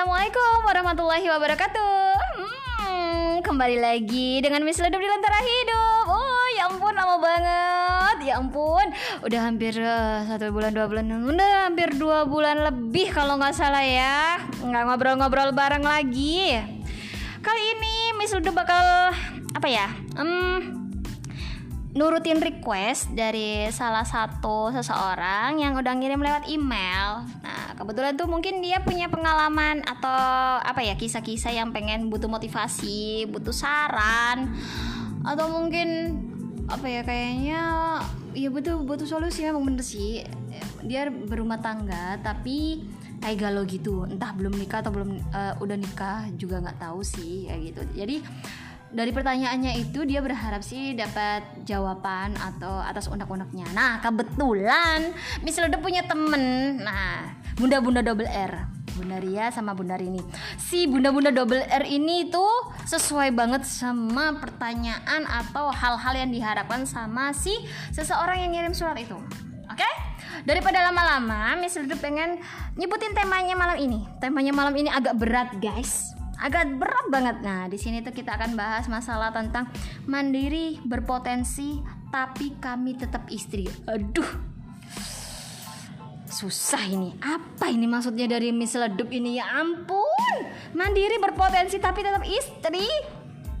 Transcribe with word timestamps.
Assalamualaikum 0.00 0.64
warahmatullahi 0.64 1.26
wabarakatuh. 1.28 2.16
Hmm, 2.80 3.44
kembali 3.44 3.84
lagi 3.84 4.40
dengan 4.40 4.64
Miss 4.64 4.80
Ledup 4.80 4.96
di 4.96 5.04
Lentera 5.04 5.36
Hidup. 5.44 6.08
Oh, 6.08 6.46
ya 6.56 6.72
ampun 6.72 6.96
lama 6.96 7.20
banget. 7.20 8.16
Ya 8.24 8.40
ampun, 8.40 8.96
udah 9.20 9.40
hampir 9.44 9.76
uh, 9.76 10.24
satu 10.24 10.56
bulan 10.56 10.72
dua 10.72 10.88
bulan, 10.88 11.04
udah 11.04 11.68
hampir 11.68 11.92
dua 12.00 12.24
bulan 12.24 12.64
lebih 12.64 13.12
kalau 13.12 13.36
nggak 13.36 13.52
salah 13.52 13.84
ya. 13.84 14.40
Nggak 14.64 14.88
ngobrol-ngobrol 14.88 15.52
bareng 15.52 15.84
lagi. 15.84 16.56
Kali 17.44 17.62
ini 17.76 18.16
Miss 18.16 18.32
Ledup 18.32 18.56
bakal 18.56 19.12
apa 19.52 19.68
ya? 19.68 19.84
Hmm, 20.16 20.80
nurutin 21.92 22.40
request 22.40 23.12
dari 23.12 23.68
salah 23.68 24.08
satu 24.08 24.72
seseorang 24.72 25.60
yang 25.60 25.76
udah 25.76 25.92
ngirim 25.92 26.24
lewat 26.24 26.48
email. 26.48 27.28
Nah, 27.44 27.49
kebetulan 27.80 28.12
tuh 28.12 28.28
mungkin 28.28 28.60
dia 28.60 28.84
punya 28.84 29.08
pengalaman 29.08 29.80
atau 29.88 30.60
apa 30.60 30.84
ya 30.84 31.00
kisah-kisah 31.00 31.56
yang 31.56 31.72
pengen 31.72 32.12
butuh 32.12 32.28
motivasi, 32.28 33.24
butuh 33.32 33.56
saran, 33.56 34.52
atau 35.24 35.48
mungkin 35.48 36.20
apa 36.68 36.84
ya 36.84 37.02
kayaknya 37.02 37.62
ya 38.36 38.48
butuh 38.52 38.84
butuh 38.84 39.08
solusi 39.08 39.48
memang 39.48 39.64
bener 39.64 39.80
sih. 39.80 40.20
Dia 40.84 41.08
berumah 41.08 41.64
tangga 41.64 42.20
tapi 42.20 42.84
kayak 43.24 43.36
galau 43.40 43.64
gitu, 43.64 44.04
entah 44.04 44.36
belum 44.36 44.60
nikah 44.60 44.84
atau 44.84 44.92
belum 44.92 45.16
uh, 45.32 45.56
udah 45.64 45.76
nikah 45.80 46.28
juga 46.36 46.60
nggak 46.60 46.84
tahu 46.84 47.00
sih 47.00 47.48
kayak 47.48 47.60
gitu. 47.72 47.80
Jadi 47.96 48.16
dari 48.90 49.14
pertanyaannya 49.14 49.72
itu 49.78 50.02
dia 50.02 50.18
berharap 50.18 50.66
sih 50.66 50.98
dapat 50.98 51.62
jawaban 51.62 52.34
atau 52.34 52.82
atas 52.82 53.06
unek-uneknya. 53.06 53.70
Nah 53.72 54.02
kebetulan 54.04 55.14
misalnya 55.40 55.78
udah 55.78 55.82
punya 55.82 56.02
temen, 56.04 56.76
nah 56.82 57.39
bunda-bunda 57.60 58.00
double 58.00 58.24
R, 58.24 58.52
Bunda 58.96 59.20
Ria 59.20 59.52
sama 59.52 59.76
Bunda 59.76 60.00
Rini. 60.00 60.24
Si 60.56 60.88
bunda-bunda 60.88 61.28
double 61.28 61.60
R 61.60 61.84
ini 61.84 62.32
tuh 62.32 62.72
sesuai 62.88 63.36
banget 63.36 63.68
sama 63.68 64.40
pertanyaan 64.40 65.28
atau 65.28 65.68
hal-hal 65.68 66.14
yang 66.16 66.32
diharapkan 66.32 66.88
sama 66.88 67.36
si 67.36 67.52
seseorang 67.92 68.48
yang 68.48 68.56
ngirim 68.56 68.72
surat 68.72 68.96
itu. 68.96 69.20
Oke? 69.68 69.76
Okay? 69.76 69.92
Daripada 70.48 70.80
lama-lama, 70.80 71.52
Miss 71.60 71.76
Ludu 71.76 72.00
pengen 72.00 72.40
nyebutin 72.80 73.12
temanya 73.12 73.52
malam 73.52 73.76
ini. 73.76 74.08
Temanya 74.24 74.56
malam 74.56 74.72
ini 74.72 74.88
agak 74.88 75.20
berat, 75.20 75.52
guys 75.60 76.16
agak 76.40 76.72
berat 76.80 77.06
banget. 77.12 77.36
Nah, 77.44 77.68
di 77.68 77.76
sini 77.76 78.00
tuh 78.00 78.16
kita 78.16 78.32
akan 78.32 78.56
bahas 78.56 78.88
masalah 78.88 79.28
tentang 79.28 79.68
mandiri 80.08 80.80
berpotensi 80.88 81.84
tapi 82.08 82.56
kami 82.56 82.96
tetap 82.96 83.28
istri. 83.28 83.68
Aduh. 83.84 84.59
Susah 86.30 86.86
ini. 86.86 87.10
Apa 87.18 87.66
ini 87.68 87.90
maksudnya 87.90 88.30
dari 88.30 88.54
Miss 88.54 88.78
Ledup 88.78 89.10
ini? 89.10 89.42
Ya 89.42 89.50
ampun. 89.50 90.34
Mandiri 90.72 91.18
berpotensi 91.18 91.82
tapi 91.82 92.06
tetap 92.06 92.22
istri. 92.22 92.86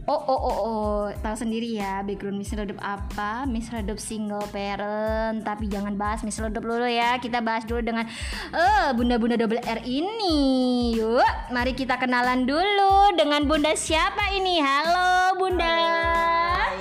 Oh 0.08 0.16
oh 0.16 0.40
oh 0.42 0.56
oh 0.66 1.02
tahu 1.22 1.38
sendiri 1.38 1.78
ya 1.78 2.02
background 2.02 2.34
Miss 2.34 2.50
Redup 2.50 2.82
apa 2.82 3.46
Miss 3.46 3.70
Redup 3.70 3.94
single 3.94 4.42
parent 4.50 5.46
tapi 5.46 5.70
jangan 5.70 5.94
bahas 5.94 6.26
Miss 6.26 6.40
Redup 6.42 6.66
dulu 6.66 6.82
ya 6.82 7.14
kita 7.22 7.38
bahas 7.38 7.62
dulu 7.62 7.78
dengan 7.78 8.10
uh, 8.50 8.90
bunda-bunda 8.90 9.38
double 9.38 9.62
R 9.62 9.78
ini 9.86 10.98
yuk 10.98 11.22
mari 11.54 11.78
kita 11.78 11.94
kenalan 11.94 12.42
dulu 12.42 13.14
dengan 13.14 13.46
bunda 13.46 13.70
siapa 13.78 14.34
ini 14.34 14.58
halo 14.58 15.38
bunda 15.38 15.78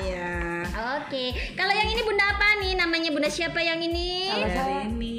Iya. 0.02 0.66
oke 0.98 1.54
kalau 1.54 1.74
yang 1.76 1.86
ini 1.86 2.02
bunda 2.02 2.34
apa 2.34 2.58
nih 2.66 2.74
namanya 2.82 3.14
bunda 3.14 3.30
siapa 3.30 3.62
yang 3.62 3.78
ini 3.78 4.32
Kalau 4.34 4.90
ini. 4.90 5.19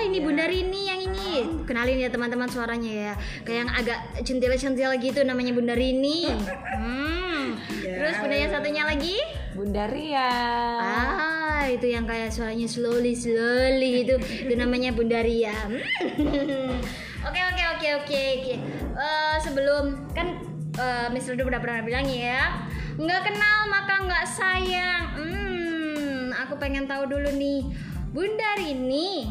Oh 0.00 0.08
ini 0.08 0.16
Iya. 0.16 0.24
Bunda 0.24 0.44
Rini 0.48 0.80
yang 0.88 1.00
ini 1.04 1.28
Kenalin 1.68 2.00
ya 2.00 2.08
teman-teman 2.08 2.48
suaranya 2.48 2.88
ya 2.88 3.12
Kayak 3.44 3.58
yang 3.60 3.70
agak 3.70 3.98
centil-centil 4.24 4.88
gitu 4.96 5.20
namanya 5.28 5.52
Bunda 5.52 5.76
Rini 5.76 6.24
hmm. 6.24 7.44
Iya. 7.84 7.92
Terus 8.00 8.16
bunda 8.16 8.36
yang 8.40 8.48
satunya 8.48 8.82
lagi 8.88 9.16
Bunda 9.52 9.84
Ria. 9.84 10.32
Ah 10.80 11.68
itu 11.68 11.84
yang 11.84 12.08
kayak 12.08 12.32
suaranya 12.32 12.64
slowly 12.64 13.12
slowly 13.12 14.08
itu 14.08 14.16
Itu 14.16 14.54
namanya 14.56 14.96
Bunda 14.96 15.20
Ria 15.20 15.52
Hmm. 15.68 16.80
Oke 17.28 17.36
oke 17.44 17.62
oke 17.76 17.88
oke 18.00 18.20
oke 18.40 18.54
Eh, 18.96 19.36
Sebelum 19.44 20.16
kan 20.16 20.40
uh, 20.80 21.12
Miss 21.12 21.28
Ludo 21.28 21.44
udah 21.44 21.60
pernah 21.60 21.84
bilang 21.84 22.08
ya 22.08 22.64
nggak 22.96 23.20
kenal 23.22 23.68
maka 23.68 24.00
nggak 24.00 24.24
sayang 24.24 25.04
Hmm 25.12 26.32
aku 26.32 26.56
pengen 26.56 26.88
tahu 26.88 27.04
dulu 27.04 27.28
nih 27.36 27.68
Bunda 28.10 28.56
Rini 28.56 29.28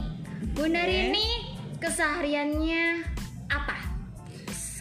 Bunda. 0.56 0.88
Rini 0.88 1.58
kesehariannya 1.84 3.04
apa? 3.52 3.76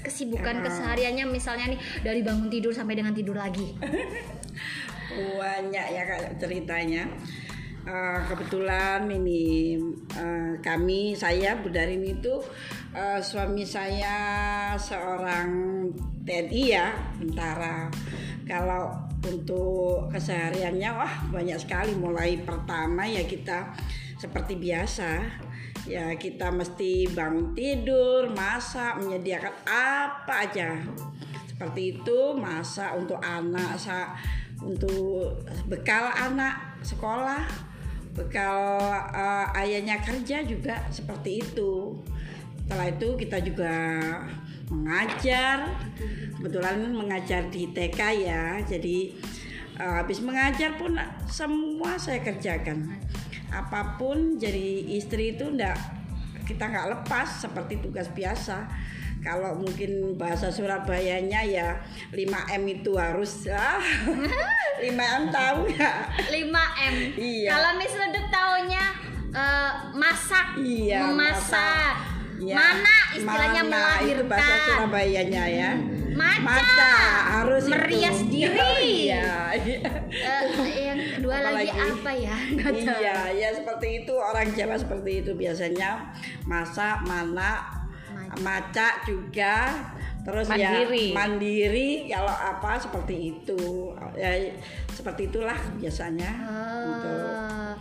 Kesibukan 0.06 0.62
kesehariannya 0.62 1.26
misalnya 1.26 1.74
nih 1.74 1.80
dari 2.06 2.20
bangun 2.22 2.46
tidur 2.46 2.70
sampai 2.70 2.94
dengan 2.94 3.14
tidur 3.14 3.34
lagi. 3.34 3.74
Banyak 5.40 5.86
ya 5.90 6.02
kalau 6.06 6.30
ceritanya. 6.38 7.10
Eh, 7.88 8.20
kebetulan 8.28 9.08
ini 9.08 9.80
eh, 10.12 10.60
kami 10.60 11.16
saya 11.16 11.56
Bunda 11.56 11.88
Rini 11.88 12.20
itu 12.20 12.36
eh, 12.92 13.16
suami 13.16 13.64
saya 13.64 14.16
seorang 14.76 15.48
TNI 16.28 16.62
ya 16.68 16.92
tentara. 17.16 17.88
Kalau 18.44 18.92
untuk 19.24 20.12
kesehariannya 20.12 20.90
wah 20.92 21.14
banyak 21.32 21.56
sekali 21.56 21.96
mulai 21.96 22.36
pertama 22.44 23.08
ya 23.08 23.24
kita 23.24 23.72
seperti 24.20 24.60
biasa 24.60 25.24
ya 25.88 26.12
kita 26.20 26.52
mesti 26.52 27.08
bangun 27.16 27.56
tidur 27.56 28.28
masak 28.36 29.00
menyediakan 29.00 29.54
apa 29.64 30.34
aja. 30.44 30.76
Seperti 31.48 31.98
itu 31.98 32.18
masak 32.36 32.92
untuk 32.94 33.16
anak 33.24 33.74
sa 33.80 34.12
untuk 34.60 35.40
bekal 35.66 36.12
anak 36.12 36.78
sekolah 36.84 37.48
bekal 38.12 38.78
eh, 39.14 39.46
ayahnya 39.64 40.04
kerja 40.04 40.44
juga 40.44 40.84
seperti 40.92 41.40
itu. 41.40 41.96
Setelah 42.62 42.86
itu 42.92 43.08
kita 43.16 43.38
juga 43.40 43.74
mengajar. 44.68 45.72
Kebetulan 46.36 46.84
mengajar 46.92 47.48
di 47.48 47.72
TK 47.72 48.00
ya 48.22 48.60
jadi 48.62 49.16
eh, 49.80 49.94
habis 50.04 50.20
mengajar 50.20 50.76
pun 50.76 51.00
semua 51.32 51.96
saya 51.96 52.20
kerjakan 52.20 52.92
apa 53.48 53.96
pun 53.96 54.36
jadi 54.36 54.92
istri 54.92 55.34
itu 55.34 55.48
ndak 55.48 55.76
kita 56.44 56.68
nggak 56.68 56.88
lepas 57.00 57.44
seperti 57.44 57.80
tugas 57.80 58.08
biasa 58.12 58.68
kalau 59.18 59.58
mungkin 59.58 60.14
bahasa 60.14 60.46
Surabayanya 60.48 61.42
ya 61.42 61.76
5M 62.14 62.62
itu 62.70 62.94
harus 62.94 63.50
ah, 63.50 63.82
5M 64.84 65.22
tahu 65.28 65.66
ya 65.74 66.06
5M. 66.30 66.94
Iya. 67.18 67.50
Kalau 67.50 67.70
Miss 67.76 67.94
Ledup 67.98 68.26
taunya 68.30 68.84
eh, 69.28 69.70
masak, 69.92 70.56
Iya, 70.56 71.02
memasak. 71.04 71.94
Ya, 72.38 72.54
Mana 72.54 72.96
istilahnya 73.10 73.62
mana 73.66 73.98
itu 73.98 74.22
bahasa 74.22 74.46
melahirkan. 74.46 74.78
Surabayanya 74.78 75.44
ya 75.50 75.70
Maca. 76.18 76.42
Maca, 76.42 76.92
harus 77.32 77.62
itu. 77.62 77.72
Merias 77.72 78.18
diri. 78.32 78.74
iya 79.06 79.54
Eh, 79.54 80.44
yang 80.84 81.00
kedua 81.14 81.36
lagi 81.40 81.68
Apalagi? 81.68 81.94
apa 81.94 82.12
ya? 82.12 82.36
Tahu. 82.58 82.74
iya 82.74 83.18
ya 83.32 83.48
seperti 83.52 83.88
itu 83.98 84.12
orang 84.12 84.48
Jawa 84.50 84.74
seperti 84.74 85.10
itu 85.20 85.32
biasanya 85.32 86.10
masak 86.44 87.00
mana 87.02 87.62
Maca. 88.08 88.34
maca 88.38 88.88
juga 89.02 89.56
terus 90.20 90.44
Mandiri. 90.46 91.08
ya 91.08 91.14
mandiri 91.14 91.88
kalau 92.06 92.34
apa 92.34 92.76
seperti 92.76 93.14
itu 93.32 93.60
ya 94.12 94.30
seperti 94.90 95.28
itulah 95.28 95.56
biasanya. 95.74 96.30
Oh. 96.44 97.72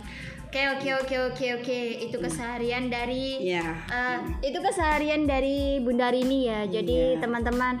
Oke 0.48 0.64
oke 0.66 0.88
oke 0.96 1.16
oke 1.28 1.46
oke 1.60 1.78
itu 2.00 2.16
keseharian 2.16 2.88
dari 2.88 3.36
Iya. 3.44 3.68
eh, 3.84 4.18
itu 4.42 4.56
keseharian 4.58 5.28
dari 5.28 5.76
Bunda 5.78 6.08
Rini 6.08 6.48
ya. 6.48 6.64
Jadi 6.64 6.96
Iya. 7.12 7.20
teman-teman 7.20 7.76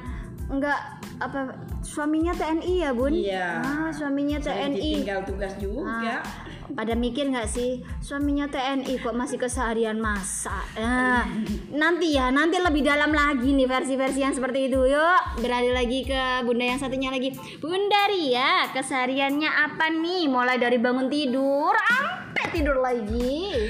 enggak 0.48 0.80
apa 1.18 1.50
suaminya 1.82 2.30
TNI 2.30 2.74
ya 2.78 2.90
Bun? 2.92 3.12
Iya. 3.12 3.58
Ah, 3.58 3.90
suaminya 3.90 4.38
Saya 4.38 4.66
TNI. 4.66 4.78
ditinggal 4.78 5.20
tugas 5.24 5.52
juga 5.58 5.84
Ah, 5.88 6.22
pada 6.68 6.94
mikir 6.94 7.26
nggak 7.26 7.48
sih 7.48 7.82
suaminya 7.98 8.46
TNI 8.46 8.96
kok 8.96 9.12
masih 9.12 9.34
keseharian 9.36 9.98
masak? 9.98 10.62
Nah, 10.78 11.26
nanti 11.68 12.14
ya, 12.14 12.30
nanti 12.30 12.56
lebih 12.56 12.80
dalam 12.80 13.10
lagi 13.10 13.50
nih 13.50 13.66
versi-versi 13.66 14.20
yang 14.20 14.32
seperti 14.32 14.68
itu. 14.68 14.78
Yuk, 14.84 15.20
beralih 15.38 15.74
lagi 15.74 16.06
ke 16.06 16.22
bunda 16.44 16.64
yang 16.64 16.78
satunya 16.78 17.10
lagi. 17.10 17.34
Bunda 17.58 18.02
Ria, 18.06 18.70
kesehariannya 18.70 19.50
apa 19.50 19.90
nih? 19.90 20.30
Mulai 20.30 20.56
dari 20.56 20.78
bangun 20.78 21.08
tidur 21.08 21.74
sampai 21.74 22.46
tidur 22.52 22.78
lagi. 22.78 23.68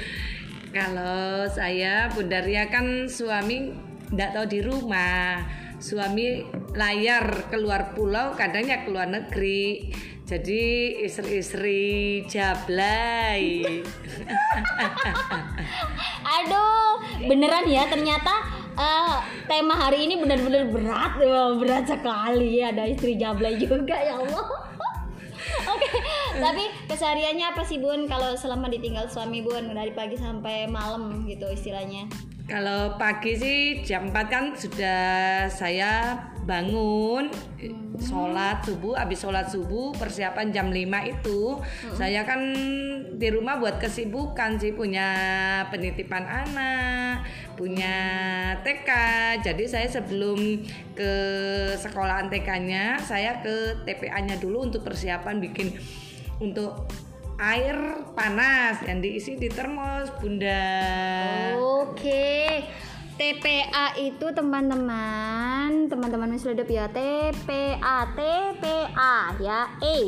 Kalau 0.68 1.48
saya 1.48 2.12
Bunda 2.12 2.44
Ria 2.44 2.68
kan 2.68 3.08
suami 3.08 3.72
tidak 4.10 4.36
tahu 4.36 4.46
di 4.46 4.60
rumah. 4.60 5.40
Suami 5.78 6.42
layar 6.74 7.50
keluar 7.50 7.94
pulau, 7.94 8.34
kadangnya 8.34 8.82
keluar 8.82 9.06
negeri. 9.06 9.94
Jadi 10.28 10.92
istri-istri 11.08 12.20
jablay. 12.28 13.64
Aduh, 16.36 17.00
beneran 17.24 17.64
ya 17.64 17.88
ternyata 17.88 18.58
Ah, 18.78 19.26
tema 19.50 19.74
hari 19.74 20.06
ini 20.06 20.22
benar-benar 20.22 20.70
berat, 20.70 21.18
wah, 21.18 21.50
berat 21.58 21.90
sekali. 21.90 22.62
Ada 22.62 22.86
istri 22.86 23.18
jablay 23.18 23.58
juga 23.58 23.98
ya 23.98 24.22
Allah. 24.22 24.46
Oke, 25.74 25.88
tapi 26.38 26.70
kesehariannya 26.86 27.58
apa 27.58 27.66
sih 27.66 27.82
Bun 27.82 28.06
kalau 28.06 28.38
selama 28.38 28.70
ditinggal 28.70 29.10
suami 29.10 29.42
Bun 29.42 29.74
dari 29.74 29.90
pagi 29.90 30.14
sampai 30.14 30.70
malam 30.70 31.26
gitu 31.26 31.50
istilahnya? 31.50 32.06
Kalau 32.48 32.96
pagi 32.96 33.36
sih 33.36 33.84
jam 33.84 34.08
4 34.08 34.32
kan 34.32 34.44
sudah 34.56 35.44
saya 35.52 36.16
bangun 36.48 37.28
sholat 38.00 38.64
subuh 38.64 38.96
habis 38.96 39.20
sholat 39.20 39.52
subuh 39.52 39.92
persiapan 39.92 40.48
jam 40.48 40.72
5 40.72 41.12
itu. 41.12 41.60
Saya 41.92 42.24
kan 42.24 42.40
di 43.18 43.28
rumah 43.28 43.60
buat 43.60 43.76
kesibukan 43.76 44.56
sih 44.56 44.72
punya 44.72 45.08
penitipan 45.68 46.24
anak 46.24 47.26
punya 47.58 47.98
TK 48.62 48.90
jadi 49.42 49.64
saya 49.66 49.88
sebelum 49.90 50.62
ke 50.94 51.12
sekolahan 51.74 52.30
TK-nya 52.30 53.02
saya 53.02 53.42
ke 53.42 53.82
TPA-nya 53.82 54.38
dulu 54.38 54.70
untuk 54.70 54.86
persiapan 54.86 55.42
bikin 55.42 55.74
untuk 56.38 56.86
air 57.38 58.02
panas 58.18 58.82
yang 58.82 58.98
diisi 58.98 59.38
di 59.38 59.46
termos 59.46 60.10
bunda 60.18 60.58
Oke. 61.54 62.66
TPA 63.18 63.98
itu 63.98 64.30
teman-teman, 64.30 65.90
teman-teman 65.90 66.30
Miss 66.30 66.46
Ledep 66.46 66.70
ya. 66.70 66.86
TPA, 66.86 68.14
TPA 68.14 69.16
ya. 69.42 69.66
A. 69.74 69.98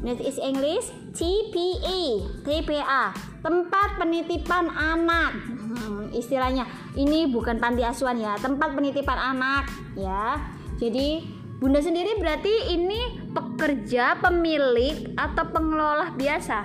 That 0.00 0.16
is 0.24 0.40
English 0.40 0.88
TPA, 1.12 2.24
TPA. 2.48 3.12
Tempat 3.44 4.00
penitipan 4.00 4.72
anak. 4.72 5.36
Hmm, 5.44 6.08
istilahnya 6.16 6.64
ini 6.96 7.28
bukan 7.28 7.60
panti 7.60 7.84
asuhan 7.84 8.16
ya, 8.16 8.32
tempat 8.40 8.72
penitipan 8.72 9.36
anak 9.36 9.68
ya. 9.92 10.40
Jadi 10.80 11.38
Bunda 11.58 11.82
sendiri 11.82 12.14
berarti 12.22 12.70
ini 12.70 13.27
pekerja, 13.38 14.18
pemilik 14.18 15.14
atau 15.14 15.44
pengelola 15.54 16.10
biasa? 16.18 16.58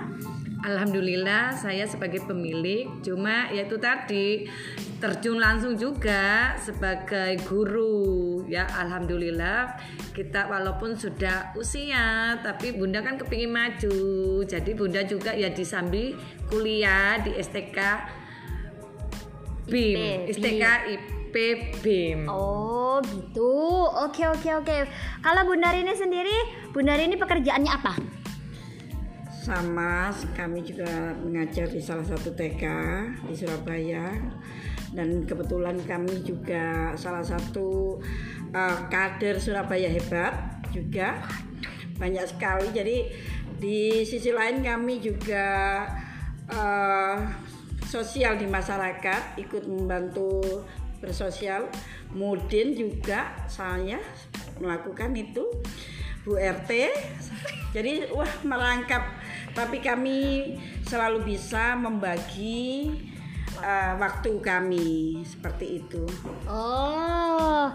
Alhamdulillah 0.64 1.52
saya 1.52 1.84
sebagai 1.84 2.24
pemilik. 2.24 2.88
Cuma 3.04 3.52
ya 3.52 3.68
itu 3.68 3.76
tadi 3.76 4.48
terjun 4.96 5.36
langsung 5.36 5.76
juga 5.76 6.56
sebagai 6.56 7.36
guru. 7.44 8.42
Ya 8.48 8.64
Alhamdulillah. 8.64 9.76
Kita 10.16 10.48
walaupun 10.48 10.96
sudah 10.96 11.52
usia 11.52 12.40
tapi 12.40 12.72
Bunda 12.72 13.04
kan 13.04 13.20
kepingin 13.20 13.52
maju. 13.52 14.40
Jadi 14.48 14.72
Bunda 14.72 15.04
juga 15.04 15.36
ya 15.36 15.52
disambi 15.52 16.16
kuliah 16.48 17.20
di 17.20 17.36
STK 17.36 17.78
BIM 19.68 20.28
STK 20.28 20.64
IP 20.92 21.23
BIM 21.34 22.30
Oh 22.30 23.02
gitu. 23.02 23.90
Oke 24.06 24.22
oke 24.22 24.50
oke. 24.54 24.86
Kalau 25.18 25.42
Bunda 25.50 25.74
Rini 25.74 25.90
sendiri, 25.98 26.70
Bunda 26.70 26.94
Rini 26.94 27.18
pekerjaannya 27.18 27.72
apa? 27.74 27.94
sama 29.44 30.08
kami 30.32 30.64
juga 30.64 31.12
mengajar 31.20 31.68
di 31.68 31.76
salah 31.76 32.00
satu 32.00 32.32
TK 32.32 32.64
di 33.28 33.36
Surabaya 33.36 34.08
dan 34.96 35.28
kebetulan 35.28 35.76
kami 35.84 36.24
juga 36.24 36.96
salah 36.96 37.20
satu 37.20 38.00
uh, 38.56 38.78
kader 38.88 39.36
Surabaya 39.36 39.92
hebat 39.92 40.64
juga 40.72 41.20
banyak 42.00 42.24
sekali 42.24 42.72
jadi 42.72 42.96
di 43.60 44.00
sisi 44.08 44.32
lain 44.32 44.64
kami 44.64 45.04
juga 45.04 45.84
uh, 46.48 47.20
sosial 47.84 48.40
di 48.40 48.48
masyarakat 48.48 49.36
ikut 49.44 49.68
membantu 49.68 50.64
bersosial. 51.04 51.68
Mudin 52.16 52.72
juga 52.72 53.36
saya 53.44 54.00
melakukan 54.56 55.12
itu. 55.12 55.44
Bu 56.24 56.40
RT 56.40 56.72
jadi 57.74 58.08
wah 58.14 58.30
merangkap. 58.46 59.02
Tapi 59.50 59.82
kami 59.82 60.18
selalu 60.86 61.34
bisa 61.34 61.74
membagi 61.74 62.90
uh, 63.58 63.98
waktu 63.98 64.38
kami. 64.38 65.20
Seperti 65.26 65.82
itu. 65.82 66.06
Oh. 66.46 67.68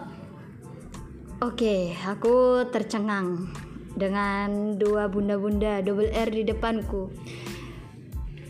Oke, 1.39 1.95
aku 2.03 2.67
tercengang 2.67 3.47
dengan 3.95 4.75
dua 4.75 5.07
bunda-bunda 5.11 5.83
double 5.83 6.11
R 6.11 6.29
di 6.31 6.43
depanku. 6.47 7.11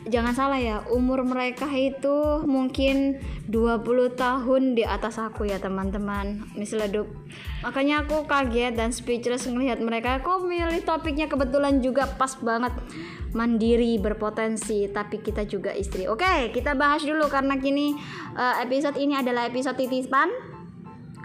Jangan 0.08 0.32
salah 0.32 0.60
ya, 0.62 0.80
umur 0.88 1.28
mereka 1.28 1.68
itu 1.76 2.48
mungkin 2.48 3.20
20 3.52 4.16
tahun 4.16 4.80
di 4.80 4.88
atas 4.88 5.20
aku 5.20 5.44
ya 5.52 5.60
teman-teman. 5.60 6.48
Miss 6.56 6.72
Ledup 6.72 7.10
Makanya 7.60 8.08
aku 8.08 8.24
kaget 8.24 8.80
dan 8.80 8.96
speechless 8.96 9.44
ngelihat 9.44 9.84
mereka. 9.84 10.24
Kok 10.24 10.48
milih 10.48 10.80
topiknya 10.88 11.28
kebetulan 11.28 11.84
juga 11.84 12.08
pas 12.16 12.32
banget. 12.40 12.72
Mandiri, 13.36 14.00
berpotensi, 14.00 14.90
tapi 14.90 15.20
kita 15.22 15.46
juga 15.46 15.76
istri. 15.76 16.08
Oke, 16.10 16.50
kita 16.56 16.74
bahas 16.74 17.04
dulu 17.04 17.28
karena 17.30 17.60
kini 17.60 17.94
eh, 18.34 18.56
episode 18.64 18.96
ini 18.98 19.20
adalah 19.20 19.52
episode 19.52 19.76
titipan. 19.76 20.32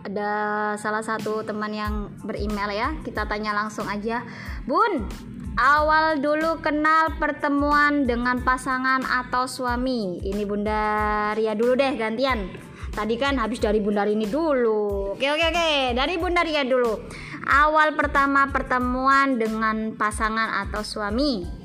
Ada 0.05 0.31
salah 0.77 1.01
satu 1.01 1.47
teman 1.47 1.73
yang 1.73 2.13
beremail 2.27 2.71
ya. 2.75 2.89
Kita 3.01 3.25
tanya 3.25 3.57
langsung 3.57 3.89
aja. 3.89 4.21
Bun 4.69 5.09
awal 5.55 6.19
dulu 6.19 6.59
kenal 6.59 7.15
pertemuan 7.19 8.07
dengan 8.07 8.43
pasangan 8.43 9.03
atau 9.07 9.47
suami. 9.47 10.19
Ini 10.23 10.43
Bunda 10.47 10.83
Ria 11.35 11.55
dulu 11.55 11.79
deh 11.79 11.95
gantian. 11.95 12.51
Tadi 12.95 13.19
kan 13.19 13.39
habis 13.43 13.59
dari 13.59 13.83
Bunda 13.83 14.07
Rini 14.07 14.31
dulu. 14.31 15.15
Oke 15.19 15.27
oke 15.27 15.47
oke. 15.51 15.71
Dari 15.99 16.15
Bunda 16.19 16.47
Ria 16.47 16.63
dulu. 16.63 17.07
Awal 17.45 17.99
pertama 17.99 18.51
pertemuan 18.51 19.39
dengan 19.39 19.99
pasangan 19.99 20.67
atau 20.67 20.87
suami. 20.87 21.65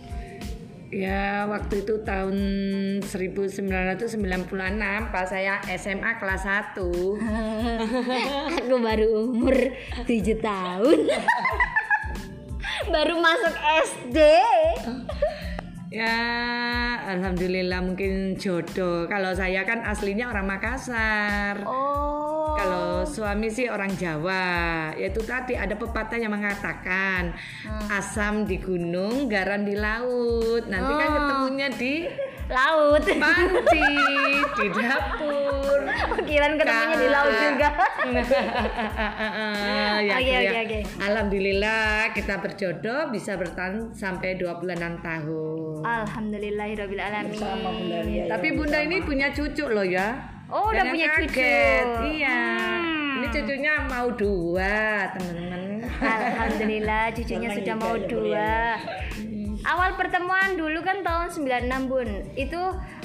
Ya 0.89 1.45
waktu 1.45 1.86
itu 1.86 2.01
tahun 2.01 2.33
1996 3.06 3.69
pas 5.13 5.30
saya 5.30 5.62
SMA 5.77 6.18
kelas 6.18 6.50
1 6.50 6.81
aku 8.57 8.75
baru 8.81 9.30
umur 9.30 9.53
7 10.09 10.09
tahun 10.41 10.97
baru 12.87 13.19
masuk 13.19 13.55
SD 13.83 14.17
Ya 15.89 16.21
Alhamdulillah 17.09 17.81
mungkin 17.81 18.38
jodoh. 18.38 19.09
Kalau 19.09 19.33
saya 19.33 19.65
kan 19.65 19.81
aslinya 19.81 20.29
orang 20.29 20.45
Makassar. 20.45 21.65
Oh. 21.65 22.53
Kalau 22.53 23.01
suami 23.09 23.50
sih 23.50 23.74
orang 23.74 23.89
Jawa. 23.98 24.93
Yaitu 24.93 25.25
tadi 25.25 25.57
ada 25.57 25.74
pepatah 25.74 26.21
yang 26.21 26.29
mengatakan 26.29 27.33
Asam 27.89 28.45
di 28.45 28.62
gunung, 28.62 29.25
garam 29.25 29.65
di 29.65 29.74
laut. 29.74 30.69
Nanti 30.69 30.91
kan 30.93 31.07
Oh. 31.09 31.15
ketemunya 31.17 31.67
di 31.74 31.93
laut. 32.53 33.03
panci 33.09 33.89
Di 34.60 34.68
dapur 34.70 35.80
Kirain 36.28 36.54
ketemunya 36.56 36.96
di 36.96 37.08
laut 37.08 37.34
juga 37.34 37.70
ya, 40.00 40.16
Oke, 40.16 40.30
ya. 40.30 40.39
oke, 40.42 40.60
oke. 40.62 40.80
Alhamdulillah 41.00 42.12
kita 42.12 42.36
berjodoh 42.39 43.10
bisa 43.10 43.36
bertahan 43.36 43.92
sampai 43.92 44.36
26 44.36 44.75
tahun. 45.00 45.80
Alhamdulillahirabbil 45.84 47.01
alamin. 47.01 47.39
ya. 48.08 48.25
Tapi 48.30 48.48
Bunda 48.54 48.80
ini 48.80 49.01
punya 49.01 49.32
cucu 49.32 49.66
loh 49.66 49.84
ya. 49.84 50.20
Oh, 50.50 50.70
udah 50.70 50.82
Jangan 50.82 50.94
punya 50.94 51.08
cucu. 51.13 51.28
kaget. 51.30 51.88
Iya. 52.10 52.39
Hmm. 52.58 53.18
Ini 53.20 53.28
cucunya 53.30 53.74
mau 53.86 54.08
dua, 54.12 54.78
teman-teman. 55.13 55.62
Alhamdulillah 56.00 57.04
cucunya 57.12 57.50
sudah 57.51 57.75
mau 57.75 57.94
ya, 57.94 58.01
Bu, 58.01 58.08
dua. 58.08 58.54
Awal 59.68 60.00
pertemuan 60.00 60.56
dulu 60.56 60.80
kan 60.84 61.04
tahun 61.04 61.36
96 61.36 61.92
Bun. 61.92 62.10
Itu 62.36 62.62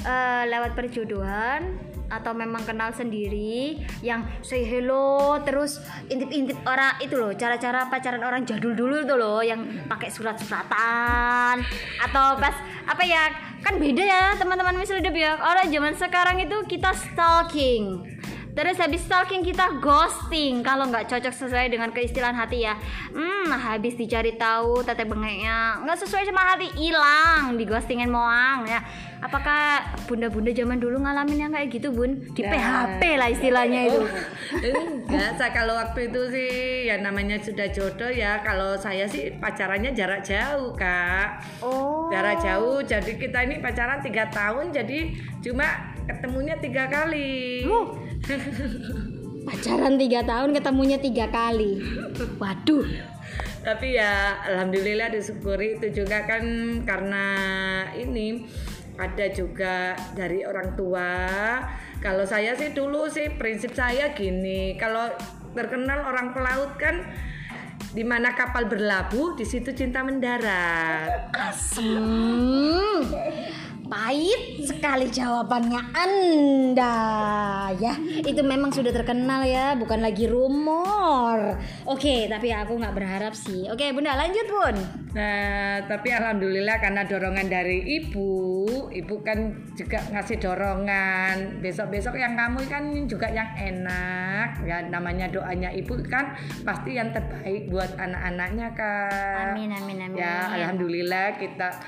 eh, 0.07 0.43
lewat 0.47 0.79
perjodohan 0.79 1.95
atau 2.13 2.37
memang 2.37 2.63
kenal 2.69 2.93
sendiri 2.93 3.81
yang 4.05 4.29
say 4.45 4.63
hello 4.63 5.41
terus 5.41 5.81
intip-intip 6.13 6.61
orang 6.69 7.01
itu 7.01 7.17
loh 7.17 7.33
cara-cara 7.33 7.89
pacaran 7.89 8.21
orang 8.21 8.45
jadul 8.45 8.77
dulu 8.77 9.09
tuh 9.09 9.17
loh 9.17 9.41
yang 9.41 9.65
pakai 9.89 10.13
surat-suratan 10.13 11.65
atau 12.05 12.37
pas 12.37 12.55
apa 12.85 13.03
ya 13.03 13.33
kan 13.65 13.81
beda 13.81 14.05
ya 14.05 14.23
teman-teman 14.37 14.77
misalnya 14.77 15.09
ya 15.11 15.41
orang 15.41 15.73
zaman 15.73 15.95
sekarang 15.97 16.37
itu 16.45 16.57
kita 16.69 16.93
stalking 16.93 18.05
Terus 18.55 18.79
habis 18.79 19.03
stalking 19.03 19.43
kita 19.43 19.83
ghosting 19.83 20.63
kalau 20.63 20.87
nggak 20.87 21.11
cocok 21.11 21.35
sesuai 21.35 21.75
dengan 21.75 21.91
keistilahan 21.91 22.39
hati 22.39 22.63
ya. 22.63 22.79
Hmm, 23.11 23.51
habis 23.51 23.99
dicari 23.99 24.39
tahu 24.39 24.87
teteh 24.87 25.03
bengeknya 25.03 25.83
nggak 25.83 25.99
sesuai 25.99 26.23
sama 26.23 26.55
hati 26.55 26.71
hilang 26.79 27.59
di 27.59 27.67
ghostingin 27.67 28.15
moang 28.15 28.63
ya. 28.63 28.79
Apakah 29.19 29.83
bunda-bunda 30.07 30.53
zaman 30.53 30.79
dulu 30.79 31.03
ngalamin 31.03 31.49
yang 31.49 31.53
kayak 31.57 31.73
gitu 31.73 31.91
bun? 31.91 32.29
Di 32.37 32.45
Ya. 32.45 32.53
PHP 32.53 33.03
lah 33.17 33.29
istilahnya 33.33 33.81
itu. 33.89 34.01
Enggak, 35.09 35.41
saya 35.41 35.51
kalau 35.51 35.75
waktu 35.81 36.13
itu 36.13 36.21
sih 36.29 36.51
ya 36.87 37.01
namanya 37.01 37.41
sudah 37.41 37.73
jodoh 37.73 38.13
ya. 38.13 38.45
Kalau 38.45 38.77
saya 38.77 39.09
sih 39.09 39.33
pacarannya 39.41 39.97
jarak 39.97 40.23
jauh 40.23 40.77
kak. 40.77 41.41
Oh. 41.65 42.13
Jarak 42.13 42.39
jauh, 42.45 42.85
jadi 42.85 43.17
kita 43.17 43.49
ini 43.49 43.65
pacaran 43.65 44.05
tiga 44.05 44.29
tahun, 44.29 44.77
jadi 44.77 45.17
cuma 45.41 45.97
ketemunya 46.05 46.61
tiga 46.61 46.85
kali. 46.93 47.65
Loh. 47.65 47.97
Pacaran 49.49 50.01
tiga 50.01 50.25
tahun 50.25 50.57
ketemunya 50.57 50.97
tiga 50.97 51.29
kali. 51.29 51.81
Waduh. 52.41 52.87
tapi 53.65 53.97
ya 53.97 54.45
alhamdulillah 54.45 55.09
disyukuri 55.09 55.81
itu 55.81 56.05
juga 56.05 56.29
kan 56.29 56.45
karena 56.85 57.27
ini 57.97 58.45
ada 59.01 59.27
juga 59.33 59.97
dari 60.13 60.45
orang 60.45 60.77
tua 60.77 61.11
kalau 62.05 62.29
saya 62.29 62.53
sih 62.61 62.77
dulu 62.77 63.09
sih 63.09 63.33
prinsip 63.41 63.73
saya 63.73 64.13
gini 64.13 64.77
kalau 64.77 65.09
terkenal 65.57 66.05
orang 66.05 66.37
pelaut 66.37 66.77
kan 66.77 67.09
di 67.95 68.05
mana 68.05 68.37
kapal 68.37 68.69
berlabuh 68.69 69.33
di 69.39 69.47
situ 69.49 69.73
cinta 69.73 70.05
mendarat 70.05 71.31
Asem. 71.33 72.05
Pahit 73.95 74.59
sekali 74.59 75.07
jawabannya 75.07 75.95
Anda 75.95 76.99
ya. 77.79 77.95
Itu 78.27 78.43
memang 78.43 78.75
sudah 78.75 78.91
terkenal 78.91 79.47
ya, 79.47 79.79
bukan 79.79 80.03
lagi 80.03 80.27
rumor. 80.27 81.55
Oke, 81.87 82.27
tapi 82.27 82.51
aku 82.51 82.75
nggak 82.75 82.91
berharap 82.91 83.39
sih. 83.39 83.71
Oke, 83.71 83.95
Bunda 83.95 84.19
lanjut, 84.19 84.51
Bun. 84.51 84.77
Nah, 85.15 85.79
tapi 85.87 86.11
alhamdulillah 86.11 86.83
karena 86.83 87.07
dorongan 87.07 87.47
dari 87.47 88.03
ibu, 88.03 88.91
ibu 88.91 89.15
kan 89.23 89.63
juga 89.79 90.03
ngasih 90.11 90.43
dorongan. 90.43 91.63
Besok-besok 91.63 92.19
yang 92.19 92.35
kamu 92.35 92.67
kan 92.67 92.91
juga 93.07 93.31
yang 93.31 93.55
enak. 93.55 94.59
Ya 94.67 94.91
namanya 94.91 95.31
doanya 95.31 95.71
ibu 95.71 95.95
kan 96.11 96.35
pasti 96.67 96.99
yang 96.99 97.15
terbaik 97.15 97.71
buat 97.71 97.95
anak-anaknya 97.95 98.75
kan. 98.75 99.55
Amin 99.55 99.71
amin 99.71 99.99
amin. 100.03 100.19
Ya, 100.19 100.51
alhamdulillah 100.51 101.39
kita 101.39 101.79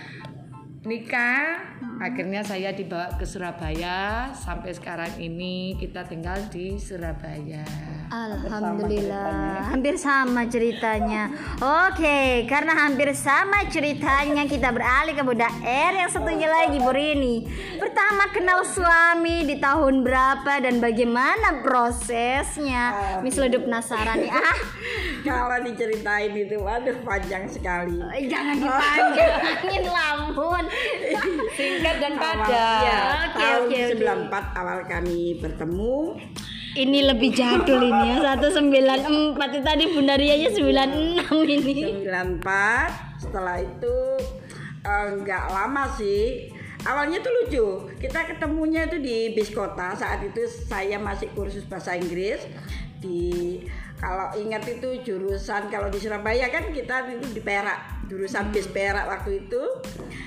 nikah. 0.87 1.59
Akhirnya 1.99 2.41
saya 2.41 2.71
dibawa 2.71 3.11
ke 3.19 3.27
Surabaya. 3.27 4.31
Sampai 4.33 4.71
sekarang 4.71 5.19
ini 5.19 5.75
kita 5.77 6.07
tinggal 6.07 6.39
di 6.49 6.79
Surabaya. 6.79 7.67
Alhamdulillah, 8.07 9.67
hampir 9.67 9.99
sama 9.99 10.47
ceritanya. 10.47 11.27
Oke, 11.59 12.47
karena 12.47 12.87
hampir 12.87 13.11
sama 13.13 13.67
ceritanya, 13.67 14.47
kita 14.47 14.71
beralih 14.71 15.11
ke 15.11 15.27
Bunda 15.27 15.51
R 15.61 15.93
yang 15.97 16.07
satunya 16.07 16.47
lagi 16.47 16.79
Bu 16.79 16.95
Rini. 16.95 17.43
Pertama 17.77 18.31
kenal 18.31 18.63
suami 18.63 19.43
di 19.43 19.59
tahun 19.59 20.07
berapa 20.07 20.63
dan 20.63 20.79
bagaimana 20.79 21.67
prosesnya? 21.67 22.95
Miss 23.27 23.35
Ledup 23.35 23.67
penasaran 23.67 24.23
nih. 24.23 24.31
Ah, 24.31 24.59
Kalau 25.27 25.59
diceritain 25.67 26.31
itu, 26.31 26.63
waduh 26.63 26.95
panjang 27.03 27.51
sekali. 27.51 27.99
eh, 28.15 28.31
jangan 28.31 28.55
dipanjangin 28.55 29.85
lamun. 29.99 30.65
Singkat 31.59 31.97
dan 32.03 32.15
padat. 32.21 32.83
ya, 32.85 33.01
Oke, 33.31 33.41
tahun 33.41 33.67
oke, 33.67 33.79
oke. 33.81 34.31
94 34.33 34.61
awal 34.61 34.79
kami 34.85 35.21
bertemu. 35.41 35.97
Ini 36.77 36.99
lebih 37.09 37.31
jadul 37.33 37.89
ini 37.89 38.21
ya. 38.21 38.37
194 38.37 39.33
itu 39.33 39.61
tadi 39.65 39.85
Bunda 39.89 40.15
Rianya 40.21 40.53
96 40.53 41.25
ini. 41.49 42.05
94 42.05 43.17
setelah 43.17 43.57
itu 43.65 43.97
eh, 44.85 45.09
nggak 45.25 45.45
lama 45.49 45.89
sih 45.97 46.53
awalnya 46.87 47.19
tuh 47.19 47.33
lucu 47.33 47.67
kita 47.99 48.29
ketemunya 48.29 48.87
itu 48.87 49.03
di 49.03 49.35
bis 49.35 49.51
kota 49.51 49.97
saat 49.99 50.23
itu 50.23 50.47
saya 50.47 51.01
masih 51.03 51.33
kursus 51.35 51.67
bahasa 51.67 51.99
Inggris 51.99 52.45
di 53.03 53.61
kalau 53.97 54.29
ingat 54.37 54.69
itu 54.69 55.01
jurusan 55.01 55.73
kalau 55.73 55.89
di 55.89 55.97
Surabaya 55.97 56.53
kan 56.53 56.69
kita 56.69 57.09
itu 57.09 57.33
di 57.33 57.41
Perak 57.41 57.97
jurusan 58.07 58.53
bis 58.55 58.69
Perak 58.71 59.07
waktu 59.09 59.47
itu. 59.47 59.63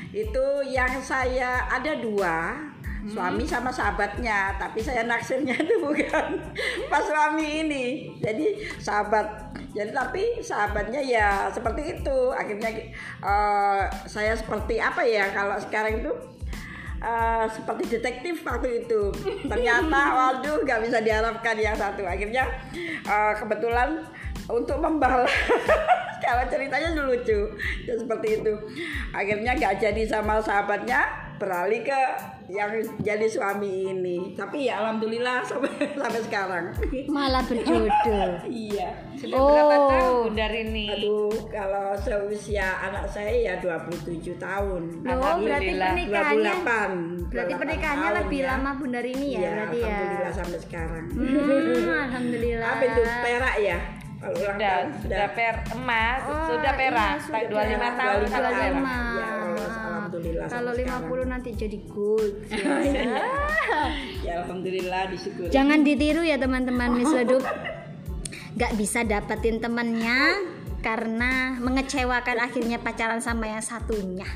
Itu 0.10 0.46
yang 0.68 1.00
saya 1.00 1.70
ada 1.70 1.96
dua 1.98 2.68
suami 3.08 3.48
sama 3.48 3.72
sahabatnya. 3.72 4.58
Tapi 4.60 4.82
saya 4.84 5.08
naksirnya 5.08 5.56
itu 5.56 5.80
bukan 5.80 6.42
pas 6.92 7.04
suami 7.06 7.66
ini. 7.68 7.86
Jadi 8.20 8.60
sahabat 8.82 9.56
jadi 9.70 9.94
tapi 9.94 10.42
sahabatnya 10.42 11.00
ya 11.00 11.48
seperti 11.54 12.02
itu. 12.02 12.20
Akhirnya 12.34 12.70
eh, 13.24 13.82
saya 14.10 14.34
seperti 14.36 14.82
apa 14.82 15.06
ya 15.06 15.32
kalau 15.32 15.56
sekarang 15.62 16.04
itu 16.04 16.12
eh, 17.00 17.46
seperti 17.52 18.00
detektif 18.00 18.44
waktu 18.44 18.86
itu. 18.86 19.12
Ternyata 19.48 20.02
waduh 20.18 20.64
nggak 20.64 20.80
bisa 20.86 21.00
diharapkan 21.00 21.56
yang 21.60 21.76
satu. 21.76 22.04
Akhirnya 22.04 22.48
eh, 23.08 23.34
kebetulan 23.40 24.04
untuk 24.50 24.82
membalas 24.82 25.30
kalau 26.26 26.44
ceritanya 26.50 26.96
lucu 27.00 27.52
ya 27.86 27.94
seperti 27.96 28.44
itu. 28.44 28.54
Akhirnya 29.16 29.56
nggak 29.56 29.80
jadi 29.80 30.04
sama 30.10 30.42
sahabatnya 30.42 31.29
beralih 31.40 31.82
ke 31.82 32.02
yang 32.48 32.68
jadi 33.00 33.24
suami 33.26 33.90
ini 33.90 34.34
tapi 34.34 34.68
ya 34.68 34.78
alhamdulillah 34.80 35.40
sampai 35.42 35.70
sampai 36.02 36.22
sekarang 36.22 36.66
Malah 37.08 37.42
berjodoh. 37.42 38.44
iya 38.68 38.90
Sudah 39.16 39.38
berapa 39.38 39.72
Oh. 39.72 39.88
tahun 39.90 40.32
dari 40.34 40.60
ini? 40.64 40.86
aduh 40.90 41.32
kalau 41.48 41.96
seusia 41.96 42.68
anak 42.82 43.06
saya 43.06 43.32
ya 43.32 43.54
27 43.58 44.04
tahun 44.36 44.82
Oh, 45.00 45.40
berarti 45.40 45.72
Alhamdulillah. 45.72 45.92
pernikahannya 45.96 46.54
28 46.60 47.32
Berarti 47.32 47.54
28 47.54 47.62
pernikahannya 47.62 48.04
tahun 48.06 48.20
lebih 48.20 48.40
ya. 48.40 48.48
lama 48.50 48.70
Bunda 48.74 49.00
Rini 49.00 49.28
ya, 49.28 49.40
Iya, 49.40 49.50
berarti 49.50 49.78
ya. 49.78 49.88
alhamdulillah 49.88 50.34
sampai 50.34 50.60
sekarang 50.60 51.04
Hmm, 51.10 51.88
alhamdulillah. 52.06 52.70
apa 52.70 52.84
itu 52.86 53.02
perak 53.24 53.56
ya 53.60 53.80
kalau 54.20 54.36
ulang 54.36 54.52
Sudah, 54.52 54.68
tahun 54.68 54.88
sudah 55.00 55.28
per 55.32 55.56
emas, 55.72 56.20
Oh, 56.22 56.36
sudah 56.52 56.74
iya, 56.76 56.80
perak. 56.82 57.16
sudah 57.24 57.40
25 57.40 57.56
perak. 57.72 57.94
tahun 57.96 58.20
25 58.20 58.28
sudah 58.28 58.52
tahun. 58.52 58.52
perak. 58.52 58.76
25. 58.76 58.84
Ya, 59.16 59.28
lolos, 59.32 59.39
alhamdulillah 60.20 60.48
Kalau 60.52 60.72
sampai 60.76 61.24
50 61.24 61.32
nanti 61.32 61.50
jadi 61.56 61.78
gold. 61.88 62.36
ya 64.28 64.34
alhamdulillah 64.44 65.02
disyukuri 65.16 65.50
Jangan 65.50 65.80
ditiru 65.88 66.22
ya 66.28 66.36
teman-teman 66.36 67.00
Miss 67.00 67.12
Ledup. 67.16 67.44
Gak 68.60 68.76
bisa 68.76 69.08
dapetin 69.08 69.64
temennya 69.64 70.36
karena 70.84 71.56
mengecewakan 71.60 72.38
akhirnya 72.44 72.80
pacaran 72.84 73.24
sama 73.24 73.48
yang 73.48 73.64
satunya. 73.64 74.28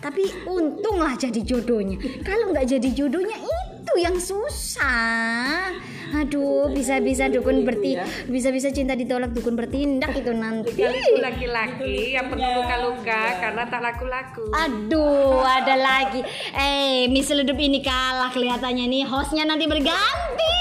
Tapi 0.00 0.48
untunglah 0.48 1.12
jadi 1.20 1.44
jodohnya. 1.44 2.00
Kalau 2.24 2.56
nggak 2.56 2.64
jadi 2.64 2.88
jodohnya 2.96 3.36
itu 3.36 3.79
yang 3.98 4.16
susah. 4.20 5.72
Aduh, 6.10 6.66
bisa-bisa 6.74 7.30
dukun 7.30 7.62
berti, 7.62 7.94
bisa-bisa 8.26 8.74
cinta 8.74 8.98
ditolak 8.98 9.30
dukun 9.30 9.54
bertindak 9.54 10.10
itu 10.18 10.34
nanti. 10.34 10.74
Itu 10.74 11.22
laki-laki 11.22 12.18
yang 12.18 12.26
penuh 12.26 12.50
luka-luka 12.50 13.38
karena 13.38 13.62
tak 13.70 13.80
laku-laku. 13.80 14.50
Aduh, 14.50 15.38
ada 15.62 15.78
lagi. 15.78 16.26
Eh, 16.50 17.06
Miss 17.14 17.30
Ledup 17.30 17.54
ini 17.54 17.78
kalah 17.78 18.34
kelihatannya 18.34 18.90
nih. 18.90 19.02
Hostnya 19.06 19.46
nanti 19.46 19.70
berganti. 19.70 20.58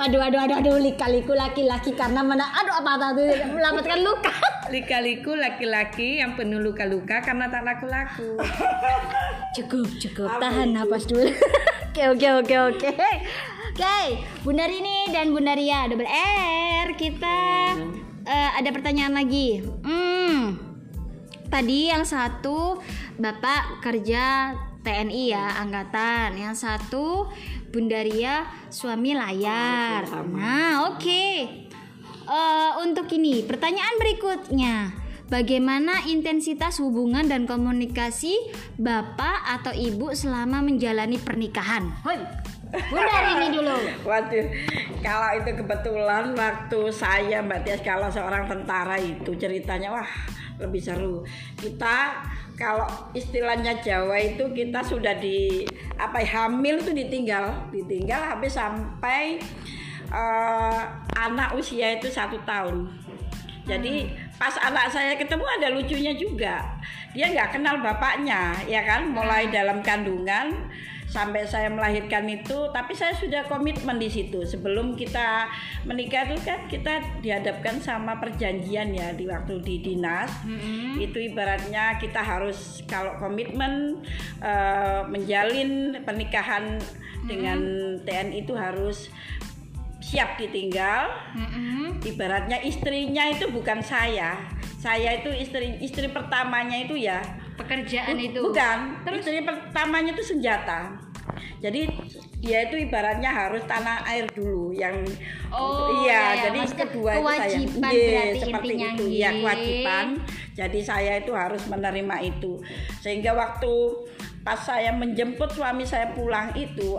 Aduh, 0.00 0.22
aduh, 0.24 0.40
aduh, 0.40 0.56
aduh, 0.64 0.76
lika-liku 0.80 1.36
laki-laki 1.36 1.92
karena 1.92 2.24
mana? 2.24 2.48
Aduh, 2.64 2.74
apa 2.80 2.96
tadi 2.96 3.44
melamatkan 3.52 4.00
luka. 4.00 4.32
Lika-liku 4.74 5.36
laki-laki 5.36 6.22
yang 6.22 6.38
penuh 6.38 6.62
luka-luka 6.62 7.20
karena 7.20 7.50
tak 7.52 7.66
laku-laku. 7.66 8.40
Cukup, 9.58 9.90
cukup. 9.98 10.30
Tahan 10.38 10.78
napas 10.78 11.10
dulu. 11.10 11.26
Oke, 11.90 12.06
oke, 12.10 12.28
oke, 12.42 12.56
oke. 12.74 12.90
Oke, 13.70 14.18
Bunda 14.42 14.66
Rini 14.66 15.08
dan 15.14 15.30
Bunda 15.30 15.54
Ria 15.54 15.86
double 15.86 16.10
R. 16.10 16.90
Kita 16.98 17.38
eh, 18.26 18.50
ada 18.58 18.68
pertanyaan 18.74 19.14
lagi. 19.14 19.62
Hmm. 19.62 20.58
Tadi 21.50 21.90
yang 21.90 22.02
satu 22.02 22.78
Bapak 23.14 23.82
kerja 23.82 24.54
TNI 24.82 25.24
ya, 25.30 25.62
angkatan. 25.62 26.34
Yang 26.36 26.66
satu 26.66 27.30
Bunda 27.70 28.02
Ria 28.02 28.44
suami 28.74 29.14
layar. 29.14 30.04
Nah, 30.28 30.90
oke. 30.90 31.26
Eh, 32.26 32.70
untuk 32.84 33.06
ini, 33.14 33.46
pertanyaan 33.46 33.96
berikutnya. 33.96 34.99
Bagaimana 35.30 36.10
intensitas 36.10 36.82
hubungan 36.82 37.22
dan 37.22 37.46
komunikasi 37.46 38.34
Bapak 38.74 39.62
atau 39.62 39.70
Ibu 39.70 40.10
selama 40.10 40.58
menjalani 40.58 41.22
pernikahan? 41.22 41.86
Hoi. 42.02 42.18
Bunda 42.90 43.18
Rini 43.30 43.54
dulu. 43.54 43.78
Waduh, 44.10 44.46
kalau 44.98 45.30
itu 45.38 45.50
kebetulan 45.54 46.34
waktu 46.34 46.80
saya 46.90 47.46
Mbak 47.46 47.62
Tias 47.62 47.82
kalau 47.86 48.10
seorang 48.10 48.50
tentara 48.50 48.98
itu 48.98 49.30
ceritanya 49.38 49.94
wah 49.94 50.10
lebih 50.58 50.82
seru. 50.82 51.22
Kita 51.54 52.26
kalau 52.58 52.90
istilahnya 53.14 53.78
Jawa 53.78 54.18
itu 54.18 54.50
kita 54.50 54.82
sudah 54.82 55.14
di 55.14 55.62
apa 55.94 56.26
ya, 56.26 56.50
hamil 56.50 56.82
itu 56.82 56.90
ditinggal, 56.90 57.70
ditinggal 57.70 58.34
habis 58.34 58.58
sampai 58.58 59.38
eh, 60.10 60.80
anak 61.14 61.54
usia 61.54 62.02
itu 62.02 62.10
satu 62.10 62.34
tahun. 62.42 62.90
Jadi 63.66 64.10
pas 64.40 64.56
anak 64.64 64.88
saya 64.88 65.20
ketemu 65.20 65.44
ada 65.44 65.68
lucunya 65.68 66.16
juga. 66.16 66.64
Dia 67.12 67.28
nggak 67.28 67.60
kenal 67.60 67.84
bapaknya, 67.84 68.56
ya 68.64 68.80
kan? 68.88 69.12
Mulai 69.12 69.52
dalam 69.52 69.84
kandungan 69.84 70.72
sampai 71.10 71.42
saya 71.44 71.68
melahirkan 71.68 72.24
itu, 72.24 72.70
tapi 72.72 72.96
saya 72.96 73.12
sudah 73.12 73.44
komitmen 73.50 74.00
di 74.00 74.08
situ. 74.08 74.40
Sebelum 74.46 74.96
kita 74.96 75.44
menikah 75.84 76.24
itu 76.24 76.40
kan 76.40 76.64
kita 76.72 77.20
dihadapkan 77.20 77.82
sama 77.84 78.16
perjanjian 78.16 78.96
ya 78.96 79.12
di 79.12 79.28
waktu 79.28 79.60
di 79.60 79.84
dinas. 79.84 80.32
Itu 80.96 81.20
ibaratnya 81.20 82.00
kita 82.00 82.24
harus 82.24 82.80
kalau 82.88 83.20
komitmen 83.20 84.00
eh, 84.40 85.04
menjalin 85.04 86.00
pernikahan 86.00 86.80
dengan 87.28 87.60
TNI 88.08 88.48
itu 88.48 88.56
harus 88.56 89.12
siap 90.00 90.36
ditinggal. 90.36 91.12
Mm-mm. 91.36 92.00
ibaratnya 92.00 92.56
istrinya 92.60 93.28
itu 93.28 93.48
bukan 93.48 93.78
saya. 93.78 94.36
Saya 94.80 95.20
itu 95.20 95.28
istri 95.30 95.76
istri 95.78 96.08
pertamanya 96.08 96.74
itu 96.74 96.96
ya. 96.96 97.20
Pekerjaan 97.54 98.16
bu- 98.16 98.24
itu. 98.24 98.40
bukan. 98.40 98.78
Istri 99.06 99.44
pertamanya 99.44 100.10
itu 100.10 100.24
senjata. 100.26 100.96
Jadi 101.60 101.84
dia 102.40 102.64
itu 102.64 102.80
ibaratnya 102.80 103.28
harus 103.28 103.60
tanah 103.68 104.00
air 104.08 104.24
dulu 104.26 104.72
yang 104.72 104.96
Oh, 105.52 105.92
iya 106.00 106.08
ya, 106.08 106.16
ya. 106.16 106.42
jadi 106.48 106.58
kedua 106.74 107.10
itu 107.12 107.28
saya. 107.28 107.58
Iya, 107.92 108.22
seperti 108.34 108.72
itu. 108.72 109.04
ya 109.12 109.30
kewajiban. 109.34 110.06
Jadi 110.50 110.80
saya 110.80 111.12
itu 111.20 111.32
harus 111.32 111.60
menerima 111.66 112.16
itu. 112.24 112.56
Sehingga 112.96 113.36
waktu 113.36 113.72
pas 114.40 114.56
saya 114.56 114.88
menjemput 114.90 115.52
suami 115.52 115.84
saya 115.84 116.16
pulang 116.16 116.48
itu 116.56 116.96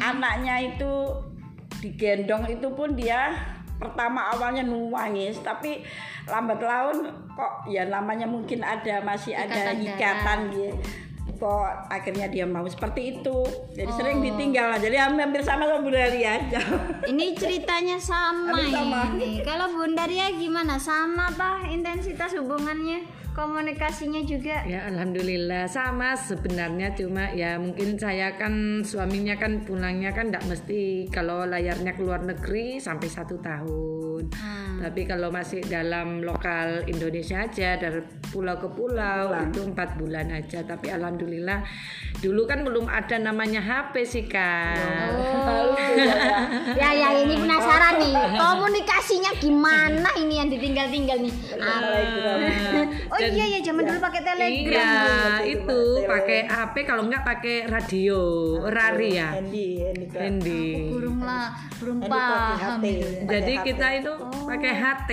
anaknya 0.00 0.70
itu 0.70 0.92
digendong 1.80 2.46
itu 2.48 2.68
pun 2.72 2.92
dia 2.94 3.32
pertama 3.80 4.28
awalnya 4.36 4.60
nangis 4.60 5.40
tapi 5.40 5.80
lambat 6.28 6.60
laun 6.60 7.08
kok 7.32 7.64
ya 7.72 7.88
namanya 7.88 8.28
mungkin 8.28 8.60
ada 8.60 9.00
masih 9.00 9.32
ada 9.32 9.72
Ikatan 9.72 9.88
ikatan 9.88 10.38
gitu 10.52 10.76
kok 11.40 11.88
akhirnya 11.88 12.28
dia 12.28 12.44
mau 12.44 12.68
seperti 12.68 13.16
itu 13.16 13.38
jadi 13.72 13.88
sering 13.90 14.20
Oh. 14.20 14.24
ditinggal 14.28 14.76
lah 14.76 14.78
jadi 14.78 15.08
hampir 15.08 15.40
sama 15.40 15.64
sama 15.64 15.80
Bu 15.80 15.88
Dari 15.88 16.20
aja 16.20 16.60
Ini 17.08 17.32
ceritanya 17.32 17.96
sama, 17.96 18.52
sama. 18.68 19.16
ini. 19.16 19.40
Kalau 19.40 19.72
Bunda 19.72 20.04
Ria 20.04 20.28
gimana? 20.30 20.76
Sama 20.76 21.32
apa 21.32 21.64
intensitas 21.66 22.36
hubungannya? 22.36 23.00
Komunikasinya 23.30 24.20
juga? 24.20 24.66
Ya 24.66 24.84
alhamdulillah 24.90 25.64
sama 25.64 26.12
sebenarnya 26.12 26.92
cuma 26.92 27.30
ya 27.30 27.56
mungkin 27.56 27.94
saya 27.94 28.34
kan 28.34 28.82
suaminya 28.82 29.38
kan 29.38 29.62
pulangnya 29.62 30.10
kan 30.10 30.28
tidak 30.28 30.44
mesti 30.50 31.06
kalau 31.08 31.46
layarnya 31.46 31.94
ke 31.94 32.02
luar 32.02 32.20
negeri 32.20 32.82
sampai 32.82 33.06
satu 33.06 33.38
tahun. 33.38 34.34
Hmm. 34.34 34.82
Tapi 34.82 35.06
kalau 35.06 35.30
masih 35.30 35.62
dalam 35.62 36.26
lokal 36.26 36.82
Indonesia 36.90 37.46
aja 37.46 37.78
dari 37.78 38.02
pulau 38.34 38.58
ke 38.58 38.66
pulau 38.66 39.30
itu 39.46 39.62
empat 39.62 39.94
bulan 39.96 40.34
aja. 40.34 40.66
Tapi 40.66 40.90
alhamdulillah 40.90 41.29
dulu 42.20 42.42
kan 42.44 42.60
belum 42.66 42.90
ada 42.90 43.16
namanya 43.16 43.62
HP 43.62 43.94
sih 44.04 44.24
kak. 44.28 45.14
Oh. 45.16 45.72
ya 46.76 46.90
ya 46.92 47.08
ini 47.22 47.34
penasaran 47.38 48.02
nih. 48.02 48.14
Komunikasinya 48.36 49.32
gimana 49.40 50.10
ini 50.20 50.34
yang 50.42 50.48
ditinggal-tinggal 50.52 51.18
nih? 51.22 51.34
Oh 53.08 53.18
iya 53.18 53.44
ya 53.56 53.58
zaman 53.64 53.86
dulu 53.86 53.98
pakai 54.02 54.22
telegram. 54.26 54.74
Iya 54.74 55.00
itu 55.48 55.80
pakai 56.04 56.38
HP 56.50 56.74
kalau 56.84 57.08
nggak 57.08 57.24
pakai 57.24 57.56
radio 57.70 58.20
rari 58.68 59.16
ya. 59.16 59.40
Andy 59.40 59.68
Andy 59.86 60.06
Kak. 60.10 60.20
Handy. 60.20 60.64
Burung 60.92 61.20
lah, 61.24 61.56
burung 61.80 62.00
paham 62.04 62.80
Jadi 63.28 63.54
kita 63.64 63.86
itu 63.96 64.12
pakai 64.44 64.72
HT. 64.76 65.10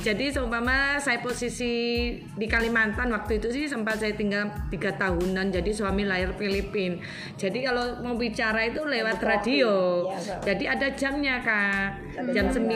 Jadi 0.00 0.24
seumpama 0.32 0.96
saya 1.02 1.20
posisi 1.20 1.74
di 2.22 2.46
Kalimantan 2.46 3.12
waktu 3.12 3.38
itu 3.42 3.48
sih 3.52 3.64
sempat 3.68 4.00
saya 4.00 4.16
tinggal 4.16 4.48
tiga 4.72 4.94
tahunan. 4.96 5.52
Jadi 5.56 5.70
suami 5.72 6.04
lahir 6.04 6.36
Filipin. 6.36 7.00
Jadi 7.34 7.64
kalau 7.64 8.04
mau 8.04 8.12
bicara 8.14 8.68
itu 8.68 8.84
lewat 8.84 9.18
radio. 9.18 10.04
Jadi 10.44 10.64
ada 10.68 10.92
jamnya 10.92 11.40
kak. 11.40 11.88
Jam 12.30 12.52
9 12.52 12.68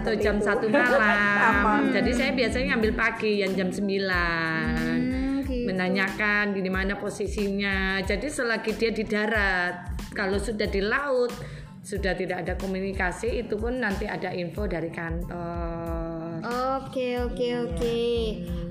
atau 0.00 0.12
jam 0.16 0.40
satu 0.40 0.72
malam. 0.72 1.92
Jadi 1.92 2.10
saya 2.10 2.32
biasanya 2.32 2.72
ngambil 2.72 2.92
pagi 2.96 3.44
yang 3.44 3.52
jam 3.52 3.68
9 3.68 3.84
Hmm, 4.08 5.44
gitu. 5.44 5.64
menanyakan 5.68 6.52
di 6.52 6.68
mana 6.68 6.96
posisinya. 6.96 8.00
Jadi 8.00 8.28
selagi 8.28 8.72
dia 8.74 8.90
di 8.90 9.04
darat, 9.04 9.92
kalau 10.12 10.36
sudah 10.36 10.66
di 10.66 10.80
laut 10.80 11.32
sudah 11.78 12.12
tidak 12.12 12.44
ada 12.44 12.52
komunikasi 12.60 13.40
itu 13.40 13.56
pun 13.56 13.80
nanti 13.80 14.04
ada 14.04 14.28
info 14.32 14.68
dari 14.68 14.92
kantor. 14.92 16.17
Oke 16.42 17.18
oke 17.18 17.48
oke. 17.66 17.98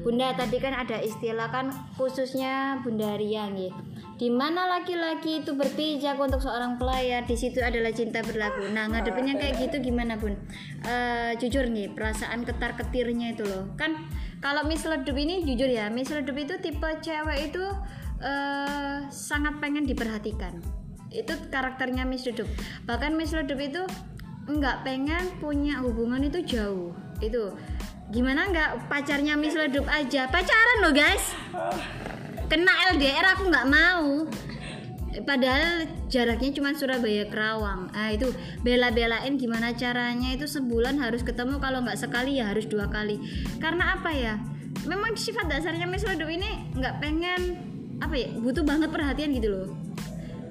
Bunda 0.08 0.32
tadi 0.40 0.56
kan 0.64 0.72
ada 0.72 1.04
istilah 1.04 1.52
kan 1.52 1.68
khususnya 2.00 2.80
Bunda 2.80 3.20
Ria 3.20 3.52
nih. 3.52 3.76
Di 4.18 4.34
mana 4.34 4.66
laki-laki 4.66 5.46
itu 5.46 5.54
berpijak 5.54 6.18
untuk 6.18 6.42
seorang 6.42 6.82
pelayar, 6.82 7.28
di 7.30 7.38
situ 7.38 7.62
adalah 7.62 7.94
cinta 7.94 8.26
berlaku. 8.26 8.66
Nah, 8.74 8.90
ngadepinnya 8.90 9.38
kayak 9.38 9.62
gitu 9.62 9.78
gimana, 9.94 10.18
Bun? 10.18 10.34
Eh, 10.82 11.38
jujur 11.38 11.70
nih, 11.70 11.94
perasaan 11.94 12.42
ketar-ketirnya 12.42 13.38
itu 13.38 13.46
loh. 13.46 13.70
Kan 13.78 14.10
kalau 14.42 14.66
Miss 14.66 14.90
Ledup 14.90 15.14
ini 15.14 15.46
jujur 15.46 15.70
ya, 15.70 15.94
Miss 15.94 16.10
Ledup 16.10 16.34
itu 16.34 16.58
tipe 16.58 16.90
cewek 17.04 17.54
itu 17.54 17.62
eh 18.18 19.06
sangat 19.14 19.62
pengen 19.62 19.86
diperhatikan. 19.86 20.66
Itu 21.14 21.38
karakternya 21.54 22.08
Miss 22.10 22.26
Ledup. 22.26 22.50
Bahkan 22.90 23.14
Miss 23.14 23.38
Ledup 23.38 23.62
itu 23.62 23.86
nggak 24.48 24.88
pengen 24.88 25.24
punya 25.44 25.84
hubungan 25.84 26.24
itu 26.24 26.40
jauh. 26.44 26.96
Itu. 27.20 27.52
Gimana 28.08 28.48
nggak 28.48 28.88
pacarnya 28.88 29.36
Miss 29.36 29.54
Ledup 29.54 29.84
aja? 29.92 30.32
Pacaran 30.32 30.78
loh 30.80 30.96
guys. 30.96 31.36
Kena 32.48 32.72
LDR 32.96 33.36
aku 33.36 33.52
nggak 33.52 33.68
mau. 33.68 34.24
Padahal 35.28 35.90
jaraknya 36.08 36.56
cuma 36.56 36.72
Surabaya 36.72 37.28
Kerawang. 37.28 37.92
Ah 37.92 38.16
itu 38.16 38.32
bela-belain 38.64 39.36
gimana 39.36 39.76
caranya. 39.76 40.32
Itu 40.32 40.48
sebulan 40.48 40.96
harus 41.04 41.28
ketemu 41.28 41.60
kalau 41.60 41.84
nggak 41.84 42.00
sekali 42.00 42.40
ya 42.40 42.56
harus 42.56 42.64
dua 42.72 42.88
kali. 42.88 43.20
Karena 43.60 44.00
apa 44.00 44.16
ya? 44.16 44.40
Memang 44.88 45.20
sifat 45.20 45.52
dasarnya 45.52 45.84
Miss 45.84 46.08
ini 46.08 46.72
nggak 46.80 47.04
pengen 47.04 47.42
apa 47.98 48.14
ya 48.14 48.30
butuh 48.38 48.62
banget 48.62 48.94
perhatian 48.94 49.34
gitu 49.34 49.50
loh 49.50 49.87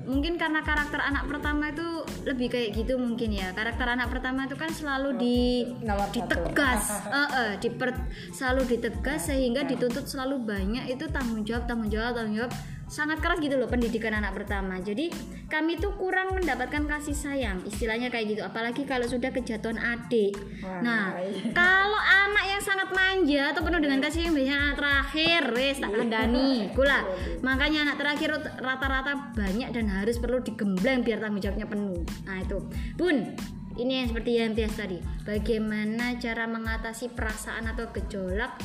mungkin 0.07 0.39
karena 0.39 0.63
karakter 0.63 1.03
anak 1.03 1.27
pertama 1.27 1.75
itu 1.75 1.87
lebih 2.23 2.49
kayak 2.49 2.71
gitu 2.79 2.95
mungkin 2.97 3.35
ya. 3.35 3.51
Karakter 3.53 3.87
anak 3.91 4.09
pertama 4.09 4.47
itu 4.47 4.55
kan 4.55 4.71
selalu 4.71 5.11
di 5.19 5.39
Nomor 5.83 6.09
ditegas. 6.15 6.83
Eh, 7.17 7.31
eh, 7.33 7.53
diper- 7.59 8.07
selalu 8.31 8.77
ditegas 8.77 9.31
sehingga 9.31 9.65
dituntut 9.65 10.05
selalu 10.05 10.43
banyak 10.43 10.85
itu 10.91 11.05
tanggung 11.09 11.43
jawab 11.43 11.65
tanggung 11.65 11.89
jawab 11.89 12.13
tanggung 12.15 12.37
jawab 12.39 12.53
sangat 12.87 13.19
keras 13.19 13.43
gitu 13.43 13.59
loh 13.59 13.67
pendidikan 13.67 14.15
anak 14.15 14.35
pertama. 14.35 14.79
Jadi 14.79 15.11
kami 15.51 15.79
tuh 15.79 15.95
kurang 15.99 16.35
mendapatkan 16.39 16.87
kasih 16.87 17.15
sayang 17.15 17.63
istilahnya 17.67 18.11
kayak 18.11 18.39
gitu. 18.39 18.43
Apalagi 18.47 18.87
kalau 18.87 19.07
sudah 19.07 19.35
kejatuhan 19.35 19.79
adik. 19.79 20.39
Nah 20.63 21.19
kalau 21.51 22.01
anak 22.01 22.45
yang 22.47 22.63
sangat 22.63 22.89
manja 22.95 23.53
atau 23.53 23.63
penuh 23.67 23.81
dengan 23.83 23.99
kasih 23.99 24.31
yang 24.31 24.35
biasanya 24.35 24.59
anak 24.63 24.77
terakhir 24.79 25.43
wes 25.53 25.77
tak 25.83 25.93
kandani 25.93 26.71
kula 26.73 27.05
makanya 27.45 27.91
anak 27.91 27.97
terakhir 28.01 28.31
rata-rata 28.63 29.35
banyak 29.35 29.69
dan 29.75 29.87
harus 29.91 30.17
perlu 30.17 30.41
digembleng 30.41 31.03
biar 31.03 31.19
tanggung 31.19 31.43
jawabnya 31.43 31.67
penuh. 31.67 32.01
Nah 32.25 32.39
itu. 32.43 32.59
Bun 32.95 33.35
ini 33.77 34.01
yang 34.01 34.09
seperti 34.09 34.31
yang 34.41 34.57
Tias 34.57 34.73
tadi. 34.73 34.99
Bagaimana 35.27 36.17
cara 36.17 36.49
mengatasi 36.49 37.13
perasaan 37.13 37.69
atau 37.69 37.93
gejolak 37.93 38.57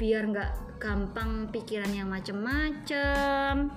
biar 0.00 0.32
nggak 0.32 0.80
gampang 0.80 1.52
pikiran 1.52 1.92
yang 1.92 2.08
macem-macem 2.08 3.68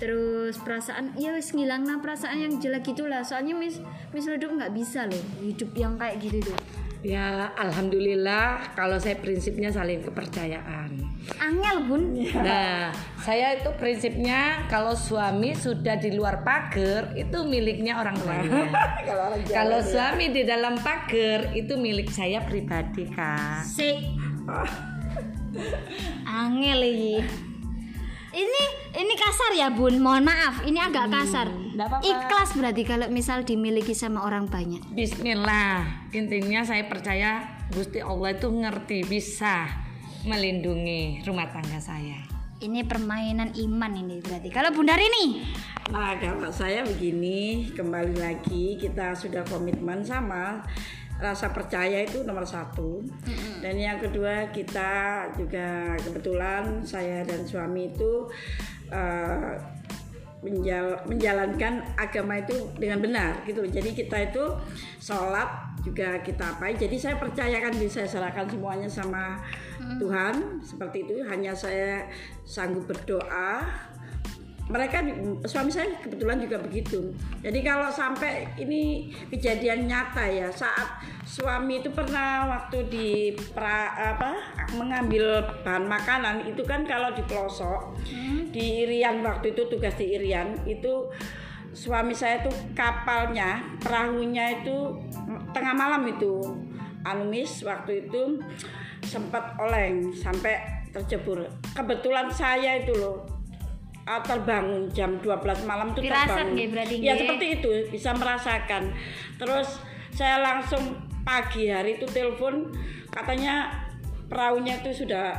terus 0.00 0.56
perasaan 0.64 1.12
ya 1.20 1.36
wis 1.36 1.52
ngilang 1.52 1.84
perasaan 2.00 2.40
yang 2.40 2.52
jelek 2.56 2.82
gitulah 2.96 3.20
soalnya 3.20 3.52
mis 3.52 3.78
mis 4.16 4.24
nggak 4.24 4.72
bisa 4.72 5.04
loh 5.04 5.20
hidup 5.44 5.70
yang 5.76 6.00
kayak 6.00 6.16
gitu 6.24 6.40
tuh 6.48 6.58
Ya 7.04 7.52
alhamdulillah 7.60 8.72
kalau 8.72 8.96
saya 8.96 9.20
prinsipnya 9.20 9.68
saling 9.68 10.00
kepercayaan. 10.00 10.88
angel 11.36 11.76
bun 11.84 12.16
Nah, 12.16 12.96
saya 13.20 13.60
itu 13.60 13.68
prinsipnya 13.76 14.64
kalau 14.72 14.96
suami 14.96 15.52
sudah 15.52 16.00
di 16.00 16.16
luar 16.16 16.40
pagar 16.40 17.12
itu 17.12 17.44
miliknya 17.44 18.00
orang 18.00 18.16
tuanya. 18.16 18.48
kalau 19.04 19.22
orang 19.28 19.40
Jawa 19.44 19.52
Kalau 19.52 19.78
dia. 19.84 19.90
suami 19.92 20.24
di 20.32 20.42
dalam 20.48 20.80
pagar 20.80 21.52
itu 21.52 21.76
milik 21.76 22.08
saya 22.08 22.40
pribadi, 22.40 23.04
Kak. 23.12 23.68
si 23.68 24.00
angel 26.24 26.80
ini 26.82 27.16
ini 28.34 28.62
ini 28.98 29.14
kasar 29.14 29.54
ya 29.54 29.70
bun. 29.70 30.02
Mohon 30.02 30.26
maaf 30.26 30.66
ini 30.66 30.78
agak 30.82 31.06
kasar. 31.06 31.48
nggak 31.50 31.86
apa-apa. 31.86 32.02
ikhlas 32.02 32.50
berarti 32.58 32.82
kalau 32.82 33.06
misal 33.10 33.46
dimiliki 33.46 33.94
sama 33.94 34.26
orang 34.26 34.50
banyak. 34.50 34.82
Bismillah. 34.90 36.10
Intinya 36.10 36.66
saya 36.66 36.86
percaya 36.90 37.46
Gusti 37.70 38.02
Allah 38.02 38.34
itu 38.34 38.50
ngerti 38.50 39.06
bisa 39.06 39.70
melindungi 40.26 41.22
rumah 41.22 41.50
tangga 41.50 41.78
saya. 41.78 42.18
ini 42.64 42.80
permainan 42.80 43.52
iman 43.60 43.92
ini 43.92 44.24
berarti. 44.24 44.48
Kalau 44.48 44.72
bundar 44.72 44.96
ini 44.96 45.44
Nah, 45.92 46.16
kalau 46.16 46.48
saya 46.48 46.80
begini, 46.80 47.68
kembali 47.76 48.16
lagi. 48.16 48.80
Kita 48.80 49.12
sudah 49.12 49.44
komitmen 49.44 50.00
sama 50.00 50.64
rasa 51.18 51.50
percaya 51.54 52.02
itu 52.02 52.26
nomor 52.26 52.44
satu. 52.46 53.02
Dan 53.62 53.78
yang 53.78 53.98
kedua 54.02 54.50
kita 54.50 55.24
juga 55.38 55.94
kebetulan 56.02 56.82
saya 56.82 57.22
dan 57.22 57.46
suami 57.46 57.94
itu 57.94 58.28
eh, 58.90 59.54
menjal- 60.44 61.00
menjalankan 61.08 61.80
agama 61.96 62.36
itu 62.38 62.68
dengan 62.76 63.00
benar 63.00 63.40
gitu. 63.48 63.64
Jadi 63.64 63.96
kita 63.96 64.28
itu 64.28 64.44
sholat 65.00 65.80
juga 65.80 66.20
kita 66.20 66.60
apa? 66.60 66.68
Jadi 66.76 66.96
saya 67.00 67.16
percayakan 67.16 67.72
saya 67.88 68.08
serahkan 68.08 68.44
semuanya 68.48 68.88
sama 68.88 69.40
Tuhan 69.96 70.60
seperti 70.60 71.08
itu. 71.08 71.24
Hanya 71.24 71.56
saya 71.56 72.04
sanggup 72.44 72.84
berdoa 72.84 73.64
mereka 74.64 75.04
suami 75.44 75.68
saya 75.68 75.92
kebetulan 76.00 76.40
juga 76.40 76.56
begitu. 76.56 77.12
Jadi 77.44 77.60
kalau 77.60 77.92
sampai 77.92 78.48
ini 78.56 79.12
kejadian 79.28 79.84
nyata 79.84 80.24
ya 80.24 80.48
saat 80.48 81.04
suami 81.28 81.84
itu 81.84 81.92
pernah 81.92 82.48
waktu 82.48 82.78
di 82.88 83.08
pra, 83.52 83.92
apa 84.16 84.32
mengambil 84.72 85.44
bahan 85.60 85.84
makanan 85.84 86.48
itu 86.48 86.64
kan 86.64 86.88
kalau 86.88 87.12
di 87.12 87.20
pelosok 87.28 88.00
di 88.56 88.88
Irian 88.88 89.20
waktu 89.20 89.52
itu 89.52 89.68
tugas 89.68 90.00
di 90.00 90.16
Irian 90.16 90.56
itu 90.64 91.12
suami 91.76 92.16
saya 92.16 92.40
tuh 92.40 92.54
kapalnya 92.72 93.60
perahunya 93.84 94.64
itu 94.64 94.96
tengah 95.52 95.74
malam 95.76 96.08
itu 96.08 96.40
anumis 97.04 97.60
waktu 97.68 98.08
itu 98.08 98.40
sempat 99.04 99.60
oleng 99.60 100.16
sampai 100.16 100.88
terjebur. 100.88 101.44
Kebetulan 101.76 102.32
saya 102.32 102.80
itu 102.80 102.96
loh 102.96 103.43
terbangun 104.04 104.88
jam 104.90 105.16
12 105.16 105.32
malam 105.64 105.90
tuh 105.90 106.00
Firasat 106.00 106.28
terbangun. 106.28 106.52
nggih 106.52 106.68
berarti 106.68 106.94
Ya 106.98 107.14
seperti 107.14 107.46
itu, 107.54 107.68
bisa 107.88 108.10
merasakan. 108.12 108.82
Terus 109.34 109.68
saya 110.10 110.38
langsung 110.38 110.92
pagi 111.20 111.66
hari 111.66 111.96
itu 111.96 112.06
telepon 112.06 112.68
katanya 113.08 113.72
perahunya 114.24 114.78
itu 114.78 115.04
sudah 115.04 115.32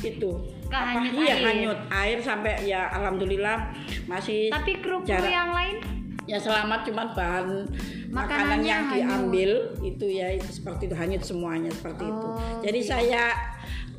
itu 0.00 0.34
Kehanyut 0.66 1.14
iya 1.16 1.32
air. 1.32 1.44
hanyut 1.44 1.78
air 1.88 2.18
sampai 2.18 2.52
ya 2.62 2.90
alhamdulillah 2.90 3.70
masih 4.04 4.48
Tapi 4.48 4.72
kru-kru 4.76 5.06
jarak- 5.06 5.30
yang 5.30 5.50
lain 5.50 5.76
ya 6.24 6.36
selamat 6.36 6.80
cuman 6.84 7.06
bahan 7.12 7.46
makanan 8.08 8.60
yang 8.60 8.82
hanyut. 8.84 8.98
diambil 8.98 9.50
itu 9.80 10.06
ya 10.08 10.26
itu 10.30 10.48
seperti 10.50 10.86
itu 10.86 10.96
hanyut 10.96 11.20
semuanya 11.20 11.70
seperti 11.70 12.02
itu 12.04 12.26
Oh, 12.26 12.58
jadi 12.60 12.80
saya 12.80 13.24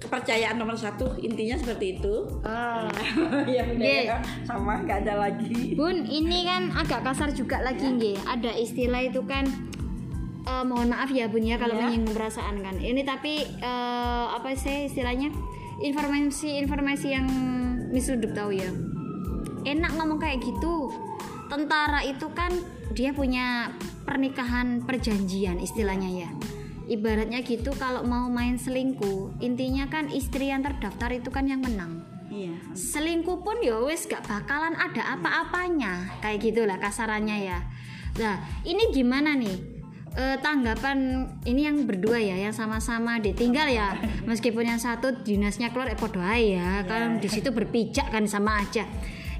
kepercayaan 0.04 0.56
nomor 0.56 0.76
satu 0.76 1.16
intinya 1.18 1.56
seperti 1.56 1.98
itu 1.98 2.16
Oh. 2.44 2.88
ya 3.50 3.64
udah 3.64 3.76
Nggih. 3.76 4.04
ya, 4.06 4.18
sama 4.44 4.80
nggak 4.80 5.00
ada 5.02 5.16
lagi 5.24 5.74
Bun, 5.74 6.04
ini 6.04 6.44
kan 6.44 6.70
agak 6.72 7.02
kasar 7.04 7.32
juga 7.32 7.60
lagi 7.60 7.88
nggih. 7.88 8.20
Ada 8.22 8.52
istilah 8.54 9.02
itu 9.02 9.24
kan 9.24 9.48
eh, 10.44 10.64
mohon 10.64 10.90
maaf 10.90 11.08
ya 11.08 11.26
Bun 11.26 11.42
ya 11.42 11.56
kalau 11.56 11.74
Ya. 11.74 11.88
menyinggung 11.88 12.14
perasaan 12.14 12.60
kan. 12.60 12.76
Ini 12.76 13.02
tapi 13.02 13.40
eh, 13.42 14.26
apa 14.30 14.52
sih 14.54 14.86
istilahnya? 14.86 15.32
Informasi-informasi 15.76 17.08
yang 17.10 17.28
misledup 17.90 18.32
tahu 18.32 18.54
ya. 18.54 18.70
Enak 19.64 19.94
ngomong 19.94 20.18
kayak 20.18 20.40
gitu. 20.40 20.92
Tentara 21.48 22.02
itu 22.02 22.28
kan 22.32 22.52
dia 22.92 23.12
punya 23.12 23.72
pernikahan 24.04 24.82
perjanjian 24.82 25.58
istilahnya 25.58 26.26
ya. 26.26 26.30
Ibaratnya 26.84 27.40
gitu 27.48 27.72
kalau 27.80 28.04
mau 28.04 28.28
main 28.28 28.60
selingkuh, 28.60 29.40
intinya 29.40 29.88
kan 29.88 30.12
istri 30.12 30.52
yang 30.52 30.64
terdaftar 30.64 31.16
itu 31.16 31.32
kan 31.32 31.48
yang 31.48 31.64
menang. 31.64 32.04
Iya. 32.28 32.58
Selingkuh 32.74 33.46
pun 33.46 33.62
ya 33.62 33.80
wis 33.86 34.10
gak 34.10 34.26
bakalan 34.26 34.76
ada 34.76 35.16
apa-apanya. 35.16 36.20
Kayak 36.20 36.40
gitulah 36.44 36.78
kasarannya 36.82 37.38
ya. 37.46 37.60
Nah 38.20 38.42
ini 38.68 38.92
gimana 38.92 39.38
nih? 39.38 39.72
Eh, 40.14 40.38
tanggapan 40.46 41.26
ini 41.50 41.66
yang 41.66 41.90
berdua 41.90 42.22
ya 42.22 42.38
yang 42.38 42.54
sama-sama 42.54 43.18
ditinggal 43.18 43.66
ya. 43.70 43.98
Meskipun 44.30 44.66
yang 44.66 44.82
satu 44.82 45.24
dinasnya 45.26 45.74
keluar 45.74 45.90
eh 45.90 45.98
podo 45.98 46.22
ae 46.22 46.58
ya. 46.58 46.86
Kan 46.86 47.18
di 47.22 47.30
situ 47.30 47.50
berpijak 47.50 48.14
kan 48.14 48.26
sama 48.30 48.62
aja 48.62 48.86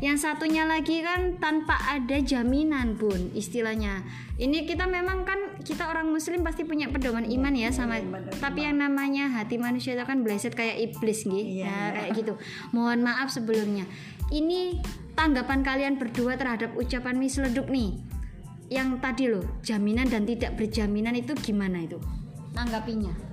yang 0.04 0.20
satunya 0.20 0.68
lagi 0.68 1.00
kan 1.00 1.40
tanpa 1.40 1.80
ada 1.88 2.20
jaminan 2.20 3.00
bun 3.00 3.32
istilahnya. 3.32 4.04
Ini 4.36 4.68
kita 4.68 4.84
memang 4.84 5.24
kan 5.24 5.40
kita 5.64 5.88
orang 5.88 6.12
muslim 6.12 6.44
pasti 6.44 6.68
punya 6.68 6.92
pedoman 6.92 7.24
iman 7.24 7.56
ya 7.56 7.72
sama 7.72 8.04
tapi 8.44 8.68
yang 8.68 8.84
namanya 8.84 9.32
hati 9.32 9.56
manusia 9.56 9.96
itu 9.96 10.04
kan 10.04 10.20
bleset 10.20 10.60
kayak 10.60 10.92
iblis 10.92 11.24
gitu 11.24 11.32
Iya, 11.32 11.64
ya 11.64 11.72
iya. 11.72 11.88
kayak 11.96 12.10
gitu. 12.20 12.34
Mohon 12.76 13.00
maaf 13.08 13.32
sebelumnya. 13.32 13.88
Ini 14.28 14.84
tanggapan 15.16 15.64
kalian 15.64 15.96
berdua 15.96 16.36
terhadap 16.36 16.76
ucapan 16.76 17.16
misleduk 17.16 17.72
nih. 17.72 17.96
Yang 18.68 18.90
tadi 19.00 19.32
loh 19.32 19.64
jaminan 19.64 20.12
dan 20.12 20.28
tidak 20.28 20.60
berjaminan 20.60 21.16
itu 21.16 21.32
gimana 21.40 21.80
itu? 21.80 21.96
Tanggapinya 22.52 23.33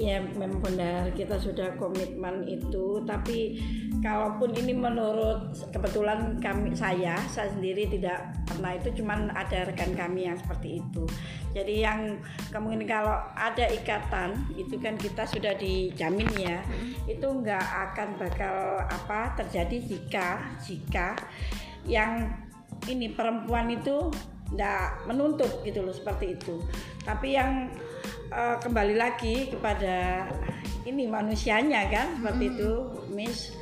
ya 0.00 0.16
memang 0.24 0.64
benar 0.64 1.12
kita 1.12 1.36
sudah 1.36 1.76
komitmen 1.76 2.48
itu. 2.48 3.04
Tapi 3.04 3.60
kalaupun 4.00 4.56
ini 4.56 4.72
menurut 4.72 5.52
kebetulan 5.68 6.40
kami 6.40 6.72
saya 6.72 7.20
saya 7.28 7.52
sendiri 7.52 7.84
tidak 7.92 8.32
pernah 8.48 8.72
itu 8.72 8.88
cuman 9.04 9.28
ada 9.36 9.68
rekan 9.68 9.92
kami 9.92 10.24
yang 10.24 10.40
seperti 10.40 10.80
itu. 10.80 11.04
Jadi 11.52 11.84
yang 11.84 12.16
kemungkinan 12.48 12.88
kalau 12.88 13.16
ada 13.36 13.66
ikatan 13.68 14.40
itu 14.56 14.80
kan 14.80 14.96
kita 14.96 15.28
sudah 15.28 15.52
dijamin 15.60 16.30
ya 16.40 16.64
itu 17.04 17.26
nggak 17.26 17.92
akan 17.92 18.16
bakal 18.16 18.80
apa 18.80 19.36
terjadi 19.36 19.76
jika 19.84 20.28
jika 20.64 21.18
yang 21.84 22.32
ini 22.88 23.12
perempuan 23.12 23.68
itu 23.68 24.08
nggak 24.50 25.06
menuntut 25.06 25.62
gitu 25.62 25.84
loh 25.84 25.94
seperti 25.94 26.38
itu. 26.38 26.58
Tapi 27.04 27.36
yang 27.36 27.70
eh, 28.30 28.56
kembali 28.62 28.94
lagi 28.94 29.50
kepada 29.50 30.26
ini 30.88 31.06
manusianya 31.06 31.90
kan 31.92 32.18
seperti 32.20 32.44
itu 32.56 32.70
Miss. 33.12 33.54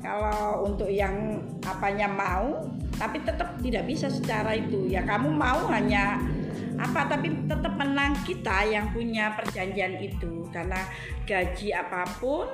Kalau 0.00 0.62
untuk 0.68 0.86
yang 0.86 1.40
apanya 1.66 2.06
mau 2.06 2.62
tapi 2.96 3.20
tetap 3.26 3.58
tidak 3.60 3.84
bisa 3.88 4.06
secara 4.06 4.54
itu. 4.54 4.86
Ya 4.86 5.02
kamu 5.02 5.32
mau 5.34 5.66
hanya 5.72 6.22
apa 6.76 7.08
tapi 7.08 7.32
tetap 7.48 7.72
menang 7.80 8.12
kita 8.22 8.68
yang 8.68 8.92
punya 8.92 9.34
perjanjian 9.34 9.98
itu. 10.00 10.46
Karena 10.54 10.80
gaji 11.26 11.74
apa 11.74 12.06
pun 12.22 12.46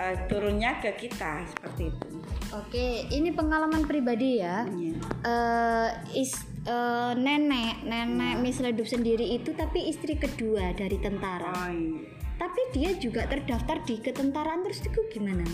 eh, 0.00 0.16
turunnya 0.26 0.82
ke 0.82 0.96
kita 0.98 1.46
seperti 1.46 1.94
itu. 1.94 2.08
Oke 2.50 3.06
ini 3.14 3.30
pengalaman 3.30 3.86
pribadi 3.86 4.42
ya. 4.42 4.66
Iya. 4.66 4.98
eh 5.22 5.88
is 6.18 6.49
eh, 6.66 7.12
nenek 7.16 7.84
nenek 7.84 8.34
Miss 8.42 8.60
Redup 8.60 8.88
sendiri 8.88 9.24
itu 9.36 9.52
tapi 9.56 9.88
istri 9.88 10.16
kedua 10.16 10.72
dari 10.76 10.96
tentara. 11.00 11.52
Oh, 11.52 11.70
iya. 11.72 12.18
tapi 12.40 12.60
dia 12.72 12.96
juga 12.96 13.28
terdaftar 13.28 13.84
di 13.84 14.00
ketentaraan 14.00 14.64
terus 14.64 14.80
itu 14.80 15.00
gimana? 15.12 15.44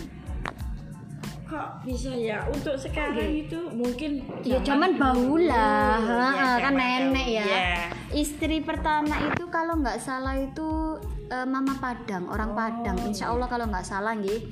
Kok 1.47 1.87
bisa 1.87 2.11
ya? 2.15 2.43
Untuk 2.47 2.75
sekarang 2.75 3.31
itu 3.31 3.59
mungkin 3.71 4.23
ya 4.43 4.59
zaman 4.63 4.99
bahula 4.99 5.99
dulu, 6.03 6.15
ha, 6.15 6.31
ya, 6.31 6.49
kan 6.59 6.73
nenek 6.75 7.27
ya. 7.27 7.43
Ya. 7.43 7.71
istri 8.11 8.63
pertama 8.63 9.15
itu 9.31 9.47
kalau 9.51 9.79
nggak 9.79 9.99
salah 9.99 10.35
itu 10.35 10.99
eh, 11.31 11.47
mama 11.47 11.75
Padang 11.79 12.27
orang 12.27 12.51
Padang. 12.55 12.99
Insya 13.07 13.31
Allah 13.31 13.47
kalau 13.47 13.67
nggak 13.67 13.87
salah 13.87 14.15
nggih 14.15 14.43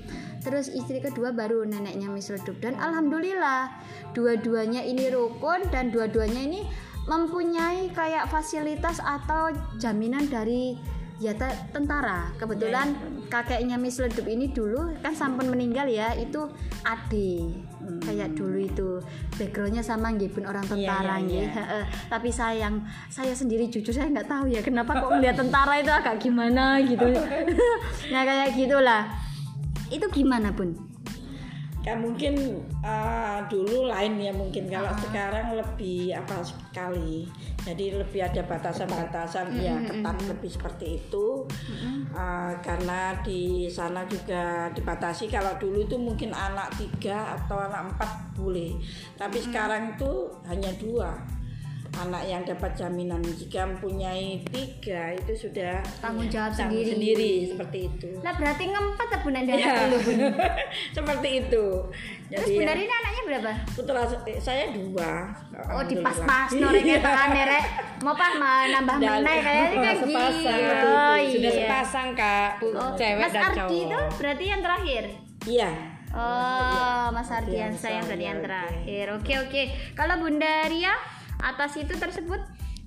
terus 0.46 0.70
istri 0.70 1.02
kedua 1.02 1.34
baru 1.34 1.66
neneknya 1.66 2.14
Miss 2.14 2.30
Redup. 2.30 2.62
Dan 2.62 2.78
alhamdulillah 2.78 3.74
dua-duanya 4.14 4.86
ini 4.86 5.10
rukun 5.10 5.66
dan 5.74 5.90
dua-duanya 5.90 6.46
ini 6.46 6.62
mempunyai 7.10 7.90
kayak 7.90 8.30
fasilitas 8.30 9.02
atau 9.02 9.50
jaminan 9.82 10.30
dari 10.30 10.78
ya 11.18 11.34
te- 11.34 11.58
tentara. 11.74 12.30
Kebetulan 12.38 12.94
kakeknya 13.26 13.82
Miss 13.82 13.98
Redup 13.98 14.30
ini 14.30 14.54
dulu 14.54 14.94
kan 15.02 15.18
sampun 15.18 15.50
meninggal 15.50 15.90
ya 15.90 16.14
itu 16.14 16.46
ade. 16.86 17.50
Kayak 18.02 18.34
dulu 18.34 18.58
itu 18.62 18.90
backgroundnya 19.38 19.82
sama 19.86 20.10
nggih 20.14 20.34
pun 20.34 20.46
orang 20.46 20.66
tentara 20.66 21.22
iya, 21.22 21.26
nggih. 21.26 21.46
iya. 21.46 21.54
Heeh. 21.54 21.84
tapi 22.10 22.30
sayang 22.34 22.82
saya 23.14 23.34
sendiri 23.34 23.70
jujur 23.70 23.94
saya 23.94 24.10
nggak 24.10 24.26
tahu 24.26 24.50
ya 24.50 24.62
kenapa 24.66 24.98
kok 25.06 25.14
melihat 25.14 25.38
tentara 25.38 25.78
itu 25.78 25.94
agak 25.94 26.18
gimana 26.22 26.82
gitu. 26.82 27.06
Nah 28.14 28.22
kayak 28.26 28.58
gitulah 28.58 29.06
itu 29.94 30.06
gimana 30.12 30.54
pun 30.56 30.96
kan 31.86 32.02
mungkin 32.02 32.66
uh, 32.82 33.46
dulu 33.46 33.86
lain 33.86 34.18
ya 34.18 34.34
mungkin. 34.34 34.66
Kalau 34.66 34.90
Ah. 34.90 34.98
sekarang 34.98 35.54
lebih 35.54 36.18
apa 36.18 36.42
sekali. 36.42 37.30
Jadi 37.62 37.94
lebih 37.94 38.26
ada 38.26 38.42
batasan-batasan. 38.42 39.54
Ya 39.62 39.78
ketat 39.86 40.18
lebih 40.26 40.50
seperti 40.50 40.98
itu. 40.98 41.46
Uh, 42.10 42.58
karena 42.66 43.14
di 43.22 43.70
sana 43.70 44.02
juga 44.10 44.74
dibatasi. 44.74 45.30
Kalau 45.30 45.54
dulu 45.62 45.86
itu 45.86 45.94
mungkin 45.94 46.34
anak 46.34 46.74
tiga 46.74 47.38
atau 47.38 47.62
anak 47.62 47.94
empat 47.94 48.34
boleh. 48.34 48.74
Tapi 49.14 49.38
sekarang 49.46 49.94
itu 49.94 50.34
hanya 50.50 50.74
dua 50.82 51.14
anak 51.98 52.24
yang 52.24 52.42
dapat 52.42 52.72
jaminan 52.74 53.22
jika 53.34 53.64
mempunyai 53.66 54.44
tiga 54.46 55.14
itu 55.14 55.34
sudah 55.38 55.80
Tanggung 55.98 56.28
jawab 56.28 56.52
tanggung 56.52 56.80
sendiri. 56.80 56.92
sendiri 57.16 57.32
seperti 57.48 57.80
itu 57.88 58.10
lah 58.20 58.34
berarti 58.34 58.64
ngempet 58.68 59.08
ya 59.08 59.18
bunda 59.20 59.40
Ya, 59.42 59.74
dulu 59.82 59.98
bun 60.06 60.20
seperti 60.92 61.30
itu 61.40 61.66
terus 62.26 62.42
jadi 62.42 62.54
bunda 62.54 62.72
ya, 62.72 62.78
ini 62.78 62.94
anaknya 62.94 63.22
berapa 63.26 63.52
putra 63.72 64.02
eh, 64.26 64.38
saya 64.38 64.64
dua 64.70 65.12
Oh 65.72 65.82
di 65.82 65.96
pas-pas 65.98 66.50
norek 66.52 66.84
tangan 67.00 67.30
derek 67.32 67.66
mau 68.02 68.14
pas 68.14 68.34
mau 68.42 68.64
nambah 68.66 68.96
Sudah 68.96 69.38
kayak 69.42 69.98
sepasang 70.02 70.60
gitu. 70.60 70.88
Oh, 70.88 71.16
Sudah 71.26 71.52
iya. 71.52 71.58
sepasang 71.58 72.08
kak, 72.12 72.50
bu- 72.60 72.76
Oh, 72.76 72.92
cewek 72.94 73.22
Mas 73.22 73.32
dan 73.32 73.44
Ardi 73.46 73.58
cowok. 73.58 73.72
itu 73.72 74.00
berarti 74.20 74.44
yang 74.46 74.62
terakhir. 74.62 75.04
iya 75.46 75.72
Oh, 76.16 77.12
Mas 77.12 77.28
Ardian 77.28 77.76
Ardiansa, 77.76 77.92
berarti 78.02 78.24
yang 78.24 78.40
ya, 78.40 78.40
oke. 78.40 78.46
terakhir. 78.48 79.06
Oke 79.14 79.34
oke. 79.38 79.62
Kalau 79.94 80.16
Bunda 80.18 80.64
Ria 80.64 80.96
atas 81.46 81.78
itu 81.78 81.94
tersebut 81.94 82.42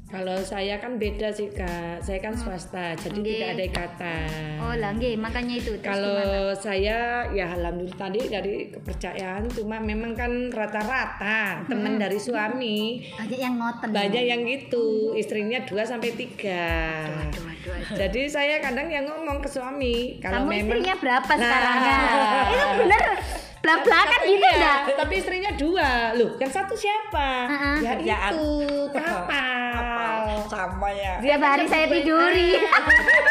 Kalau 0.09 0.41
saya 0.41 0.81
kan 0.81 0.97
beda 0.97 1.29
sih 1.29 1.53
kak, 1.53 2.01
saya 2.01 2.17
kan 2.17 2.33
swasta, 2.33 2.97
jadi 2.97 3.13
Nggih. 3.13 3.29
tidak 3.37 3.49
ada 3.53 3.65
ikatan. 3.69 4.57
Oh 4.57 4.73
lah 4.73 4.97
nggih, 4.97 5.21
makanya 5.21 5.61
itu. 5.61 5.77
Terus 5.77 5.85
gimana? 5.85 6.25
Kalau 6.25 6.47
saya 6.57 7.29
ya 7.29 7.53
alhamdulillah 7.53 8.01
tadi 8.01 8.21
dari 8.25 8.73
kepercayaan, 8.73 9.53
cuma 9.53 9.77
memang 9.77 10.17
kan 10.17 10.49
rata-rata 10.49 11.61
teman 11.69 12.01
dari 12.01 12.17
suami 12.17 13.05
banyak 13.21 13.37
yang 13.37 13.61
ngoten. 13.61 13.89
banyak 13.93 14.25
yang 14.33 14.41
gitu, 14.49 15.13
istrinya 15.13 15.61
2 15.69 15.77
sampai 15.85 16.17
tiga. 16.17 17.05
Aduh, 17.05 17.45
aduh, 17.45 17.73
aduh. 17.77 17.97
Jadi 18.01 18.33
saya 18.33 18.65
kadang 18.65 18.89
yang 18.89 19.05
ngomong 19.13 19.45
ke 19.45 19.49
suami 19.53 20.17
kalau 20.25 20.49
Kamu 20.49 20.57
memang 20.57 20.81
istrinya 20.81 20.95
berapa 21.05 21.33
sekarang? 21.37 21.79
Nah. 21.85 22.49
Itu 22.49 22.67
bener 22.81 23.05
belak-belakan 23.59 24.21
Tapi 24.23 24.31
gitu 24.31 24.47
iya, 24.47 24.53
enggak? 24.55 24.79
Tapi 24.95 25.15
istrinya 25.19 25.53
dua, 25.59 25.89
loh. 26.15 26.31
Yang 26.39 26.53
satu 26.55 26.75
siapa? 26.79 27.29
Uh-uh. 27.49 27.77
Ya 27.83 27.93
Kerjaan. 27.99 28.33
itu 28.33 28.51
kapal. 28.95 30.23
sama 30.49 30.89
ya 30.95 31.21
Tiap 31.21 31.43
hari 31.43 31.67
saya 31.67 31.87
tiduri. 31.91 32.57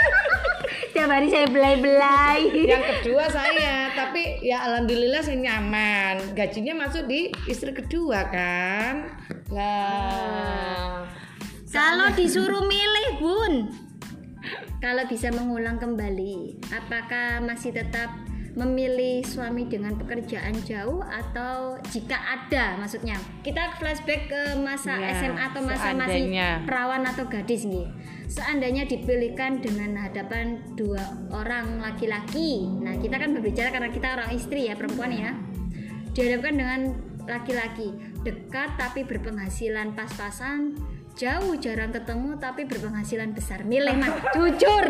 Tiap 0.94 1.10
hari 1.14 1.28
saya 1.30 1.48
belai-belai. 1.48 2.42
Yang 2.54 2.84
kedua 3.00 3.30
saya, 3.30 3.94
tapi 3.94 4.42
ya 4.42 4.66
alhamdulillah 4.66 5.22
saya 5.22 5.38
nyaman. 5.40 6.34
Gajinya 6.34 6.74
masuk 6.74 7.06
di 7.06 7.30
istri 7.46 7.72
kedua 7.72 8.28
kan. 8.28 9.08
Lah. 9.54 11.06
Kalau 11.70 12.10
disuruh 12.18 12.66
milih, 12.66 13.08
Bun. 13.22 13.54
Kalau 14.78 15.04
bisa 15.10 15.34
mengulang 15.34 15.82
kembali, 15.82 16.62
apakah 16.70 17.42
masih 17.42 17.74
tetap 17.74 18.27
memilih 18.58 19.22
suami 19.22 19.70
dengan 19.70 19.94
pekerjaan 19.94 20.58
jauh 20.66 21.06
atau 21.06 21.78
jika 21.94 22.18
ada 22.18 22.74
maksudnya? 22.82 23.14
Kita 23.46 23.78
flashback 23.78 24.26
ke 24.26 24.42
masa 24.58 24.98
Ya, 24.98 25.14
SMA 25.14 25.42
atau 25.54 25.62
masa 25.62 25.94
masih 25.94 26.26
seandainya. 26.26 26.66
perawan 26.66 27.06
atau 27.06 27.30
gadis 27.30 27.70
nih. 27.70 27.86
Seandainya 28.26 28.90
dipilihkan 28.90 29.62
dengan 29.62 29.96
hadapan 30.02 30.60
dua 30.74 31.00
orang 31.30 31.78
laki-laki. 31.78 32.66
Nah 32.82 32.98
kita 32.98 33.22
kan 33.22 33.38
berbicara 33.38 33.70
karena 33.70 33.94
kita 33.94 34.18
orang 34.18 34.30
istri 34.34 34.66
ya 34.68 34.74
perempuan 34.74 35.14
ya. 35.14 35.32
Dihadapkan 36.18 36.54
dengan 36.58 36.82
laki-laki. 37.30 37.94
Dekat 38.26 38.76
tapi 38.82 39.06
berpenghasilan 39.06 39.94
pas-pasan 39.94 40.74
jauh 41.18 41.58
jarang 41.58 41.90
ketemu 41.90 42.38
tapi 42.38 42.70
berpenghasilan 42.70 43.34
besar. 43.34 43.66
Milih 43.66 43.98
mah 43.98 44.32
jujur. 44.38 44.86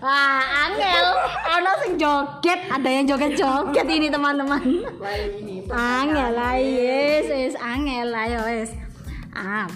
Wah, 0.00 0.40
angel, 0.64 1.06
ono 1.44 1.72
sing 1.84 2.00
joget, 2.00 2.72
ada 2.72 2.88
yang 2.88 3.04
joget-joget 3.04 3.84
ini 3.84 4.08
teman-teman. 4.08 4.80
Angel 5.68 6.30
lah, 6.32 6.56
yes, 6.56 7.28
yes, 7.28 7.52
angel 7.60 8.08
lah, 8.08 8.48
wes. 8.48 8.72
Ah, 9.36 9.68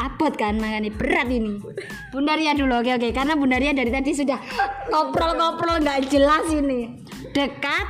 abot 0.00 0.32
kan 0.32 0.56
makanya. 0.56 0.88
Berat 0.96 1.28
ini. 1.28 1.60
Bundaria 2.08 2.56
dulu, 2.56 2.80
oke 2.80 2.88
oke, 2.96 3.12
karena 3.12 3.36
Bundaria 3.36 3.76
dari 3.76 3.92
tadi 3.92 4.16
sudah 4.16 4.40
ngobrol-ngobrol 4.88 5.84
nggak 5.84 6.08
jelas 6.08 6.48
ini. 6.48 7.04
Dekat, 7.36 7.84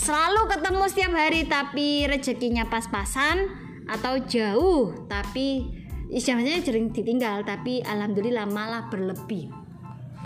selalu 0.00 0.48
ketemu 0.48 0.84
setiap 0.88 1.12
hari 1.20 1.44
tapi 1.44 2.08
rezekinya 2.08 2.64
pas-pasan 2.64 3.44
atau 3.92 4.24
jauh 4.24 5.04
tapi 5.04 5.79
istilahnya 6.10 6.58
sering 6.60 6.90
ditinggal 6.90 7.46
tapi 7.46 7.80
alhamdulillah 7.86 8.44
malah 8.50 8.90
berlebih. 8.90 9.48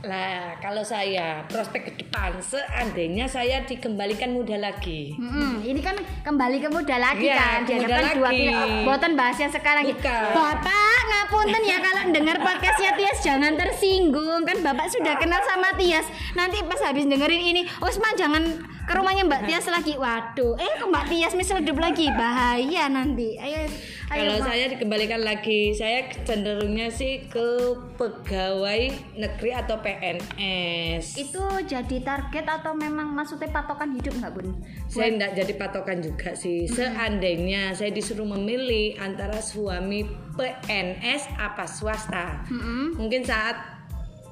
Lah, 0.05 0.61
kalau 0.61 0.85
saya 0.85 1.49
prospek 1.49 1.89
ke 1.89 1.93
depan 2.05 2.37
seandainya 2.37 3.25
saya 3.25 3.65
dikembalikan 3.65 4.37
muda 4.37 4.61
lagi. 4.61 5.17
Mm-mm, 5.17 5.65
ini 5.65 5.81
kan 5.81 5.97
kembali 6.21 6.61
ke 6.61 6.69
muda 6.69 7.01
lagi 7.01 7.25
Iya, 7.25 7.41
kan 7.41 7.61
Dihadapkan 7.65 8.13
dua 8.21 8.29
pilihan 8.29 8.69
Boten 8.85 9.17
bahas 9.17 9.41
yang 9.41 9.49
sekarang 9.49 9.89
Bukan. 9.89 10.25
Bapak 10.37 11.01
ngapunten 11.09 11.63
ya 11.65 11.81
kalau 11.81 12.13
dengar 12.13 12.37
podcastnya 12.37 12.93
Tias 13.01 13.19
jangan 13.25 13.57
tersinggung. 13.57 14.45
Kan 14.45 14.61
Bapak 14.61 14.93
sudah 14.93 15.17
kenal 15.17 15.41
sama 15.49 15.73
Tias. 15.81 16.05
Nanti 16.37 16.61
pas 16.69 16.85
habis 16.85 17.09
dengerin 17.09 17.41
ini 17.41 17.63
Usma 17.81 18.13
jangan 18.13 18.45
ke 18.85 18.93
rumahnya 18.93 19.25
Mbak 19.25 19.49
Tias 19.49 19.73
lagi. 19.73 19.97
Waduh. 19.97 20.61
Eh 20.61 20.73
ke 20.77 20.85
Mbak 20.85 21.05
Tias 21.09 21.33
misal 21.33 21.65
hidup 21.65 21.81
lagi? 21.81 22.13
Bahaya 22.13 22.93
nanti. 22.93 23.41
Ayo 23.41 23.73
ayo 24.13 24.21
Kalau 24.25 24.39
saya 24.45 24.65
dikembalikan 24.69 25.23
lagi, 25.25 25.73
saya 25.73 26.07
cenderungnya 26.25 26.93
sih 26.93 27.25
ke 27.29 27.73
pegawai 27.97 28.93
negeri 29.17 29.51
atau 29.57 29.81
PNS. 29.81 31.17
Itu 31.17 31.45
jadi 31.65 31.97
target 32.05 32.45
atau 32.45 32.77
memang 32.77 33.17
maksudnya 33.17 33.49
patokan 33.49 33.97
hidup 33.97 34.13
nggak 34.21 34.33
Bun? 34.35 34.49
saya 34.89 35.11
tidak 35.11 35.33
jadi 35.35 35.53
patokan 35.59 35.99
juga 36.05 36.31
sih. 36.37 36.69
Seandainya 36.71 37.75
saya 37.75 37.91
disuruh 37.91 38.27
memilih 38.27 38.95
antara 39.01 39.43
suami 39.43 40.07
PNS 40.35 41.35
apa 41.39 41.65
swasta, 41.67 42.47
Mm-mm. 42.51 42.99
mungkin 42.99 43.23
saat 43.27 43.74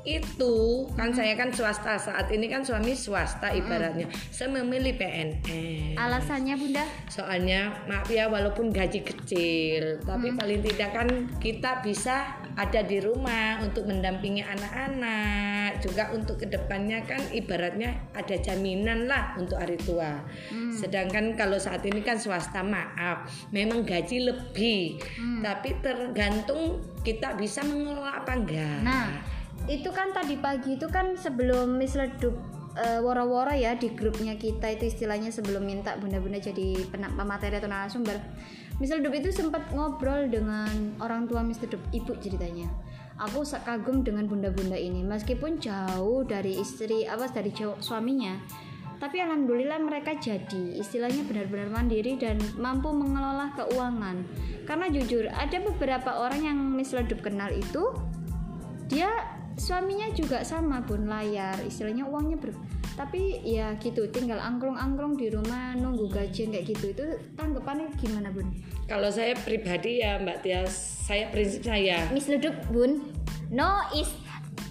itu 0.03 0.87
kan 0.99 1.15
saya 1.15 1.38
kan 1.38 1.55
swasta 1.55 1.95
saat 1.95 2.27
ini 2.35 2.51
kan 2.51 2.67
suami 2.67 2.91
swasta 2.95 3.55
ibaratnya. 3.55 4.11
Saya 4.35 4.51
memilih 4.51 4.99
PNS 4.99 5.95
Alasannya 5.95 6.55
Bunda? 6.59 6.85
soalnya 7.07 7.71
maaf 7.87 8.11
ya 8.11 8.27
walaupun 8.27 8.75
gaji 8.75 9.07
kecil 9.07 10.03
tapi 10.03 10.35
paling 10.35 10.61
tidak 10.65 10.91
kan 10.91 11.09
kita 11.38 11.85
bisa 11.87 12.35
ada 12.59 12.83
di 12.85 12.99
rumah 12.99 13.62
untuk 13.62 13.87
mendampingi 13.87 14.43
anak-anak. 14.43 15.79
Juga 15.81 16.11
untuk 16.11 16.43
ke 16.43 16.47
depannya 16.51 17.07
kan 17.07 17.23
ibaratnya 17.31 18.12
ada 18.12 18.35
jaminan 18.37 19.07
lah 19.07 19.38
untuk 19.38 19.57
hari 19.62 19.79
tua. 19.79 20.21
Sedangkan 20.75 21.38
kalau 21.38 21.57
saat 21.57 21.87
ini 21.87 22.03
kan 22.03 22.19
swasta 22.19 22.61
maaf 22.61 23.31
memang 23.55 23.87
gaji 23.87 24.27
lebih. 24.27 24.99
Tapi 25.41 25.79
tergantung 25.81 26.83
kita 27.07 27.35
bisa 27.38 27.62
mengelola 27.67 28.23
apa 28.23 28.33
enggak. 28.38 28.81
Nah, 28.83 29.09
itu 29.70 29.90
kan 29.94 30.11
tadi 30.11 30.35
pagi 30.38 30.75
itu 30.75 30.90
kan 30.90 31.14
sebelum 31.14 31.79
Miss 31.79 31.94
Ledup 31.94 32.35
eh, 32.75 32.98
woro-woro 32.98 33.53
ya 33.55 33.79
di 33.79 33.92
grupnya 33.94 34.35
kita 34.35 34.75
itu 34.75 34.90
istilahnya 34.90 35.31
sebelum 35.31 35.62
minta 35.62 35.94
bunda-bunda 36.01 36.42
jadi 36.42 36.88
pemateri 36.90 37.61
atau 37.61 37.70
narasumber. 37.70 38.18
Miss 38.81 38.90
Ledup 38.90 39.14
itu 39.14 39.31
sempat 39.31 39.70
ngobrol 39.70 40.27
dengan 40.27 40.96
orang 40.98 41.29
tua 41.31 41.44
Miss 41.44 41.61
Ledup, 41.62 41.79
ibu 41.94 42.16
ceritanya. 42.18 42.66
Aku 43.20 43.44
kagum 43.44 44.03
dengan 44.03 44.27
bunda-bunda 44.27 44.75
ini 44.75 45.05
meskipun 45.05 45.61
jauh 45.62 46.25
dari 46.27 46.59
istri 46.59 47.07
apa 47.07 47.31
dari 47.31 47.53
suaminya. 47.79 48.40
Tapi 48.98 49.18
alhamdulillah 49.18 49.83
mereka 49.83 50.14
jadi 50.14 50.79
istilahnya 50.79 51.27
benar-benar 51.27 51.75
mandiri 51.75 52.14
dan 52.18 52.38
mampu 52.55 52.90
mengelola 52.94 53.51
keuangan. 53.59 54.22
Karena 54.62 54.87
jujur 54.90 55.27
ada 55.31 55.59
beberapa 55.59 56.22
orang 56.22 56.40
yang 56.46 56.59
Miss 56.59 56.94
Ledup 56.94 57.18
kenal 57.18 57.51
itu 57.51 57.90
dia 58.87 59.11
suaminya 59.62 60.11
juga 60.11 60.42
sama 60.42 60.83
bun 60.83 61.07
layar. 61.07 61.55
Istilahnya 61.62 62.03
uangnya 62.11 62.42
ber 62.42 62.51
tapi 62.92 63.40
ya 63.40 63.72
gitu 63.81 64.05
tinggal 64.12 64.37
angklung-angklung 64.37 65.16
di 65.16 65.33
rumah 65.33 65.72
nunggu 65.79 66.11
gajian 66.11 66.51
kayak 66.51 66.75
gitu. 66.75 66.90
Itu 66.90 67.07
tanggapannya 67.38 67.94
gimana 67.94 68.35
bun? 68.35 68.51
Kalau 68.90 69.09
saya 69.14 69.38
pribadi 69.38 70.03
ya 70.03 70.18
Mbak 70.18 70.38
Tias 70.42 70.75
saya 71.07 71.31
prinsip 71.31 71.62
saya. 71.62 72.11
Miss 72.11 72.27
Ledup 72.27 72.59
bun. 72.75 73.07
No 73.55 73.87
is 73.94 74.11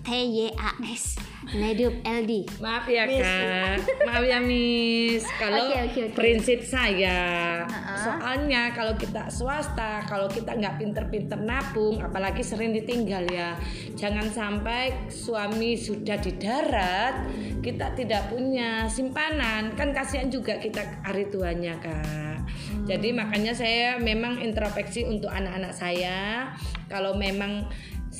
T 0.03 0.09
Y 0.11 0.51
A 0.59 0.75
S 0.83 1.30
Ledup 1.51 1.91
LD 2.07 2.47
Maaf 2.63 2.87
ya 2.87 3.03
kak, 3.03 3.83
maaf 4.07 4.23
ya 4.23 4.39
Miss. 4.39 5.27
Kalau 5.35 5.67
Oke, 5.67 5.83
oke, 5.83 6.01
oke. 6.07 6.15
prinsip 6.15 6.63
saya, 6.63 7.19
Ha-ha. 7.67 7.93
soalnya 7.99 8.71
kalau 8.71 8.95
kita 8.95 9.27
swasta, 9.27 9.99
kalau 10.07 10.31
kita 10.31 10.55
nggak 10.55 10.79
pinter-pinter 10.79 11.35
nabung, 11.43 11.99
apalagi 11.99 12.39
sering 12.39 12.71
ditinggal 12.71 13.27
ya, 13.27 13.59
jangan 13.99 14.31
sampai 14.31 15.11
suami 15.11 15.75
sudah 15.75 16.15
di 16.23 16.39
darat, 16.39 17.27
kita 17.59 17.99
tidak 17.99 18.31
punya 18.31 18.87
simpanan, 18.87 19.75
kan 19.75 19.91
kasihan 19.91 20.31
juga 20.31 20.55
kita 20.55 21.03
hari 21.03 21.27
tuanya 21.27 21.75
kak. 21.83 22.47
Jadi 22.87 23.11
makanya 23.11 23.51
saya 23.51 23.99
memang 23.99 24.39
introspeksi 24.39 25.03
untuk 25.03 25.27
anak-anak 25.27 25.75
saya, 25.75 26.49
kalau 26.87 27.13
memang 27.19 27.67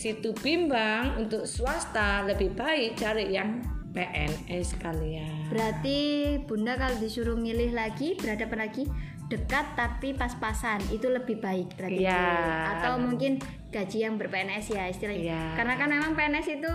situ 0.02 0.34
bimbang 0.34 1.22
untuk 1.22 1.46
swasta 1.46 2.26
lebih 2.26 2.58
baik 2.58 2.98
cari 2.98 3.38
yang 3.38 3.62
PNS 3.92 4.82
kalian. 4.82 5.52
berarti 5.54 6.00
bunda 6.48 6.74
kalau 6.74 6.98
disuruh 6.98 7.38
milih 7.38 7.70
lagi 7.72 8.18
berhadapan 8.18 8.66
lagi 8.66 8.90
dekat 9.28 9.64
tapi 9.76 10.12
pas-pasan 10.12 10.82
itu 10.90 11.08
lebih 11.08 11.38
baik 11.40 11.78
berarti. 11.78 12.04
Bu. 12.04 12.20
atau 12.68 12.94
mungkin 12.98 13.38
gaji 13.70 14.04
yang 14.04 14.18
ber-PNS 14.18 14.66
ya 14.74 14.90
istilahnya 14.90 15.24
Iya. 15.24 15.44
karena 15.56 15.74
kan 15.78 15.88
memang 15.88 16.12
PNS 16.12 16.48
itu 16.58 16.72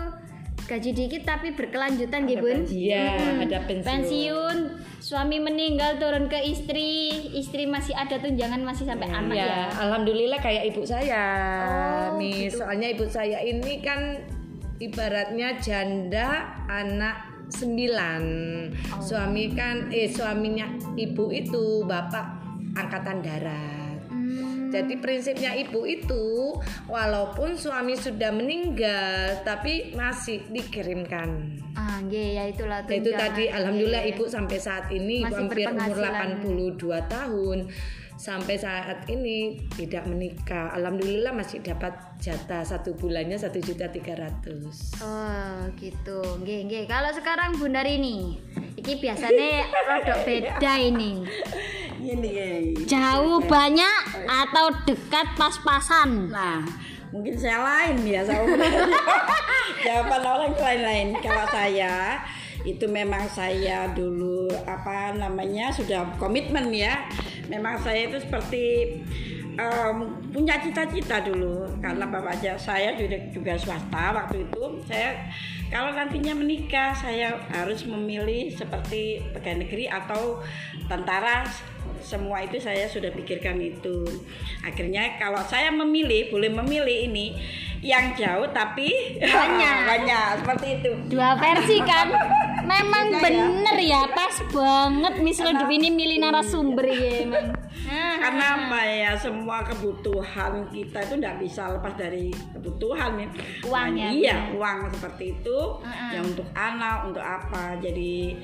gaji 0.67 0.91
dikit 0.91 1.23
tapi 1.23 1.51
berkelanjutan 1.51 2.27
gitu 2.27 2.43
bun 2.43 2.59
Iya, 2.67 3.15
Mm-mm. 3.15 3.43
ada 3.47 3.59
pensiun. 3.63 3.87
pensiun 3.87 4.57
suami 4.99 5.39
meninggal 5.39 5.95
turun 5.95 6.27
ke 6.27 6.35
istri 6.43 7.09
istri 7.31 7.63
masih 7.63 7.95
ada 7.95 8.19
tunjangan 8.19 8.59
masih 8.61 8.83
sampai 8.83 9.07
anak 9.07 9.31
Ya, 9.33 9.47
ya 9.47 9.63
alhamdulillah 9.79 10.37
kayak 10.37 10.67
ibu 10.67 10.83
saya, 10.83 11.25
Oh, 11.63 12.19
nih. 12.19 12.51
Soalnya 12.51 12.91
ibu 12.91 13.07
saya 13.07 13.39
ini 13.39 13.79
kan 13.79 14.19
ibaratnya 14.77 15.55
janda 15.57 16.29
anak 16.67 17.15
sembilan. 17.47 18.23
Oh. 18.91 18.99
Suami 18.99 19.55
kan, 19.55 19.87
eh 19.89 20.05
suaminya 20.05 20.67
ibu 20.93 21.31
itu 21.31 21.81
bapak 21.81 22.27
angkatan 22.75 23.23
darat. 23.23 23.76
Jadi 24.67 24.93
prinsipnya 24.97 25.51
ibu 25.53 25.83
itu 25.83 26.53
walaupun 26.85 27.53
suami 27.53 27.93
sudah 27.93 28.29
meninggal 28.29 29.41
tapi 29.41 29.93
masih 29.93 30.43
dikirimkan. 30.47 31.59
Ah, 31.73 32.01
ya 32.03 32.43
itulah 32.45 32.81
Nah, 32.81 32.89
itu 32.89 33.07
tunjangan. 33.07 33.21
tadi 33.23 33.43
alhamdulillah 33.47 34.03
Iya. 34.03 34.11
ibu 34.11 34.23
sampai 34.25 34.57
saat 34.57 34.85
ini 34.89 35.21
Masih 35.21 35.35
hampir 35.37 35.57
umur 35.63 35.71
berpenghasilan. 35.87 36.13
82 36.41 36.99
tahun 37.07 37.59
sampai 38.17 38.55
saat 38.57 39.05
ini 39.07 39.37
tidak 39.71 40.03
menikah. 40.03 40.73
Alhamdulillah 40.73 41.31
masih 41.31 41.61
dapat 41.61 41.93
jatah 42.17 42.65
satu 42.65 42.91
bulannya 42.91 43.37
satu 43.37 43.61
juta 43.61 43.85
tiga 43.87 44.17
ratus. 44.17 44.97
Oh, 44.99 45.69
gitu. 45.75 46.17
Nggih, 46.41 46.65
nggih. 46.65 46.83
Kalau 46.85 47.13
sekarang 47.13 47.53
Bunda 47.55 47.85
Rini, 47.85 48.41
iki 48.73 48.97
biasanya 48.97 49.69
rodok 49.87 50.19
beda 50.23 50.71
ini. 50.81 51.13
Jauh 52.85 53.41
banyak 53.43 54.01
atau 54.25 54.65
dekat 54.85 55.27
pas-pasan? 55.33 56.29
Nah, 56.29 56.61
mungkin 57.09 57.33
saya 57.33 57.59
lain 57.63 58.05
ya 58.05 58.21
jawaban 59.85 60.23
orang 60.23 60.53
lain-lain. 60.53 61.07
Kalau 61.21 61.45
saya 61.49 62.21
itu 62.67 62.85
memang 62.89 63.23
saya 63.31 63.87
dulu 63.95 64.51
apa 64.67 65.15
namanya 65.15 65.73
sudah 65.73 66.05
komitmen 66.21 66.69
ya. 66.73 67.07
Memang 67.47 67.79
saya 67.79 68.11
itu 68.11 68.19
seperti 68.19 68.65
em, 69.57 69.97
punya 70.29 70.61
cita-cita 70.61 71.25
dulu 71.25 71.65
karena 71.81 72.05
bapak 72.05 72.39
aja 72.39 72.53
saya 72.55 72.93
juga 72.93 73.17
juga 73.33 73.53
swasta 73.57 74.13
waktu 74.13 74.45
itu 74.45 74.63
saya 74.85 75.25
kalau 75.67 75.91
nantinya 75.91 76.37
menikah 76.37 76.93
saya 76.93 77.35
harus 77.51 77.83
memilih 77.83 78.53
seperti 78.53 79.19
pegawai 79.33 79.67
negeri 79.67 79.85
atau 79.89 80.39
tentara 80.87 81.43
semua 81.99 82.41
itu 82.41 82.57
saya 82.57 82.85
sudah 82.85 83.09
pikirkan 83.11 83.57
itu 83.57 84.05
akhirnya 84.61 85.15
kalau 85.17 85.39
saya 85.43 85.69
memilih 85.69 86.29
boleh 86.29 86.49
memilih 86.49 87.09
ini 87.09 87.35
yang 87.81 88.17
jauh 88.17 88.49
tapi 88.49 88.89
Banyak. 89.21 89.77
banyak 89.91 90.27
seperti 90.41 90.67
itu 90.81 90.91
Dua 91.07 91.37
versi 91.37 91.77
kan? 91.81 92.09
Memang 92.67 93.05
Beda 93.07 93.15
ya. 93.15 93.23
bener 93.47 93.77
ya, 93.79 94.01
pas 94.11 94.35
banget 94.51 95.13
misal 95.23 95.55
hidup 95.55 95.71
ini 95.71 95.87
milih 95.87 96.19
narasumber 96.19 96.83
ya 96.83 97.23
emang. 97.23 97.47
Nah, 97.87 98.19
karena 98.19 98.45
apa 98.59 98.81
ya 98.83 99.11
semua 99.15 99.63
kebutuhan 99.63 100.67
kita 100.67 100.99
itu 101.07 101.15
tidak 101.15 101.39
bisa 101.39 101.71
lepas 101.71 101.95
dari 101.95 102.27
kebutuhan 102.51 103.15
ya 103.15 103.27
Uang 103.63 103.95
Nah, 103.95 103.95
ya, 103.95 104.07
iya 104.11 104.35
uang 104.51 104.91
seperti 104.91 105.39
itu 105.39 105.57
Mm-mm. 105.79 106.11
yang 106.11 106.25
untuk 106.27 106.43
anak 106.51 107.07
untuk 107.07 107.23
apa 107.23 107.79
jadi 107.79 108.35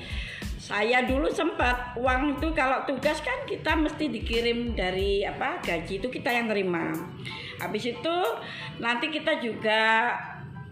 saya 0.64 1.04
dulu 1.04 1.28
sempat 1.28 1.92
uang 2.00 2.40
itu 2.40 2.48
kalau 2.56 2.88
tugas 2.88 3.20
kan 3.20 3.44
kita 3.44 3.76
mesti 3.76 4.08
dikirim 4.08 4.72
dari 4.72 5.20
apa 5.20 5.60
gaji 5.60 6.00
itu 6.00 6.08
kita 6.08 6.32
yang 6.32 6.48
terima. 6.48 6.88
Habis 7.60 7.92
itu 7.92 8.16
nanti 8.80 9.12
kita 9.12 9.44
juga 9.44 10.08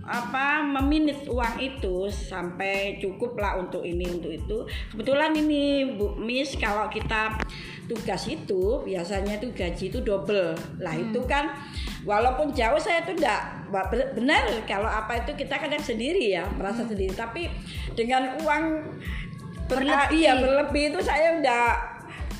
apa 0.02 0.64
meminit 0.64 1.28
uang 1.28 1.62
itu 1.62 2.08
sampai 2.08 2.98
cukup 3.04 3.36
lah 3.36 3.60
untuk 3.60 3.84
ini 3.84 4.08
untuk 4.08 4.32
itu. 4.32 4.64
Kebetulan 4.96 5.36
ini 5.36 5.92
Bu 5.92 6.16
Miss 6.16 6.56
kalau 6.56 6.88
kita 6.88 7.36
tugas 7.84 8.24
itu 8.32 8.80
biasanya 8.88 9.36
itu 9.44 9.52
gaji 9.52 9.92
itu 9.92 10.00
double. 10.00 10.56
Lah 10.80 10.96
itu 10.96 11.20
kan 11.28 11.52
walaupun 12.08 12.56
jauh 12.56 12.80
saya 12.80 13.04
tuh 13.04 13.12
enggak 13.12 13.60
benar 14.16 14.48
kalau 14.64 14.88
apa 14.88 15.20
itu 15.20 15.36
kita 15.36 15.60
kadang 15.60 15.84
sendiri 15.84 16.32
ya 16.32 16.48
merasa 16.56 16.82
sendiri. 16.88 17.12
Tapi 17.12 17.52
dengan 17.92 18.40
uang 18.40 18.64
ber- 19.72 19.80
Berlebih. 19.82 20.08
iya 20.14 20.32
berlebih 20.34 20.82
itu 20.88 20.98
saya 21.00 21.28
udah 21.34 21.64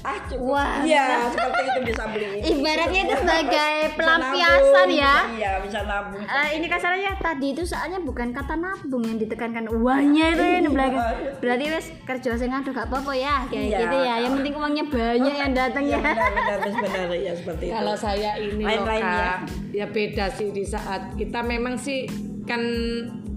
ah 0.03 0.19
cukup 0.27 0.51
Wah. 0.51 0.83
iya 0.83 1.31
seperti 1.31 1.63
itu 1.63 1.81
bisa 1.87 2.03
beli 2.05 2.27
ini 2.27 2.41
Ibaratnya 2.53 3.01
itu 3.05 3.15
sebagai 3.17 3.75
Bisa 3.79 3.95
pelampiasan 3.95 4.67
nabung, 4.83 4.91
ya. 4.93 5.15
iya 5.31 5.53
bisa 5.63 5.79
nabung 5.85 6.23
Eh, 6.25 6.49
ini 6.53 6.67
kasarnya 6.67 7.13
tadi 7.17 7.47
itu 7.49 7.63
soalnya 7.63 7.99
bukan 8.01 8.29
kata 8.31 8.55
nabung 8.57 9.03
yang 9.05 9.15
ditekankan 9.17 9.71
uangnya 9.71 10.27
itu 10.29 10.43
ya 10.43 10.59
di 10.59 10.69
belakang. 10.69 11.07
Berarti 11.39 11.65
wes 11.69 11.87
kerja 12.03 12.35
sing 12.35 12.51
aduh 12.51 12.73
gak 12.73 12.91
apa-apa 12.91 13.15
ya 13.15 13.47
kayak 13.47 13.63
Iya. 13.65 13.79
gitu 13.81 13.97
ya. 13.97 14.15
Yang 14.19 14.33
penting 14.35 14.55
uangnya 14.57 14.85
banyak 14.89 15.35
yang 15.37 15.53
datang 15.55 15.85
Iya 15.85 15.95
ya. 15.95 16.03
benar 16.03 16.31
benar 16.35 16.59
benar 16.83 17.09
ya 17.15 17.33
seperti 17.33 17.63
itu 17.63 17.73
Kalau 17.73 17.95
saya 17.97 18.31
ini 18.37 18.59
loh 18.59 18.69
Lain-lain 18.75 19.05
ya. 19.07 19.35
ya 19.73 19.87
beda 19.87 20.25
sih 20.29 20.49
di 20.51 20.65
saat 20.65 21.15
kita 21.15 21.41
memang 21.41 21.79
sih 21.79 22.11
kan 22.43 22.59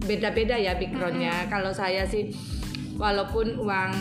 beda-beda 0.01 0.55
ya 0.55 0.73
backgroundnya. 0.73 1.45
Kalau 1.45 1.69
saya 1.69 2.01
sih 2.03 2.33
walaupun 2.95 3.59
uang 3.59 3.93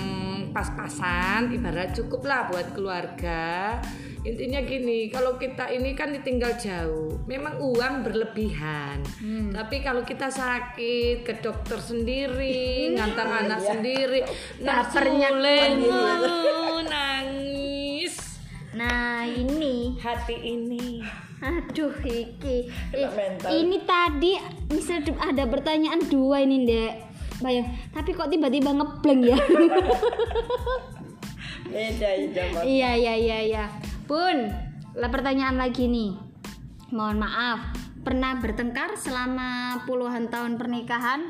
pas-pasan, 0.54 1.50
ibarat 1.50 1.94
cukup 1.94 2.22
lah 2.26 2.46
buat 2.46 2.70
keluarga. 2.72 3.78
Intinya 4.24 4.64
gini, 4.64 5.12
kalau 5.12 5.36
kita 5.36 5.68
ini 5.68 5.92
kan 5.92 6.08
ditinggal 6.14 6.56
jauh, 6.56 7.20
memang 7.28 7.60
uang 7.60 8.06
berlebihan. 8.06 9.04
Tapi 9.52 9.84
kalau 9.84 10.00
kita 10.00 10.32
sakit 10.32 11.26
ke 11.26 11.44
dokter 11.44 11.76
sendiri, 11.76 12.88
ngantar 12.96 13.44
anak 13.44 13.60
sendiri, 13.60 14.24
Bapernya 14.62 15.28
nangis, 15.36 16.88
nangis. 16.88 18.14
Nah, 18.74 19.28
ini. 19.28 20.00
Hati 20.00 20.36
ini. 20.40 21.04
Aduh 21.44 21.92
iki. 22.00 22.72
Ini 23.44 23.76
tadi 23.84 24.32
misal 24.72 25.04
ada 25.20 25.44
pertanyaan 25.44 26.00
dua 26.08 26.40
ini 26.40 26.64
Dek 26.64 27.13
Bayang, 27.42 27.66
tapi 27.90 28.14
kok 28.14 28.30
tiba-tiba 28.30 28.70
ngebleng 28.70 29.22
ya? 29.26 29.38
beda 31.74 32.10
ya 32.14 32.62
Iya 32.62 32.90
iya 32.94 33.14
iya 33.18 33.38
iya. 33.42 33.64
Bun, 34.06 34.52
lah 34.94 35.10
pertanyaan 35.10 35.58
lagi 35.58 35.90
nih. 35.90 36.14
Mohon 36.94 37.26
maaf, 37.26 37.74
pernah 38.06 38.38
bertengkar 38.38 38.94
selama 38.94 39.82
puluhan 39.82 40.30
tahun 40.30 40.54
pernikahan? 40.60 41.26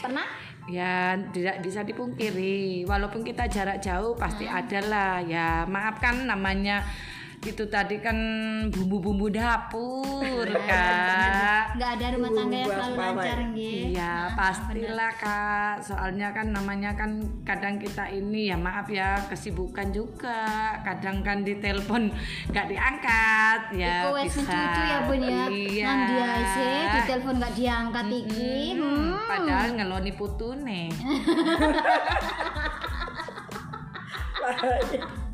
Pernah? 0.00 0.48
ya 0.68 1.16
tidak 1.32 1.64
bisa 1.64 1.80
dipungkiri 1.80 2.84
walaupun 2.84 3.24
kita 3.24 3.48
jarak 3.48 3.80
jauh 3.80 4.12
pasti 4.12 4.44
ada 4.44 4.80
lah 4.84 5.12
ya 5.24 5.64
maafkan 5.64 6.28
namanya 6.28 6.84
itu 7.38 7.64
tadi 7.66 8.02
kan 8.02 8.18
bumbu-bumbu 8.68 9.30
dapur 9.30 10.42
kak. 10.66 11.78
Nggak 11.78 11.90
ada 11.94 12.06
rumah 12.12 12.30
tangga 12.34 12.56
yang 12.56 12.66
selalu 12.68 12.96
lancar 12.98 13.38
nggih. 13.54 13.94
Iya 13.94 14.14
pastilah 14.34 15.12
kak. 15.14 15.74
Soalnya 15.80 16.34
kan 16.34 16.50
namanya 16.50 16.92
kan 16.92 17.10
kadang 17.42 17.78
kita 17.78 18.10
ini 18.10 18.50
ya 18.50 18.58
maaf 18.58 18.90
ya 18.90 19.22
kesibukan 19.26 19.94
juga. 19.94 20.74
Kadang 20.82 21.22
kan 21.22 21.46
di 21.46 21.56
telepon 21.56 22.10
nggak 22.50 22.66
diangkat 22.66 23.60
ya 23.78 24.02
Iku 24.02 24.08
wes 24.12 24.34
bisa. 24.34 24.50
cucu 24.50 24.82
ya 24.82 24.98
bun 25.06 25.20
ya. 25.20 25.42
Iya. 25.48 25.86
Nang 25.86 26.00
dia 26.10 26.32
sih 26.50 26.74
di 26.90 27.00
telepon 27.06 27.34
nggak 27.38 27.54
diangkat 27.54 28.06
iki. 28.10 28.56
Hmm, 28.74 28.86
Hmm. 28.88 29.14
Padahal 29.28 29.68
ngeloni 29.76 30.12
putune 30.12 30.88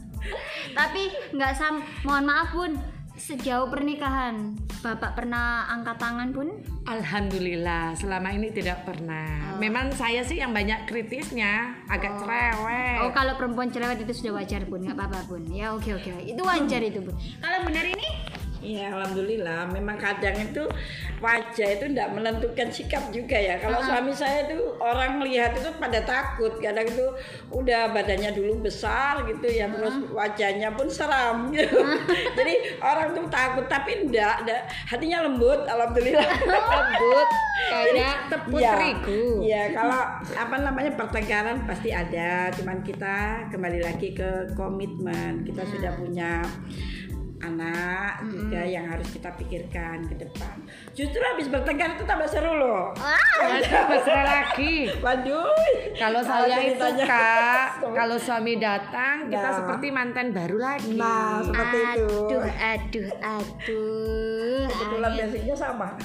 Tapi 0.73 1.03
nggak 1.35 1.53
sam. 1.55 1.83
Mohon 2.03 2.25
maaf 2.25 2.51
bun. 2.55 2.73
Sejauh 3.15 3.71
pernikahan, 3.71 4.59
bapak 4.83 5.15
pernah 5.15 5.71
angkat 5.71 6.03
tangan 6.03 6.35
bun? 6.35 6.51
Alhamdulillah 6.83 7.95
selama 7.95 8.35
ini 8.35 8.51
tidak 8.51 8.83
pernah. 8.83 9.55
Memang 9.63 9.95
saya 9.95 10.27
sih 10.27 10.43
yang 10.43 10.51
banyak 10.51 10.91
kritisnya, 10.91 11.79
agak 11.87 12.19
cerewet. 12.19 13.07
Oh 13.07 13.15
kalau 13.15 13.39
perempuan 13.39 13.71
cerewet 13.71 14.03
itu 14.03 14.11
sudah 14.11 14.43
wajar 14.43 14.67
bun, 14.67 14.83
nggak 14.83 14.99
apa-apa 14.99 15.31
bun. 15.31 15.47
Ya 15.47 15.71
oke 15.71 15.95
oke, 15.95 16.11
itu 16.27 16.43
wajar 16.43 16.83
itu 16.83 16.99
bun. 17.07 17.15
Kalau 17.39 17.63
benar 17.63 17.87
ini? 17.87 18.09
Iya, 18.65 18.97
alhamdulillah. 18.97 19.69
Memang 19.69 20.01
kadang 20.01 20.33
itu 20.41 20.65
wajah 21.21 21.69
itu 21.77 21.85
tidak 21.93 22.09
menentukan 22.17 22.69
sikap 22.73 23.13
juga 23.13 23.37
ya. 23.37 23.61
Kalau 23.61 23.77
suami 23.85 24.09
saya 24.17 24.49
itu 24.49 24.57
orang 24.81 25.21
melihat 25.21 25.53
itu 25.53 25.69
pada 25.77 26.01
takut. 26.01 26.57
Kadang 26.57 26.89
itu 26.89 27.05
udah 27.53 27.93
badannya 27.93 28.33
dulu 28.33 28.65
besar 28.65 29.21
gitu 29.29 29.45
ya, 29.45 29.69
terus 29.69 30.01
wajahnya 30.09 30.73
pun 30.73 30.89
seram 30.89 31.53
gitu. 31.53 31.77
Jadi 32.41 32.81
orang 32.81 33.13
tuh 33.13 33.29
takut, 33.29 33.69
tapi 33.69 34.09
enggak, 34.09 34.41
enggak. 34.43 34.65
hatinya 34.89 35.29
lembut, 35.29 35.61
alhamdulillah. 35.69 36.25
Lembut 36.75 37.29
kayak 37.69 38.17
tepung 38.33 38.61
Iya. 38.65 38.73
terigu. 38.75 39.25
Iya, 39.45 39.63
kalau 39.77 40.01
apa 40.33 40.57
namanya 40.57 40.93
pertengkaran 40.97 41.69
pasti 41.69 41.93
ada. 41.93 42.49
Cuman 42.55 42.81
kita 42.81 43.47
kembali 43.53 43.85
lagi 43.85 44.17
ke 44.17 44.49
komitmen. 44.57 45.45
Kita 45.45 45.63
sudah 45.69 45.93
punya 45.99 46.41
anak 47.37 48.23
juga 48.25 48.61
yang 48.61 48.87
harus 48.87 49.11
kita 49.11 49.31
pikirkan 49.35 50.07
ke 50.07 50.15
depan. 50.17 50.57
Justru 50.93 51.19
habis 51.19 51.47
bertengkar 51.47 51.95
itu 51.95 52.05
tambah 52.05 52.25
seru 52.25 52.55
loh. 52.55 52.95
Ya, 53.61 53.85
mesra 53.87 54.23
lagi. 54.23 54.89
Waduh. 54.99 55.51
Kalau 55.95 56.21
saya 56.21 56.57
itu 56.63 56.87
kak, 57.01 57.83
kalau 57.83 58.17
suami 58.17 58.57
datang 58.57 59.27
kita 59.27 59.43
Nah. 59.45 59.57
seperti 59.57 59.87
mantan 59.89 60.31
baru 60.31 60.57
lagi. 60.57 60.95
Nah, 60.95 61.43
seperti 61.43 61.79
itu. 61.79 62.17
Aduh, 62.17 62.43
aduh, 62.55 63.09
aduh. 63.21 64.63
Kebetulan 64.67 65.13
basicnya 65.15 65.55
sama. 65.55 65.89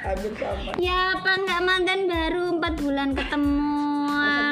Hampir 0.00 0.32
sama. 0.32 0.72
Ya 0.76 1.12
apa 1.12 1.32
nggak 1.36 1.60
mantan 1.60 2.00
baru 2.06 2.56
empat 2.56 2.74
bulan 2.78 3.12
ketemu 3.12 3.99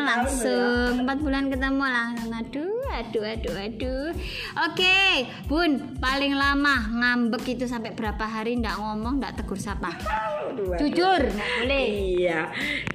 langsung 0.06 1.02
empat 1.04 1.18
bulan 1.20 1.44
ketemu 1.52 1.84
langsung 1.84 2.32
aduh 2.34 2.78
aduh, 2.98 3.24
aduh, 3.24 3.54
aduh. 3.54 4.10
Oke, 4.66 5.28
Bun, 5.46 6.00
paling 6.02 6.34
lama 6.34 6.74
ngambek 6.90 7.58
itu 7.58 7.64
sampai 7.68 7.94
berapa 7.94 8.24
hari 8.26 8.58
ndak 8.58 8.74
ngomong, 8.74 9.22
ndak 9.22 9.38
tegur 9.38 9.60
sapa? 9.60 9.94
Aduh, 10.50 10.74
aduh. 10.74 10.82
Jujur, 10.82 11.20
nggak 11.22 11.50
boleh. 11.62 11.86
Iya, 12.18 12.40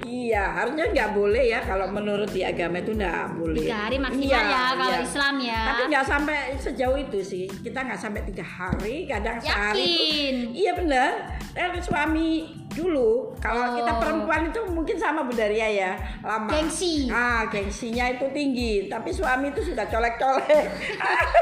iya 0.04 0.44
harusnya 0.52 0.92
nggak 0.92 1.10
boleh 1.16 1.44
ya 1.48 1.60
kalau 1.64 1.88
menurut 1.88 2.28
di 2.28 2.44
agama 2.44 2.84
itu 2.84 2.92
nggak 2.92 3.38
boleh. 3.38 3.64
Tiga 3.64 3.78
hari 3.88 3.96
maksimal 3.96 4.28
Iya, 4.28 4.40
ya 4.44 4.64
kalau 4.76 4.98
iya. 4.98 5.06
Islam 5.06 5.34
ya. 5.40 5.62
Tapi 5.64 5.82
nggak 5.88 6.06
sampai 6.06 6.38
sejauh 6.60 6.98
itu 6.98 7.18
sih. 7.24 7.46
Kita 7.48 7.78
nggak 7.80 8.00
sampai 8.00 8.20
tiga 8.28 8.44
hari, 8.44 9.08
kadang 9.08 9.40
sehari. 9.40 9.80
Yakin? 9.80 10.34
Itu, 10.52 10.58
iya 10.58 10.72
benar. 10.76 11.10
Eh, 11.54 11.70
suami 11.80 12.28
dulu 12.74 13.32
kalau 13.38 13.74
kita 13.74 13.92
Oh. 13.94 13.98
perempuan 13.98 14.50
itu 14.50 14.60
mungkin 14.68 14.96
sama 14.96 15.22
Budaria 15.22 15.68
ya 15.70 15.92
lama. 16.20 16.50
Gengsi. 16.50 17.06
Ah, 17.08 17.46
gengsinya 17.46 18.10
itu 18.10 18.26
tinggi. 18.30 18.86
Tapi 18.86 19.08
suami 19.08 19.48
itu 19.48 19.62
sudah 19.62 19.86
colek-colek. 19.86 20.66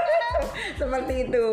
Seperti 0.80 1.14
itu. 1.26 1.46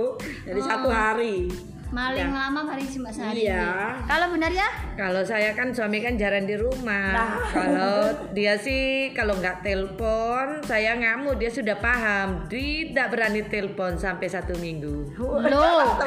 Jadi 0.46 0.62
satu 0.62 0.88
Oh. 0.88 0.94
hari. 0.94 1.48
Maling 1.90 2.30
Ya. 2.30 2.38
lama 2.46 2.62
hari 2.70 2.86
cuma 2.86 3.10
sehari. 3.10 3.50
Iya. 3.50 3.98
Kalau 4.06 4.30
benar 4.30 4.54
ya? 4.54 4.70
Kalau 4.94 5.26
saya 5.26 5.58
kan 5.58 5.74
suami 5.74 6.06
kan 6.06 6.14
jarang 6.22 6.46
di 6.46 6.54
rumah. 6.54 7.10
Nah. 7.18 7.34
Kalau 7.50 7.98
dia 8.30 8.54
sih 8.62 9.10
kalau 9.18 9.34
nggak 9.34 9.66
telepon, 9.66 10.62
saya 10.62 10.94
ngamuk 10.94 11.42
dia 11.42 11.50
sudah 11.50 11.82
paham. 11.82 12.46
Tidak 12.46 13.08
berani 13.10 13.42
telepon 13.50 13.98
sampai 13.98 14.30
satu 14.30 14.54
minggu. 14.62 15.18
Loh, 15.18 15.98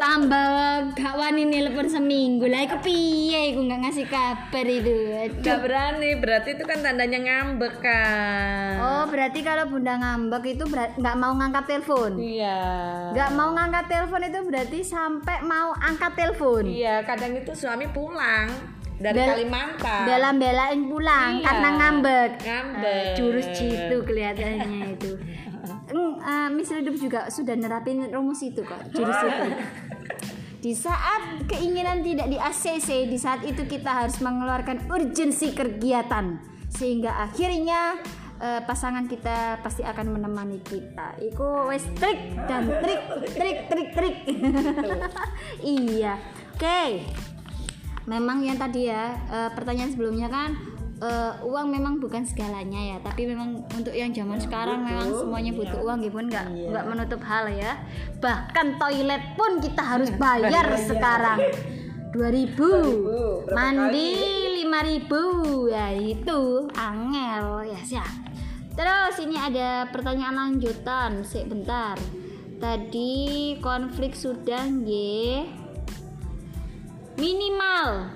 tambah 0.00 0.96
gak 0.96 1.14
wani 1.16 1.44
nelpon 1.44 1.88
seminggu 1.88 2.48
lah 2.48 2.64
iku 2.64 2.80
piye 2.80 3.52
iku 3.52 3.68
nggak 3.68 3.80
ngasih 3.84 4.06
kabar 4.08 4.64
itu. 4.64 4.96
Nggak 5.44 5.60
berani, 5.60 6.10
berarti 6.16 6.48
itu 6.56 6.64
kan 6.64 6.80
tandanya 6.80 7.18
ngambek 7.20 7.84
kan. 7.84 8.72
Oh, 8.80 9.04
berarti 9.12 9.44
kalau 9.44 9.68
Bunda 9.68 10.00
ngambek 10.00 10.56
itu 10.56 10.64
nggak 10.72 11.16
mau 11.20 11.36
ngangkat 11.36 11.64
telepon. 11.68 12.16
Iya. 12.16 12.60
Nggak 13.12 13.30
mau 13.36 13.52
ngangkat 13.52 13.84
telepon 13.92 14.22
itu 14.24 14.40
berarti 14.40 14.78
sampai 14.86 15.42
mau 15.42 15.74
angkat 15.74 16.14
telepon. 16.14 16.62
Iya, 16.64 17.02
kadang 17.02 17.34
itu 17.34 17.50
suami 17.52 17.90
pulang 17.90 18.46
dari 18.96 19.18
Bel- 19.18 19.30
Kalimantan. 19.34 20.02
Bela-belain 20.06 20.80
pulang 20.86 21.30
Iya. 21.36 21.44
karena 21.44 21.68
ngambek. 21.74 22.30
Ngambek. 22.40 23.02
Eh, 23.02 23.14
jurus 23.14 23.46
jitu 23.52 23.96
kelihatannya 24.00 24.94
itu. 24.94 25.10
Eh, 25.86 26.48
Miss 26.50 26.68
Hidup 26.68 26.94
juga 26.94 27.26
sudah 27.26 27.54
nerapin 27.54 28.06
rumus 28.06 28.40
itu 28.40 28.62
kok, 28.62 28.78
jurus 28.90 29.18
itu. 29.18 29.50
Di 30.58 30.72
saat 30.74 31.46
keinginan 31.46 32.02
tidak 32.02 32.26
di 32.26 32.34
ACC, 32.34 33.06
di 33.06 33.14
saat 33.14 33.42
itu 33.42 33.62
kita 33.64 34.02
harus 34.02 34.18
mengeluarkan 34.18 34.88
urgensi 34.88 35.52
kegiatan 35.52 36.42
sehingga 36.68 37.22
akhirnya 37.22 38.02
eh, 38.40 38.60
pasangan 38.64 39.04
kita 39.08 39.60
pasti 39.64 39.82
akan 39.82 40.16
menemani 40.18 40.60
kita. 40.60 41.16
Iku 41.20 41.68
wes 41.68 41.84
trik 41.96 42.36
dan 42.48 42.68
trik, 42.82 43.02
trik, 43.32 43.58
trik, 43.68 43.88
trik. 43.96 44.16
iya. 45.76 46.20
Oke. 46.56 47.04
Memang 48.06 48.44
yang 48.44 48.56
tadi 48.60 48.88
ya 48.88 49.18
eh, 49.28 49.50
pertanyaan 49.50 49.90
sebelumnya 49.90 50.28
kan 50.30 50.54
eh, 51.00 51.32
uang 51.44 51.66
memang 51.72 51.98
bukan 51.98 52.24
segalanya 52.28 52.96
ya, 52.96 52.96
tapi 53.00 53.28
memang 53.28 53.64
untuk 53.72 53.92
yang 53.92 54.12
zaman 54.12 54.40
sekarang 54.40 54.84
memang 54.84 55.12
semuanya 55.12 55.52
butuh 55.56 55.80
uang 55.84 56.04
gitu 56.04 56.16
nggak 56.16 56.46
nggak 56.72 56.84
menutup 56.86 57.20
hal 57.24 57.48
ya. 57.50 57.80
Bahkan 58.20 58.76
toilet 58.76 59.22
pun 59.34 59.60
kita 59.60 59.82
harus 59.82 60.10
bayar 60.22 60.76
sekarang. 60.76 61.40
2000 62.14 63.50
mandi 63.50 64.08
5000 64.66 65.72
ya 65.72 65.86
itu 65.94 66.70
angel. 66.74 67.66
Ya 67.66 67.80
siap. 67.82 68.12
Terus 68.76 69.14
ini 69.24 69.40
ada 69.40 69.88
pertanyaan 69.88 70.36
lanjutan. 70.36 71.24
Sih 71.24 71.48
bentar. 71.48 71.96
Tadi 72.60 73.56
konflik 73.60 74.12
sudah 74.12 74.68
ye 74.84 75.46
minimal. 77.16 78.12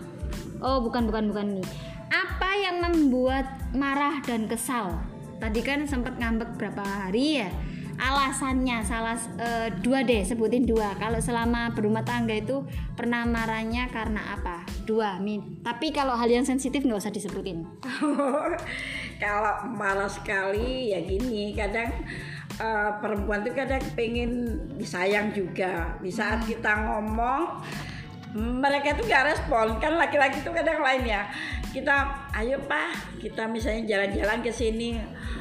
Oh 0.60 0.84
bukan 0.84 1.08
bukan 1.08 1.32
bukan 1.32 1.46
nih 1.60 1.68
apa 2.10 2.50
yang 2.58 2.82
membuat 2.82 3.46
marah 3.72 4.18
dan 4.26 4.50
kesal? 4.50 4.98
Tadi 5.40 5.62
kan 5.64 5.86
sempat 5.88 6.18
ngambek 6.20 6.58
berapa 6.58 6.82
hari 6.82 7.46
ya 7.46 7.48
alasannya 8.00 8.80
salah 8.80 9.14
eh, 9.36 9.68
dua 9.84 10.00
deh 10.00 10.24
sebutin 10.24 10.64
dua. 10.64 10.96
Kalau 10.96 11.20
selama 11.20 11.68
berumah 11.76 12.00
tangga 12.00 12.32
itu 12.32 12.64
pernah 12.96 13.28
marahnya 13.28 13.92
karena 13.92 14.40
apa? 14.40 14.64
Dua 14.88 15.20
min. 15.20 15.60
Tapi 15.60 15.92
kalau 15.92 16.16
hal 16.16 16.32
yang 16.32 16.48
sensitif 16.48 16.80
nggak 16.80 16.96
usah 16.96 17.12
disebutin. 17.12 17.68
Kalau 19.22 19.68
marah 19.76 20.08
sekali 20.08 20.96
ya 20.96 21.04
gini 21.04 21.52
kadang 21.52 21.92
eh, 22.56 22.90
perempuan 23.04 23.44
tuh 23.44 23.52
kadang 23.52 23.84
pengen 23.92 24.56
disayang 24.80 25.36
juga. 25.36 26.00
Di 26.00 26.08
saat 26.08 26.40
kita 26.48 26.88
ngomong 26.88 27.60
mereka 28.32 28.96
tuh 28.96 29.04
gak 29.10 29.26
respon. 29.28 29.76
Kan 29.82 30.00
laki-laki 30.00 30.40
tuh 30.40 30.54
kadang 30.56 30.80
lain 30.80 31.04
ya 31.04 31.28
kita 31.70 31.96
ayo 32.34 32.58
pak. 32.66 33.18
Kita 33.22 33.46
misalnya 33.46 33.86
jalan-jalan 33.86 34.38
ke 34.42 34.52
sini. 34.52 34.98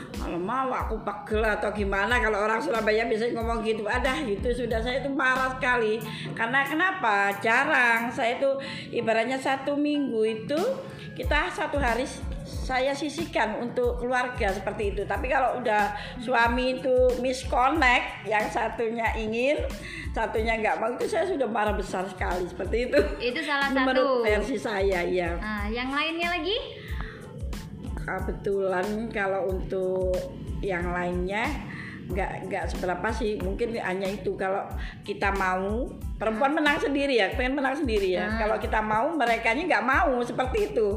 Kalau 0.10 0.36
mau 0.42 0.68
aku 0.74 1.00
pegel 1.06 1.46
atau 1.46 1.72
gimana 1.72 2.20
kalau 2.20 2.44
orang 2.44 2.60
Surabaya 2.60 3.08
biasanya 3.08 3.40
ngomong 3.40 3.64
gitu. 3.64 3.86
Ada 3.86 4.26
gitu 4.26 4.66
sudah 4.66 4.82
saya 4.82 5.02
itu 5.02 5.10
marah 5.10 5.54
sekali. 5.58 6.02
Karena 6.34 6.66
kenapa? 6.66 7.34
Jarang. 7.40 8.12
Saya 8.12 8.38
itu 8.38 8.50
ibaratnya 8.94 9.38
satu 9.40 9.78
minggu 9.78 10.22
itu 10.26 10.60
kita 11.16 11.52
satu 11.52 11.78
hari 11.80 12.08
saya 12.50 12.92
sisihkan 12.98 13.62
untuk 13.62 14.02
keluarga 14.02 14.50
seperti 14.50 14.98
itu. 14.98 15.02
Tapi 15.06 15.30
kalau 15.30 15.62
udah 15.62 15.94
suami 16.18 16.82
itu 16.82 17.22
misconnect 17.22 18.26
yang 18.26 18.46
satunya 18.50 19.14
ingin 19.14 19.62
satunya 20.10 20.58
nggak 20.58 20.82
mau 20.82 20.90
itu 20.98 21.06
saya 21.06 21.30
sudah 21.30 21.46
marah 21.46 21.78
besar 21.78 22.10
sekali 22.10 22.50
seperti 22.50 22.90
itu. 22.90 23.00
Itu 23.22 23.40
salah 23.46 23.70
menurut 23.76 24.26
satu. 24.26 24.26
versi 24.26 24.58
saya 24.58 25.06
ya 25.06 25.38
nah 25.38 25.70
yang 25.70 25.94
lainnya 25.94 26.34
lagi? 26.34 26.58
Kebetulan 27.94 29.14
kalau 29.14 29.54
untuk 29.54 30.18
yang 30.66 30.90
lainnya 30.92 31.69
nggak 32.10 32.50
nggak 32.50 32.64
seberapa 32.70 33.08
sih 33.14 33.38
mungkin 33.42 33.78
hanya 33.78 34.10
itu. 34.10 34.34
Kalau 34.34 34.66
kita 35.06 35.30
mau 35.38 35.86
perempuan 36.18 36.52
menang 36.58 36.82
sendiri 36.82 37.16
ya 37.16 37.32
pengen 37.38 37.56
menang 37.56 37.78
sendiri 37.78 38.18
ya. 38.18 38.28
Ah. 38.28 38.38
kalau 38.46 38.56
kita 38.60 38.80
mau 38.82 39.08
mereka 39.14 39.54
nggak 39.56 39.84
mau 39.86 40.18
seperti 40.26 40.74
itu. 40.74 40.88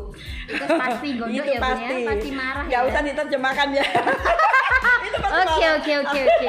Itu 0.48 0.64
pasti 0.76 1.08
gondok 1.20 1.44
itu 1.44 1.52
ya 1.52 1.60
Bun, 1.60 1.68
pasti 1.68 1.94
ya 1.94 2.08
pasti. 2.08 2.28
marah 2.32 2.64
nggak 2.66 2.82
ya. 2.82 2.88
usah 2.88 3.00
diterjemahkan 3.04 3.68
ya. 3.72 3.86
Oke 5.32 5.64
oke 5.64 5.92
oke 6.04 6.20
oke. 6.32 6.48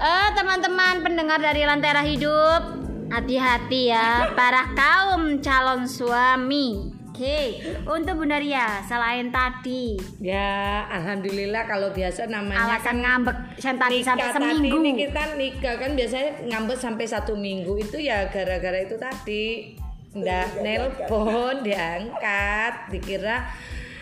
Eh 0.00 0.28
teman-teman 0.32 1.04
pendengar 1.04 1.36
dari 1.40 1.64
Lentera 1.64 2.00
Hidup 2.00 2.84
Hati-hati 3.12 3.92
ya. 3.92 4.32
Para 4.32 4.72
kaum 4.72 5.38
calon 5.44 5.84
suami 5.84 7.03
Oke 7.14 7.62
Untuk 7.86 8.18
Bunda 8.18 8.42
Ria 8.42 8.82
Selain 8.82 9.30
tadi. 9.30 9.94
Ya, 10.18 10.82
alhamdulillah 10.90 11.62
kalau 11.62 11.94
biasa 11.94 12.26
namanya 12.26 12.66
Alasan 12.66 13.06
ngambek 13.06 13.38
Yang 13.62 13.76
tadi 13.78 13.96
sampai 14.02 14.26
tadi 14.34 14.50
seminggu. 14.50 14.82
ini 14.82 14.90
kita 15.06 15.22
nikah 15.38 15.74
kan 15.78 15.94
biasanya 15.94 16.30
ngambek 16.50 16.74
sampai 16.74 17.06
satu 17.06 17.38
minggu 17.38 17.78
itu 17.78 18.02
ya 18.02 18.26
gara-gara 18.34 18.82
itu 18.82 18.98
tadi. 18.98 19.78
Ndak 20.18 20.66
nelpon 20.66 21.62
diangkat 21.62 22.90
dikira 22.90 23.46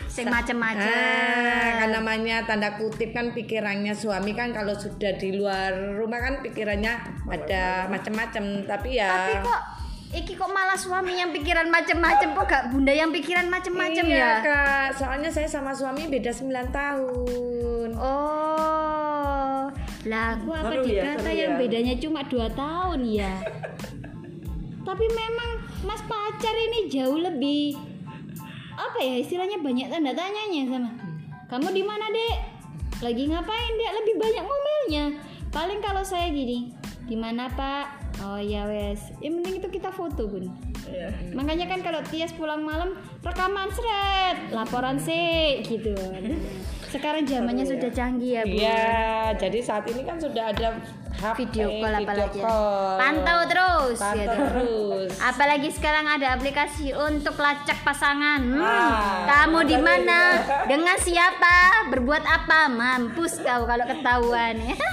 Sing 0.08 0.28
macem-macem. 0.28 0.92
Ah, 0.92 1.84
kan 1.84 1.88
namanya 1.88 2.44
tanda 2.44 2.76
kutip 2.76 3.16
kan 3.16 3.32
pikirannya 3.32 3.96
suami 3.96 4.36
kan 4.36 4.52
kalau 4.52 4.72
sudah 4.76 5.16
di 5.16 5.36
luar 5.36 5.72
rumah 5.96 6.20
kan 6.20 6.34
pikirannya 6.44 7.00
ada 7.28 7.88
macam-macam 7.88 8.64
tapi 8.68 9.00
ya 9.00 9.08
Tapi 9.08 9.32
kok 9.40 9.60
Iki 10.12 10.36
kok 10.36 10.52
malah 10.52 10.76
suami 10.76 11.16
yang 11.16 11.32
pikiran 11.32 11.72
macem-macem 11.72 12.36
Kok 12.36 12.44
gak 12.44 12.64
bunda 12.68 12.92
yang 12.92 13.08
pikiran 13.08 13.48
macem-macem 13.48 14.04
ya 14.04 14.12
iya, 14.12 14.32
Kak. 14.44 15.00
Soalnya 15.00 15.32
saya 15.32 15.48
sama 15.48 15.72
suami 15.72 16.04
beda 16.04 16.28
9 16.28 16.52
tahun. 16.68 17.88
Oh 17.96 19.72
Lah 20.04 20.36
aku 20.36 20.52
apa 20.52 20.84
ya, 20.84 21.16
dikata 21.16 21.32
seru 21.32 21.40
yang 21.40 21.52
ya. 21.56 21.60
bedanya 21.64 21.94
cuma 21.96 22.20
2 22.28 22.44
tahun 22.52 23.00
ya 23.08 23.32
Tapi 24.88 25.06
memang 25.16 25.50
mas 25.88 26.04
pacar 26.04 26.54
ini 26.60 26.92
jauh 26.92 27.16
lebih 27.16 27.72
Apa 28.76 29.00
ya 29.00 29.16
istilahnya 29.16 29.64
banyak 29.64 29.88
tanda 29.88 30.12
tanyanya 30.12 30.62
sama 30.68 30.90
Kamu 31.48 31.72
di 31.72 31.80
mana 31.80 32.04
dek? 32.12 32.36
Lagi 33.00 33.32
ngapain 33.32 33.72
dek? 33.80 33.92
Lebih 34.04 34.14
banyak 34.20 34.44
ngomelnya 34.44 35.04
Paling 35.48 35.80
kalau 35.80 36.04
saya 36.04 36.28
gini 36.28 36.76
di 37.08 37.16
mana 37.18 37.50
pak? 37.50 38.01
Oh 38.20 38.36
ya 38.36 38.66
wes 38.66 39.00
Yang 39.18 39.32
penting 39.38 39.54
itu 39.56 39.68
kita 39.72 39.88
foto 39.88 40.26
bun 40.26 40.52
Iya. 40.82 41.08
Makanya 41.32 41.66
kan 41.66 41.80
kalau 41.80 42.02
Tias 42.04 42.34
pulang 42.34 42.60
malam 42.60 42.92
rekaman 43.22 43.70
seret, 43.70 44.50
laporan 44.50 44.98
sih 44.98 45.62
gitu. 45.62 45.94
Sekarang 46.84 47.22
zamannya 47.22 47.64
sudah 47.64 47.88
canggih 47.88 48.36
ya, 48.36 48.42
Bu. 48.42 48.52
Iya, 48.52 48.90
jadi 49.38 49.58
saat 49.62 49.86
ini 49.86 50.02
kan 50.02 50.18
sudah 50.18 50.50
ada 50.50 50.76
HP, 51.14 51.46
Video 51.46 51.70
call 51.70 51.94
video 51.94 52.02
apalagi. 52.02 52.34
ya. 52.34 52.44
call. 52.44 52.98
Pantau 52.98 53.40
terus 53.46 53.96
Pantau 53.96 54.18
gitu. 54.18 54.36
terus. 54.42 55.10
Apalagi 55.16 55.68
sekarang 55.70 56.04
ada 56.04 56.26
aplikasi 56.34 56.90
untuk 56.90 57.38
lacak 57.38 57.78
pasangan. 57.80 58.42
Hmm, 58.42 58.60
Ah, 58.60 59.22
kamu 59.24 59.60
di 59.64 59.78
mana? 59.78 60.20
Dengan 60.66 60.98
siapa? 60.98 61.88
Berbuat 61.88 62.26
apa? 62.26 62.66
Mampus 62.68 63.38
kau 63.38 63.64
kalau 63.64 63.86
ketahuan 63.86 64.58
ya. 64.58 64.76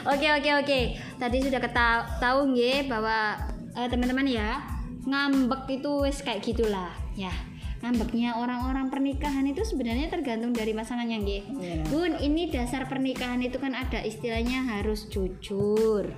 Oke 0.00 0.32
oke 0.32 0.50
oke. 0.56 0.80
Tadi 1.20 1.44
sudah 1.44 1.60
keta- 1.60 2.16
tahu 2.16 2.56
nggih 2.56 2.88
bahwa 2.88 3.36
eh, 3.76 3.88
teman-teman 3.92 4.24
ya 4.24 4.64
ngambek 5.04 5.68
itu 5.80 5.90
wes 6.00 6.24
kayak 6.24 6.40
gitulah 6.40 6.90
ya. 7.12 7.32
Ngambeknya 7.80 8.36
orang-orang 8.36 8.92
pernikahan 8.92 9.44
itu 9.48 9.64
sebenarnya 9.64 10.12
tergantung 10.12 10.52
dari 10.52 10.76
pasangannya 10.76 11.16
nggih. 11.20 11.42
Iya. 11.60 11.84
Bun, 11.88 12.12
ini 12.20 12.52
dasar 12.52 12.84
pernikahan 12.88 13.40
itu 13.40 13.56
kan 13.56 13.72
ada 13.72 14.04
istilahnya 14.04 14.68
harus 14.68 15.08
jujur 15.08 16.08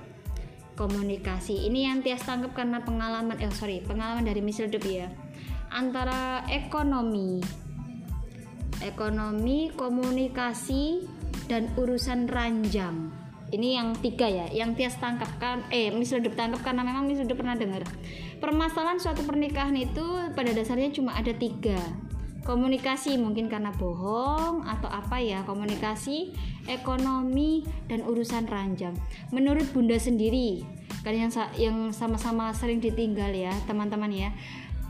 komunikasi 0.73 1.69
ini 1.69 1.85
yang 1.85 2.01
Tias 2.01 2.25
tangkap 2.25 2.57
karena 2.57 2.81
pengalaman 2.81 3.37
eh 3.37 3.53
sorry 3.53 3.81
pengalaman 3.85 4.25
dari 4.25 4.41
Miss 4.41 4.57
Ledup 4.57 4.81
ya 4.81 5.09
antara 5.69 6.45
ekonomi 6.49 7.41
ekonomi 8.81 9.69
komunikasi 9.73 11.05
dan 11.45 11.69
urusan 11.77 12.25
ranjang 12.29 13.13
ini 13.53 13.77
yang 13.77 13.93
tiga 13.93 14.25
ya 14.25 14.49
yang 14.49 14.73
Tias 14.73 14.97
tangkap 14.97 15.29
kan 15.37 15.61
eh 15.69 15.93
Miss 15.93 16.09
Ledup 16.09 16.33
tangkap 16.33 16.65
karena 16.65 16.81
memang 16.81 17.05
Miss 17.05 17.21
Ledup 17.21 17.37
pernah 17.37 17.53
dengar. 17.53 17.85
Permasalahan 18.41 18.97
suatu 18.97 19.21
pernikahan 19.23 19.77
itu 19.77 20.03
pada 20.33 20.49
dasarnya 20.51 20.89
cuma 20.89 21.13
ada 21.13 21.31
tiga. 21.31 21.77
Komunikasi 22.43 23.15
mungkin 23.15 23.47
karena 23.47 23.71
bohong 23.71 24.67
atau 24.67 24.91
apa 24.91 25.15
ya 25.23 25.47
komunikasi 25.47 26.35
ekonomi 26.67 27.63
dan 27.87 28.03
urusan 28.03 28.49
ranjang. 28.51 28.97
Menurut 29.31 29.63
bunda 29.71 29.95
sendiri 29.95 30.65
kan 31.03 31.13
yang 31.13 31.31
yang 31.59 31.77
sama-sama 31.91 32.55
sering 32.55 32.79
ditinggal 32.79 33.31
ya 33.35 33.51
teman-teman 33.67 34.07
ya 34.07 34.29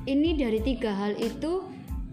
ini 0.06 0.38
dari 0.38 0.62
tiga 0.62 0.94
hal 0.94 1.18
itu 1.18 1.66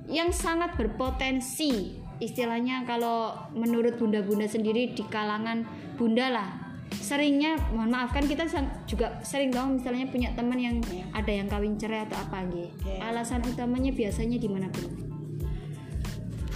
yang 0.09 0.32
sangat 0.34 0.74
berpotensi 0.74 1.99
istilahnya 2.20 2.84
kalau 2.84 3.32
menurut 3.50 3.96
bunda-bunda 3.96 4.44
sendiri 4.44 4.92
di 4.92 5.02
kalangan 5.04 5.64
bunda 5.96 6.28
lah 6.28 6.48
seringnya 6.90 7.54
mohon 7.70 7.88
maaf 7.88 8.10
kan 8.10 8.22
kita 8.22 8.44
juga 8.84 9.18
sering 9.20 9.48
tahu 9.48 9.78
misalnya 9.78 10.06
punya 10.06 10.28
teman 10.32 10.58
yang 10.58 10.76
ada 11.12 11.30
yang 11.30 11.46
kawin 11.46 11.74
cerai 11.74 12.02
atau 12.02 12.18
apa 12.18 12.44
gitu 12.46 12.66
Oke. 12.82 12.98
alasan 12.98 13.40
utamanya 13.42 13.90
biasanya 13.90 14.36
di 14.36 14.46
mana 14.46 14.66
Bu? 14.68 14.84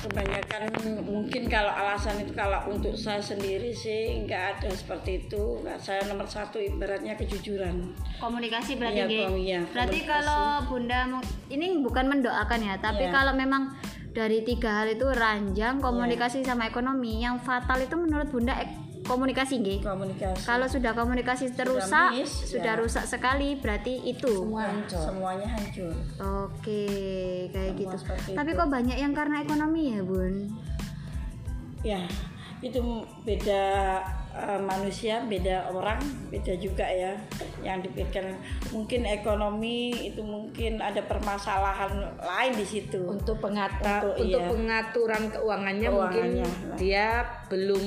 kebanyakan 0.05 0.69
mungkin 1.01 1.49
kalau 1.49 1.73
alasan 1.73 2.21
itu 2.21 2.37
kalau 2.37 2.61
untuk 2.69 2.93
saya 2.93 3.25
sendiri 3.25 3.73
sih 3.73 4.21
nggak 4.21 4.61
ada 4.61 4.69
seperti 4.69 5.25
itu 5.25 5.65
Nggak, 5.65 5.81
saya 5.81 6.05
nomor 6.05 6.29
satu 6.29 6.61
ibaratnya 6.61 7.17
kejujuran 7.17 7.89
komunikasi 8.21 8.77
berarti 8.77 9.01
Iya, 9.01 9.25
kom- 9.25 9.41
iya, 9.41 9.61
berarti 9.65 10.05
komunikasi. 10.05 10.13
kalau 10.13 10.43
bunda 10.69 11.01
ini 11.49 11.81
bukan 11.81 12.05
mendoakan 12.11 12.61
ya 12.61 12.75
tapi 12.77 13.09
Iya. 13.09 13.17
kalau 13.17 13.33
memang 13.33 13.73
dari 14.15 14.47
tiga 14.47 14.81
hal 14.81 14.95
itu 14.95 15.05
ranjang 15.11 15.83
komunikasi 15.83 16.47
sama 16.47 16.71
ekonomi. 16.71 17.21
Yang 17.21 17.43
fatal 17.43 17.83
itu 17.83 17.99
menurut 17.99 18.31
bunda 18.31 18.55
ek- 18.55 19.03
komunikasi 19.05 19.61
Ge? 19.61 19.77
komunikasi. 19.85 20.49
Kalau 20.49 20.65
sudah 20.65 20.97
komunikasi 20.97 21.53
terusak 21.53 22.17
miss, 22.17 22.49
sudah 22.49 22.73
ya. 22.73 22.81
rusak 22.81 23.05
sekali 23.05 23.59
berarti 23.61 24.01
itu. 24.01 24.49
Nah, 24.49 24.81
semuanya 24.89 25.45
hancur. 25.45 25.93
Oke 26.49 26.89
kayak 27.53 27.77
Semua 27.77 27.83
gitu. 27.85 27.97
seperti 28.01 28.31
tapi 28.33 28.51
itu. 28.55 28.59
kok 28.63 28.71
banyak 28.73 28.97
yang 28.97 29.13
karena 29.13 29.37
ekonomi 29.45 29.83
ya 29.93 30.01
bun? 30.01 30.35
Ya 31.85 32.01
itu 32.65 32.81
beda 33.29 33.65
eh, 34.35 34.61
manusia 34.61 35.23
beda 35.25 35.71
orang 35.71 36.03
beda 36.29 36.59
juga 36.59 36.83
ya 36.85 37.15
yang 37.63 37.81
dipikirkan 37.81 38.35
mungkin 38.75 39.07
ekonomi 39.07 40.11
itu 40.11 40.21
mungkin 40.21 40.83
ada 40.83 41.01
permasalahan 41.07 41.95
lain 42.19 42.53
di 42.59 42.67
situ 42.67 43.07
untuk 43.07 43.39
pengata 43.41 44.03
Untuk, 44.05 44.27
untuk 44.27 44.43
iya. 44.43 44.51
pengaturan 44.51 45.23
keuangannya, 45.31 45.89
mungkin 45.89 46.29
Keuangannya. 46.43 46.77
dia 46.77 47.09
belum 47.55 47.87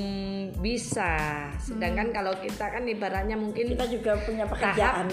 bisa. 0.64 1.44
Sedangkan 1.60 2.16
kalau 2.16 2.32
kita 2.40 2.72
kan 2.72 2.88
ibaratnya 2.88 3.36
mungkin 3.36 3.76
kita 3.76 3.84
juga 3.92 4.16
punya 4.24 4.48
pekerjaan. 4.48 5.12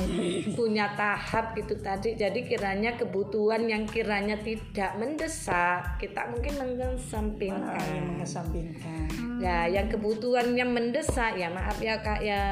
punya 0.55 0.95
tahap 0.95 1.59
itu 1.59 1.75
tadi. 1.83 2.15
Jadi 2.15 2.47
kiranya 2.47 2.95
kebutuhan 2.95 3.67
yang 3.67 3.83
kiranya 3.83 4.39
tidak 4.39 4.95
mendesak 4.95 5.99
kita 5.99 6.31
mungkin 6.31 6.55
Ah, 6.55 6.63
mengesampingkan. 6.63 7.83
Yang 7.91 8.07
mengesampingkan 8.15 9.07
Ya, 9.43 9.67
yang 9.67 9.91
kebutuhan 9.91 10.55
yang 10.55 10.71
mendesak 10.71 11.35
ya 11.35 11.51
maaf 11.51 11.83
ya 11.83 11.99
kak 11.99 12.23
ya. 12.23 12.43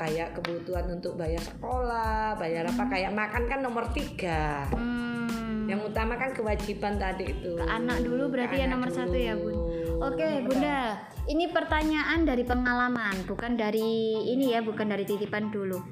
Kayak 0.00 0.32
kebutuhan 0.40 0.88
untuk 0.88 1.20
bayar 1.20 1.38
sekolah, 1.38 2.40
bayar 2.40 2.64
apa 2.64 2.88
kayak 2.88 3.12
makan 3.12 3.44
kan 3.44 3.60
nomor 3.60 3.84
tiga. 3.92 4.64
hmm. 4.72 5.68
Yang 5.68 5.92
utama 5.92 6.16
kan 6.16 6.32
kewajiban 6.32 6.96
tadi 6.96 7.30
itu. 7.30 7.54
Ke 7.54 7.68
anak 7.68 8.00
dulu 8.02 8.32
berarti 8.32 8.56
Ke 8.56 8.62
ya 8.64 8.66
nomor 8.66 8.88
satu 8.88 9.14
ya 9.14 9.36
bun. 9.36 9.52
Dulu. 9.52 10.00
oke 10.00 10.28
bunda 10.48 10.96
ini 11.28 11.50
pertanyaan 11.52 12.24
dari 12.24 12.46
pengalaman 12.46 13.26
bukan 13.28 13.58
dari 13.58 14.16
ini 14.30 14.56
ya 14.56 14.64
bukan 14.64 14.88
dari 14.88 15.04
titipan 15.04 15.52
dulu. 15.52 15.82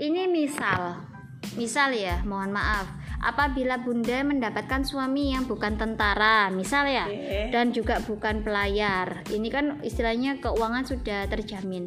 Ini 0.00 0.30
misal 0.30 1.10
misal 1.58 1.96
ya 1.96 2.22
mohon 2.28 2.54
maaf. 2.54 2.86
Apabila 3.20 3.76
bunda 3.84 4.24
mendapatkan 4.24 4.80
suami 4.80 5.36
yang 5.36 5.44
bukan 5.44 5.76
tentara 5.76 6.48
misal 6.48 6.88
ya 6.88 7.04
Oke. 7.04 7.52
dan 7.52 7.68
juga 7.68 8.00
bukan 8.00 8.40
pelayar. 8.40 9.28
Ini 9.28 9.48
kan 9.52 9.64
istilahnya 9.84 10.40
keuangan 10.40 10.88
sudah 10.88 11.28
terjamin. 11.28 11.84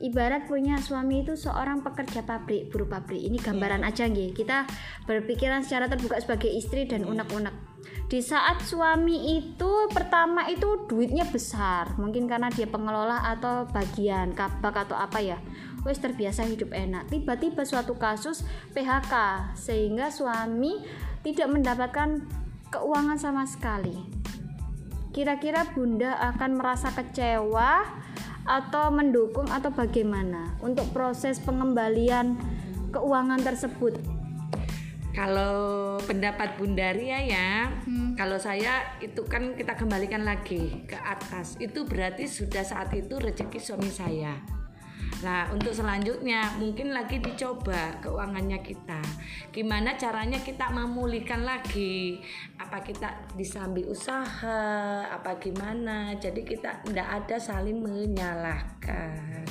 Ibarat 0.00 0.48
punya 0.48 0.80
suami 0.80 1.20
itu 1.20 1.36
seorang 1.36 1.84
pekerja 1.84 2.24
pabrik 2.24 2.72
buruh 2.72 2.88
pabrik. 2.88 3.20
Ini 3.20 3.36
gambaran 3.36 3.84
aja 3.84 4.08
nggih. 4.08 4.32
Kita 4.32 4.64
berpikiran 5.04 5.60
secara 5.60 5.84
terbuka 5.92 6.16
sebagai 6.16 6.48
istri 6.48 6.88
dan 6.88 7.04
unek-unek 7.04 7.69
di 8.10 8.18
saat 8.18 8.66
suami 8.66 9.38
itu 9.38 9.86
pertama 9.94 10.50
itu 10.50 10.82
duitnya 10.90 11.22
besar. 11.30 11.94
Mungkin 11.94 12.26
karena 12.26 12.50
dia 12.50 12.66
pengelola 12.66 13.22
atau 13.22 13.70
bagian 13.70 14.34
kabak 14.34 14.82
atau 14.88 14.98
apa 14.98 15.22
ya. 15.22 15.38
Wes 15.86 16.02
terbiasa 16.02 16.42
hidup 16.50 16.74
enak. 16.74 17.06
Tiba-tiba 17.06 17.62
suatu 17.62 17.94
kasus 17.94 18.42
PHK 18.74 19.14
sehingga 19.54 20.10
suami 20.10 20.82
tidak 21.22 21.54
mendapatkan 21.54 22.26
keuangan 22.74 23.16
sama 23.16 23.46
sekali. 23.46 23.94
Kira-kira 25.14 25.70
bunda 25.70 26.18
akan 26.34 26.58
merasa 26.58 26.90
kecewa 26.90 27.86
atau 28.42 28.90
mendukung 28.90 29.46
atau 29.46 29.70
bagaimana 29.70 30.58
untuk 30.58 30.90
proses 30.90 31.38
pengembalian 31.38 32.34
keuangan 32.90 33.38
tersebut 33.38 34.19
Kalau 35.10 35.98
pendapat 36.06 36.54
Bundaria 36.54 37.18
ya, 37.26 37.66
Hmm. 37.82 38.14
kalau 38.14 38.38
saya 38.38 38.94
itu 39.02 39.26
kan 39.26 39.58
kita 39.58 39.74
kembalikan 39.74 40.22
lagi 40.22 40.86
ke 40.86 40.94
atas. 40.94 41.58
Itu 41.58 41.82
berarti 41.82 42.30
sudah 42.30 42.62
saat 42.62 42.94
itu 42.94 43.18
rezeki 43.18 43.58
suami 43.58 43.90
saya. 43.90 44.38
Nah, 45.20 45.52
untuk 45.52 45.76
selanjutnya 45.76 46.56
mungkin 46.56 46.96
lagi 46.96 47.20
dicoba 47.20 48.00
keuangannya 48.00 48.64
kita. 48.64 49.04
Gimana 49.52 50.00
caranya 50.00 50.40
kita 50.40 50.72
memulihkan 50.72 51.44
lagi? 51.44 52.24
Apa 52.56 52.80
kita 52.80 53.28
disambi 53.36 53.84
usaha? 53.84 55.04
Apa 55.12 55.36
gimana? 55.36 56.16
Jadi 56.16 56.40
kita 56.40 56.80
tidak 56.88 57.08
ada 57.20 57.36
saling 57.36 57.84
menyalahkan. 57.84 59.44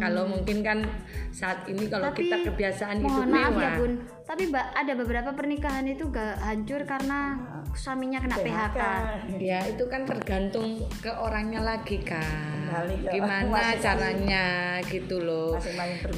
Kalau 0.00 0.26
mungkin 0.26 0.66
kan 0.66 0.82
saat 1.30 1.62
ini 1.70 1.86
kalau 1.86 2.10
kita 2.10 2.42
kebiasaan 2.42 3.04
hidup 3.04 3.30
maaf 3.30 3.52
mewah. 3.54 3.62
ya 3.62 3.70
bun 3.78 3.92
tapi 4.30 4.46
ba- 4.46 4.70
ada 4.78 4.94
beberapa 4.94 5.34
pernikahan 5.34 5.82
itu 5.90 6.06
gak 6.06 6.38
hancur 6.38 6.86
karena 6.86 7.34
suaminya 7.74 8.22
kena 8.22 8.38
PHK, 8.38 8.78
Ya 9.42 9.58
itu 9.66 9.90
kan 9.90 10.06
tergantung 10.06 10.86
ke 11.02 11.10
orangnya 11.10 11.66
lagi 11.66 11.98
kan. 12.06 12.70
Gimana 13.10 13.74
caranya 13.82 14.78
gitu 14.86 15.18
loh. 15.18 15.58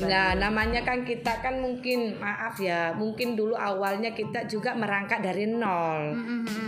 Nah 0.05 0.37
namanya 0.37 0.85
kan 0.85 1.09
kita 1.09 1.41
kan 1.41 1.65
mungkin 1.65 2.21
maaf 2.21 2.61
ya 2.61 2.93
mungkin 2.93 3.33
dulu 3.33 3.57
awalnya 3.57 4.13
kita 4.13 4.45
juga 4.45 4.77
merangkak 4.77 5.25
dari 5.25 5.49
nol 5.49 6.13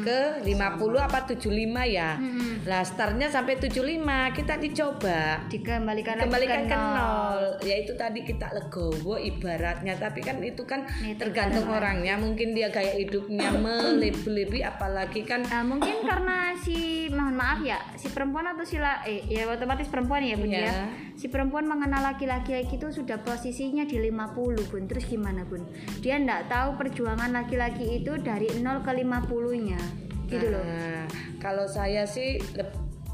ke 0.00 0.40
50 0.40 0.48
apa 0.96 1.28
75 1.28 1.84
ya. 1.84 2.16
Lah 2.64 2.80
startnya 2.80 3.28
sampai 3.28 3.60
75 3.60 4.32
kita 4.32 4.56
dicoba. 4.56 5.44
Dikembalikan 5.52 6.16
kembalikan 6.16 6.64
ke 6.64 6.72
ke 6.72 6.76
nol. 6.76 6.92
nol. 6.96 7.40
Ya 7.60 7.76
itu 7.84 7.92
tadi 7.92 8.24
kita 8.24 8.52
legowo 8.56 9.20
ibaratnya. 9.20 9.96
Tapi 10.00 10.24
kan 10.24 10.40
itu 10.40 10.64
kan 10.64 10.84
Nih, 11.04 11.16
tergantung 11.34 11.66
orangnya. 11.66 12.14
Mungkin 12.14 12.54
dia 12.54 12.70
gaya 12.70 12.94
hidupnya 12.94 13.50
melebih-lebih 13.50 14.62
apalagi 14.62 15.26
kan 15.26 15.42
Nah, 15.50 15.66
mungkin 15.66 16.06
karena 16.06 16.54
si 16.62 17.10
mohon 17.10 17.34
maaf 17.34 17.58
ya 17.66 17.82
si 17.98 18.06
perempuan 18.14 18.46
atau 18.46 18.62
si 18.62 18.78
la, 18.78 19.02
eh 19.02 19.26
ya 19.26 19.50
otomatis 19.50 19.90
perempuan 19.90 20.22
ya 20.22 20.38
bun 20.38 20.46
Iya. 20.54 20.62
ya 20.70 20.74
si 21.18 21.26
perempuan 21.26 21.66
mengenal 21.66 22.14
laki-laki 22.14 22.62
itu 22.70 22.86
sudah 22.94 23.18
posisinya 23.26 23.82
di 23.82 23.98
50 23.98 24.70
bun. 24.70 24.86
Terus 24.86 25.10
gimana 25.10 25.42
bun? 25.42 25.66
Dia 25.98 26.22
ndak 26.22 26.46
tahu 26.46 26.78
perjuangan 26.78 27.34
laki-laki 27.34 27.98
itu 27.98 28.14
dari 28.22 28.46
0 28.54 28.86
ke 28.86 28.92
50 28.94 29.66
nya 29.66 29.80
gitu 30.30 30.46
loh. 30.54 30.62
Nah, 30.62 31.04
kalau 31.42 31.66
saya 31.66 32.06
sih 32.06 32.38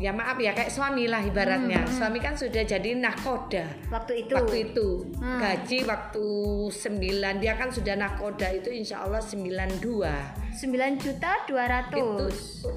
ya 0.00 0.10
maaf 0.10 0.34
ya 0.34 0.50
kayak 0.50 0.68
suami 0.68 1.04
lah 1.04 1.20
ibaratnya. 1.20 1.84
Suami 1.86 2.16
kan 2.18 2.32
sudah 2.32 2.64
jadi 2.64 2.96
nakoda. 2.96 3.68
waktu 3.86 4.24
itu 4.24 4.32
Waktu 4.32 4.56
itu 4.64 4.88
Hmm. 5.20 5.36
gaji 5.38 5.78
waktu 5.84 6.24
9 6.66 6.96
dia 7.36 7.52
kan 7.54 7.68
sudah 7.68 7.92
nakoda 7.94 8.48
itu 8.48 8.70
insya 8.70 9.04
Allah 9.04 9.20
92 9.20 10.08
9 10.50 10.66
juta 10.96 11.30
200 11.44 11.92
itu 11.92 12.26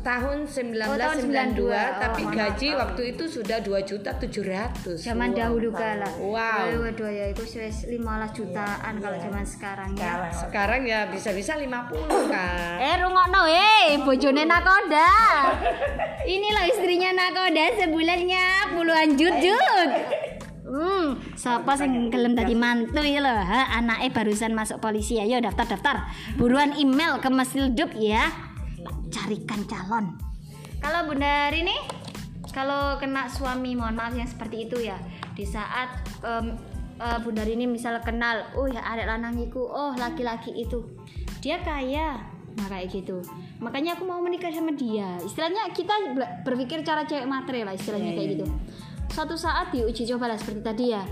tahun 0.02 0.38
1992 0.46 0.84
Oh, 0.86 0.98
tahun 0.98 1.16
92. 1.18 1.72
tapi 1.98 2.22
Oh, 2.22 2.32
gaji 2.32 2.70
waktu 2.74 3.02
itu 3.10 3.24
sudah 3.26 3.58
2 3.60 3.80
juta 3.82 4.12
700 4.14 5.00
zaman 5.00 5.32
dahulu 5.32 5.72
kala 5.72 6.06
Wow. 6.20 6.34
Waduh, 6.34 6.80
waduh 6.86 7.10
ya 7.10 7.26
itu 7.30 7.44
wis 7.56 7.86
15 7.86 8.04
jutaan 8.34 8.94
kalau 8.98 9.18
zaman 9.18 9.46
sekarang 9.46 9.90
ya 9.96 10.12
sekarang 10.30 10.82
ya 10.84 11.08
bisa-bisa 11.08 11.56
50 11.56 12.04
kan 12.28 12.78
Eh 12.80 12.96
rungokno 13.00 13.42
eh 13.46 13.96
bojone 13.98 14.44
nakoda. 14.44 15.12
Ini 16.24 16.48
loh 16.50 16.66
istrinya 16.66 17.10
nakoda 17.14 17.66
sebulannya 17.78 18.46
puluhan 18.74 19.10
jut-jut. 19.16 19.90
Hmm, 20.64 21.22
siapa 21.38 21.78
sing 21.78 22.10
gelem 22.10 22.34
tadi 22.34 22.58
mantu 22.58 23.06
ya 23.06 23.22
loh? 23.22 23.38
Anaknya 23.78 24.10
barusan 24.10 24.58
masuk 24.58 24.82
polisi 24.82 25.22
ayo 25.22 25.38
daftar-daftar. 25.38 26.10
Buruan 26.34 26.74
email 26.74 27.22
ke 27.22 27.30
Mesildup 27.30 27.94
ya. 27.94 28.34
Carikan 29.14 29.62
calon. 29.70 30.18
Kalau 30.82 31.06
Bunda 31.06 31.54
Rini 31.54 31.78
kalau 32.54 33.02
kena 33.02 33.26
suami 33.26 33.74
mohon 33.74 33.98
maaf 33.98 34.14
yang 34.14 34.30
seperti 34.30 34.70
itu 34.70 34.78
ya 34.86 34.96
di 35.34 35.42
saat 35.42 35.90
em, 36.22 36.54
eh, 37.02 37.18
Bunda 37.26 37.42
Rini 37.42 37.66
misal 37.66 37.98
kenal 38.06 38.46
oh 38.54 38.70
ya 38.70 38.86
ada 38.86 39.10
lanangiku 39.10 39.66
oh 39.66 39.98
laki-laki 39.98 40.54
itu 40.54 40.86
dia 41.42 41.60
kaya 41.66 42.22
nah 42.54 42.70
kayak 42.70 42.94
gitu 42.94 43.26
makanya 43.64 43.96
aku 43.96 44.04
mau 44.04 44.20
menikah 44.20 44.52
sama 44.52 44.76
dia. 44.76 45.16
Istilahnya 45.24 45.72
kita 45.72 45.96
ber- 46.12 46.32
berpikir 46.44 46.84
cara 46.84 47.08
cewek 47.08 47.24
matre 47.24 47.64
lah 47.64 47.72
istilahnya 47.74 48.12
kayak 48.14 48.30
gitu. 48.38 48.48
suatu 49.14 49.38
saat 49.38 49.70
diuji 49.70 50.10
coba 50.10 50.34
lah 50.34 50.38
seperti 50.38 50.62
tadi 50.66 50.86
ya. 50.92 51.04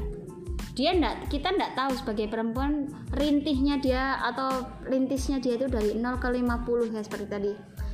Dia 0.75 0.97
ndak 0.97 1.29
kita 1.29 1.53
ndak 1.53 1.77
tahu 1.77 1.91
sebagai 1.95 2.27
perempuan 2.27 2.89
rintihnya 3.13 3.77
dia 3.77 4.17
atau 4.25 4.65
rintisnya 4.89 5.37
dia 5.37 5.55
itu 5.55 5.69
dari 5.69 5.93
0 5.93 6.17
ke 6.17 6.27
50 6.27 6.91
ya 6.91 7.01
seperti 7.05 7.27
tadi. 7.29 7.51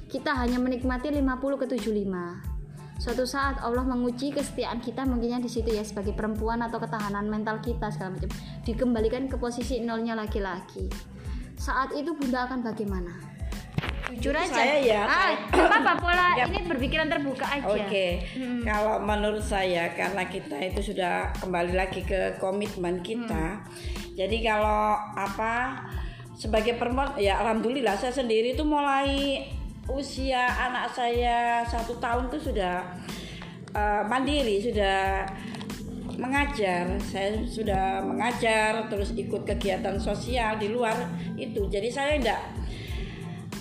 Kita 0.07 0.33
hanya 0.39 0.57
menikmati 0.57 1.11
50 1.11 1.61
ke 1.61 1.65
75 1.77 2.57
suatu 2.97 3.29
saat 3.29 3.61
Allah 3.61 3.85
menguji 3.85 4.33
kesetiaan 4.33 4.81
kita 4.81 5.05
mungkinnya 5.05 5.37
di 5.37 5.45
situ 5.45 5.69
ya 5.69 5.85
sebagai 5.85 6.17
perempuan 6.17 6.65
atau 6.65 6.81
ketahanan 6.81 7.29
mental 7.29 7.61
kita 7.61 7.93
segala 7.93 8.17
macam. 8.17 8.31
Dikembalikan 8.65 9.29
ke 9.29 9.37
posisi 9.37 9.77
nolnya 9.85 10.17
laki-laki. 10.17 10.89
Saat 11.57 11.93
itu 11.93 12.17
bunda 12.17 12.49
akan 12.49 12.65
bagaimana 12.65 13.36
jujur 14.07 14.33
aja 14.33 14.47
saya 14.49 14.75
ya, 14.79 15.01
ah, 15.03 15.35
apa-apa 15.51 15.93
pola 15.99 16.27
Yap. 16.39 16.47
ini 16.49 16.59
berpikiran 16.63 17.07
terbuka 17.11 17.43
aja 17.43 17.67
Oke, 17.67 18.23
Hmm. 18.33 18.63
kalau 18.63 19.03
menurut 19.03 19.43
saya 19.43 19.91
karena 19.91 20.23
kita 20.27 20.55
itu 20.63 20.93
sudah 20.93 21.31
kembali 21.43 21.73
lagi 21.75 22.01
ke 22.07 22.39
komitmen 22.39 23.03
kita. 23.03 23.59
Jadi 24.15 24.41
kalau 24.41 24.95
apa 25.13 25.83
sebagai 26.37 26.77
perempuan 26.79 27.17
ya 27.17 27.41
alhamdulillah 27.41 27.97
saya 27.97 28.13
sendiri 28.13 28.53
itu 28.53 28.63
mulai 28.63 29.43
usia 29.89 30.45
anak 30.45 30.89
saya 30.93 31.61
satu 31.65 31.97
tahun 31.97 32.29
tuh 32.29 32.41
sudah 32.51 32.81
eh, 33.73 34.01
mandiri 34.05 34.61
sudah 34.61 35.25
mengajar 36.17 36.97
saya 36.97 37.37
sudah 37.45 38.01
mengajar 38.01 38.89
terus 38.89 39.13
ikut 39.13 39.45
kegiatan 39.45 40.01
sosial 40.01 40.57
di 40.57 40.73
luar 40.73 40.97
itu 41.37 41.69
jadi 41.69 41.89
saya 41.93 42.17
enggak 42.17 42.41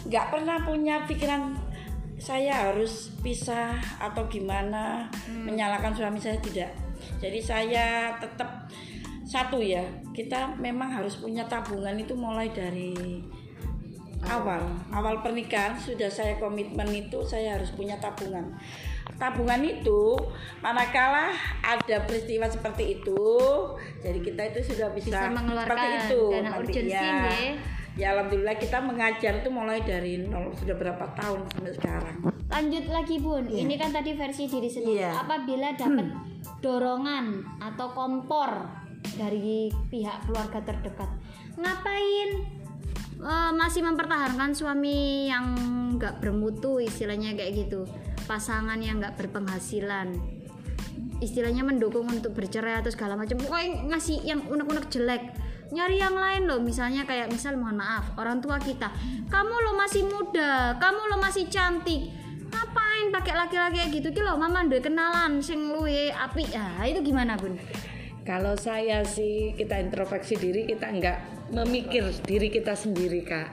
nggak 0.07 0.27
pernah 0.31 0.63
punya 0.63 1.03
pikiran 1.05 1.59
saya 2.17 2.73
harus 2.73 3.13
pisah 3.21 3.77
atau 4.01 4.25
gimana 4.27 5.05
menyalahkan 5.29 5.93
suami 5.93 6.17
saya 6.17 6.41
tidak. 6.41 6.73
Jadi 7.21 7.39
saya 7.45 8.17
tetap 8.17 8.67
satu 9.27 9.61
ya 9.61 9.85
kita 10.17 10.57
memang 10.57 10.89
harus 10.89 11.21
punya 11.21 11.45
tabungan 11.45 11.93
itu 11.99 12.17
mulai 12.17 12.49
dari 12.55 13.21
awal. 14.25 14.65
awal. 14.89 15.21
Pernikahan 15.21 15.77
sudah 15.77 16.09
saya 16.09 16.41
komitmen 16.41 16.89
itu 16.89 17.21
saya 17.21 17.61
harus 17.61 17.69
punya 17.77 18.01
tabungan. 18.01 18.57
Tabungan 19.21 19.61
itu 19.61 20.17
manakala 20.65 21.37
ada 21.61 21.97
peristiwa 22.05 22.49
seperti 22.49 23.01
itu 23.01 23.25
jadi 24.03 24.19
kita 24.21 24.43
itu 24.53 24.61
sudah 24.73 24.93
bisa, 24.93 25.09
Bisa 25.09 25.33
mengeluarkan 25.33 25.73
seperti 25.73 25.89
itu. 26.05 26.23
dana 26.33 26.43
nanti 26.43 26.59
urgensi, 26.61 26.93
ya. 26.93 27.07
ya. 27.33 27.76
Ya 27.97 28.13
alhamdulillah 28.13 28.61
kita 28.61 28.85
mengajar 28.85 29.41
itu 29.41 29.49
mulai 29.49 29.81
dari 29.81 30.21
nol 30.21 30.53
sudah 30.53 30.77
berapa 30.77 31.17
tahun 31.17 31.49
sampai 31.49 31.73
sekarang. 31.73 32.17
lanjut 32.47 32.85
lagi 32.93 33.17
bun. 33.19 33.49
Ini 33.49 33.75
kan 33.81 33.91
tadi 33.91 34.13
versi 34.13 34.45
diri 34.47 34.69
sendiri. 34.69 35.01
Iya. 35.01 35.25
apabila 35.25 35.73
dapat 35.75 36.09
dorongan 36.61 37.43
atau 37.59 37.97
kompor 37.97 38.69
dari 39.17 39.73
pihak 39.89 40.29
keluarga 40.29 40.61
terdekat 40.61 41.09
ngapain 41.57 42.29
eh, 43.17 43.51
masih 43.57 43.81
mempertahankan 43.81 44.53
suami 44.53 45.27
yang 45.33 45.57
nggak 45.97 46.21
bermutu 46.21 46.85
istilahnya 46.85 47.33
kayak 47.33 47.65
gitu? 47.65 47.89
Pasangan 48.29 48.77
yang 48.77 49.01
nggak 49.01 49.17
berpenghasilan. 49.17 50.13
Istilahnya 51.25 51.65
mendukung 51.65 52.13
untuk 52.13 52.37
bercerai 52.37 52.85
atau 52.85 52.93
segala 52.93 53.17
macam. 53.17 53.41
Pokoknya 53.41 53.89
ngasih 53.89 54.21
yang 54.21 54.45
unek-unek 54.45 54.93
jelek 54.93 55.46
nyari 55.75 55.99
yang 55.99 56.15
lain 56.15 56.47
loh 56.47 56.63
misalnya 56.63 57.03
kayak 57.03 57.27
misal 57.27 57.59
mohon 57.59 57.81
maaf 57.83 58.15
orang 58.21 58.39
tua 58.39 58.61
kita 58.63 58.87
kamu 59.27 59.55
lo 59.67 59.73
masih 59.75 60.07
muda 60.07 60.79
kamu 60.79 61.01
lo 61.11 61.17
masih 61.19 61.51
cantik 61.51 62.27
ngapain 62.57 63.07
pakai 63.13 63.35
laki-laki 63.37 63.77
kayak 63.77 63.91
gitu? 63.93 64.09
Ki 64.15 64.21
lo 64.23 64.39
mama 64.39 64.65
udah 64.65 64.81
kenalan 64.81 65.43
sing 65.43 65.61
luwe 65.71 66.15
api. 66.15 66.45
Ya 66.49 66.81
itu 66.87 67.03
gimana 67.05 67.37
bun? 67.37 67.59
Kalau 68.27 68.59
saya 68.59 69.07
sih 69.07 69.55
kita 69.55 69.79
introspeksi 69.79 70.35
diri 70.35 70.67
kita 70.67 70.91
nggak 70.91 71.19
memikir 71.55 72.11
diri 72.27 72.51
kita 72.51 72.75
sendiri 72.75 73.23
kak. 73.23 73.49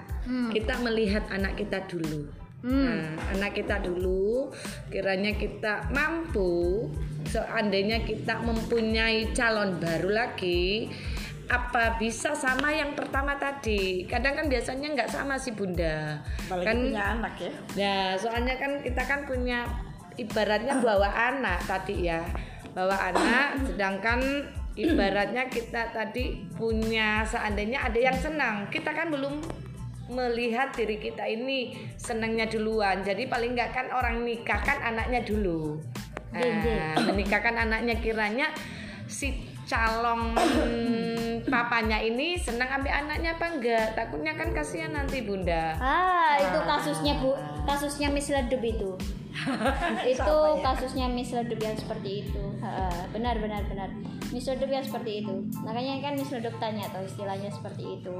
Kita 0.55 0.79
melihat 0.81 1.27
anak 1.29 1.59
kita 1.59 1.83
dulu. 1.85 2.31
Nah, 2.63 3.19
anak 3.35 3.59
kita 3.59 3.83
dulu 3.83 4.47
kiranya 4.87 5.35
kita 5.35 5.91
mampu 5.91 6.87
seandainya 7.27 8.07
kita 8.07 8.39
mempunyai 8.39 9.35
calon 9.35 9.83
baru 9.83 10.07
lagi 10.15 10.87
apa 11.51 11.99
bisa 11.99 12.31
sama 12.31 12.71
yang 12.71 12.95
pertama 12.95 13.35
tadi 13.35 14.07
kadang 14.07 14.39
kan 14.39 14.47
biasanya 14.47 14.95
nggak 14.95 15.11
sama 15.11 15.35
sih 15.35 15.51
bunda 15.51 16.23
Apalagi 16.47 16.65
kan 16.65 16.75
punya 16.79 17.03
anak 17.19 17.33
ya. 17.35 17.51
Nah, 17.75 18.07
soalnya 18.15 18.55
kan 18.55 18.71
kita 18.79 19.03
kan 19.03 19.19
punya 19.27 19.67
ibaratnya 20.15 20.79
bawa 20.79 21.09
anak 21.09 21.59
tadi 21.67 22.07
ya. 22.07 22.23
Bawa 22.73 23.13
anak 23.13 23.69
sedangkan 23.69 24.19
ibaratnya 24.73 25.45
kita 25.51 25.93
tadi 25.93 26.47
punya 26.55 27.27
seandainya 27.27 27.85
ada 27.85 27.99
yang 27.99 28.17
senang. 28.17 28.71
Kita 28.71 28.95
kan 28.95 29.11
belum 29.11 29.43
melihat 30.11 30.75
diri 30.75 30.99
kita 30.99 31.27
ini 31.27 31.75
senangnya 31.99 32.47
duluan. 32.49 33.03
Jadi 33.03 33.27
paling 33.27 33.55
nggak 33.55 33.71
kan 33.71 33.87
orang 33.91 34.23
nikahkan 34.23 34.79
anaknya 34.79 35.21
dulu. 35.23 35.79
Nah, 36.33 36.97
menikahkan 37.13 37.55
anaknya 37.61 37.95
kiranya 38.01 38.49
si 39.05 39.52
calon 39.63 40.35
papanya 41.53 41.99
ini 41.99 42.39
senang 42.39 42.81
ambil 42.81 42.93
anaknya 42.93 43.35
apa 43.35 43.45
enggak? 43.53 43.87
Takutnya 43.93 44.33
kan 44.33 44.49
kasihan 44.55 44.91
nanti 44.95 45.21
bunda. 45.21 45.75
Ah 45.77 46.39
itu 46.39 46.59
kasusnya 46.63 47.19
bu. 47.19 47.35
Kasusnya 47.67 48.07
Miss 48.11 48.31
Ledup 48.31 48.61
itu. 48.63 48.95
Itu 50.13 50.37
kasusnya 50.61 51.09
Miss 51.09 51.33
Ledup 51.33 51.57
yang 51.57 51.73
seperti 51.73 52.21
itu. 52.21 52.43
Ha, 52.61 53.09
benar 53.09 53.41
benar 53.41 53.65
benar. 53.65 53.89
Miss 54.29 54.45
Ledup 54.45 54.69
yang 54.69 54.85
seperti 54.85 55.25
itu. 55.25 55.35
Makanya 55.65 56.05
kan 56.05 56.13
Miss 56.13 56.29
Ledup 56.29 56.53
tanya 56.61 56.85
tuh 56.93 57.01
istilahnya 57.01 57.49
seperti 57.49 57.97
itu. 57.97 58.13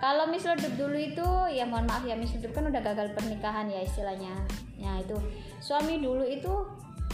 Kalau 0.00 0.24
Miss 0.30 0.48
Ledup 0.48 0.72
dulu 0.78 0.96
itu 0.96 1.28
ya 1.52 1.68
mohon 1.68 1.84
maaf 1.84 2.00
ya 2.06 2.16
Miss 2.16 2.32
Ledup 2.32 2.56
kan 2.56 2.64
udah 2.64 2.80
gagal 2.80 3.12
pernikahan 3.12 3.68
ya 3.68 3.84
istilahnya. 3.84 4.32
Ya 4.80 4.96
itu. 5.02 5.20
Suami 5.60 6.00
dulu 6.00 6.24
itu 6.24 6.64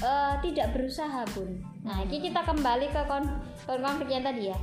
eh, 0.00 0.34
tidak 0.42 0.66
berusaha 0.72 1.22
bun. 1.32 1.50
Nah 1.84 2.02
ini 2.02 2.18
kita 2.20 2.42
kembali 2.42 2.86
ke 2.88 3.00
kon 3.06 3.24
kon- 3.62 3.82
konflik 3.82 4.10
yang 4.10 4.24
tadi 4.24 4.50
ya. 4.50 4.58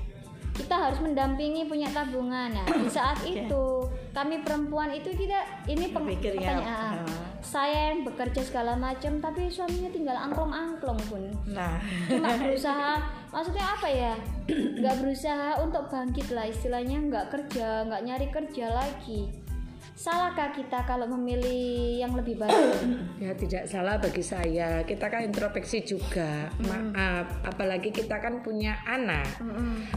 Kita 0.51 0.75
harus 0.75 0.99
mendampingi 0.99 1.63
punya 1.63 1.88
tabungan. 1.89 2.51
Nah 2.51 2.67
di 2.67 2.89
saat 2.91 3.15
itu 3.23 3.88
kami 4.11 4.43
perempuan 4.43 4.91
itu 4.91 5.15
tidak 5.15 5.47
ini 5.63 5.88
peng- 5.89 6.03
Pikirnya, 6.03 6.59
pertanyaan. 6.59 7.07
Ah. 7.07 7.19
saya 7.41 7.89
yang 7.89 8.05
bekerja 8.05 8.43
segala 8.45 8.77
macam 8.77 9.17
tapi 9.17 9.49
suaminya 9.49 9.89
tinggal 9.89 10.13
angklong-angklong 10.13 10.99
pun 11.09 11.23
Nah, 11.49 11.79
cuma 12.05 12.38
berusaha. 12.43 13.01
Maksudnya 13.32 13.65
apa 13.65 13.88
ya? 13.89 14.13
Nggak 14.84 14.95
berusaha 15.01 15.57
untuk 15.63 15.88
bangkit 15.89 16.29
lah 16.36 16.45
istilahnya. 16.45 16.99
Nggak 17.01 17.25
kerja 17.32 17.88
nggak 17.88 18.03
nyari 18.05 18.27
kerja 18.29 18.65
lagi 18.69 19.32
salahkah 20.01 20.49
kita 20.49 20.81
kalau 20.89 21.05
memilih 21.13 22.01
yang 22.01 22.17
lebih 22.17 22.41
baik 22.41 22.73
Ya 23.21 23.37
tidak 23.37 23.69
salah 23.69 24.01
bagi 24.01 24.25
saya. 24.25 24.81
Kita 24.81 25.05
kan 25.05 25.21
introspeksi 25.21 25.85
juga. 25.85 26.49
Maaf, 26.65 27.45
apalagi 27.45 27.93
kita 27.93 28.17
kan 28.17 28.41
punya 28.41 28.73
anak. 28.81 29.29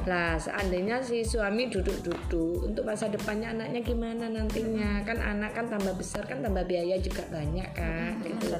Lah, 0.04 0.36
seandainya 0.36 1.00
si 1.00 1.24
suami 1.24 1.72
duduk-duduk 1.72 2.68
untuk 2.68 2.84
masa 2.84 3.08
depannya 3.08 3.56
anaknya 3.56 3.80
gimana 3.80 4.28
nantinya? 4.28 5.00
Kan 5.08 5.24
anak 5.24 5.56
kan 5.56 5.72
tambah 5.72 5.96
besar 5.96 6.28
kan 6.28 6.44
tambah 6.44 6.68
biaya 6.68 7.00
juga 7.00 7.24
banyak 7.32 7.70
kan. 7.72 8.12
gitu. 8.20 8.52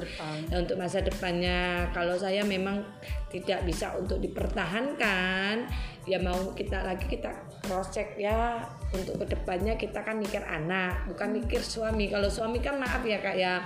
Nah, 0.49 0.57
untuk 0.64 0.80
masa 0.80 1.05
depannya 1.05 1.92
kalau 1.92 2.16
saya 2.16 2.40
memang 2.40 2.80
tidak 3.28 3.68
bisa 3.68 3.92
untuk 4.01 4.16
dipertahankan, 4.24 5.68
ya 6.05 6.21
mau 6.21 6.53
kita 6.53 6.85
lagi 6.85 7.05
kita 7.09 7.33
cross 7.65 7.93
check 7.93 8.17
ya. 8.21 8.61
Untuk 8.95 9.19
ke 9.25 9.35
depannya 9.35 9.75
kita 9.75 10.07
kan 10.07 10.21
mikir 10.21 10.45
anak 10.45 11.09
bukan 11.11 11.35
mikir 11.35 11.61
suami. 11.61 12.13
Kalau 12.13 12.31
suami 12.31 12.63
kan 12.63 12.79
maaf 12.79 13.03
ya 13.03 13.19
kak 13.19 13.37
ya. 13.37 13.65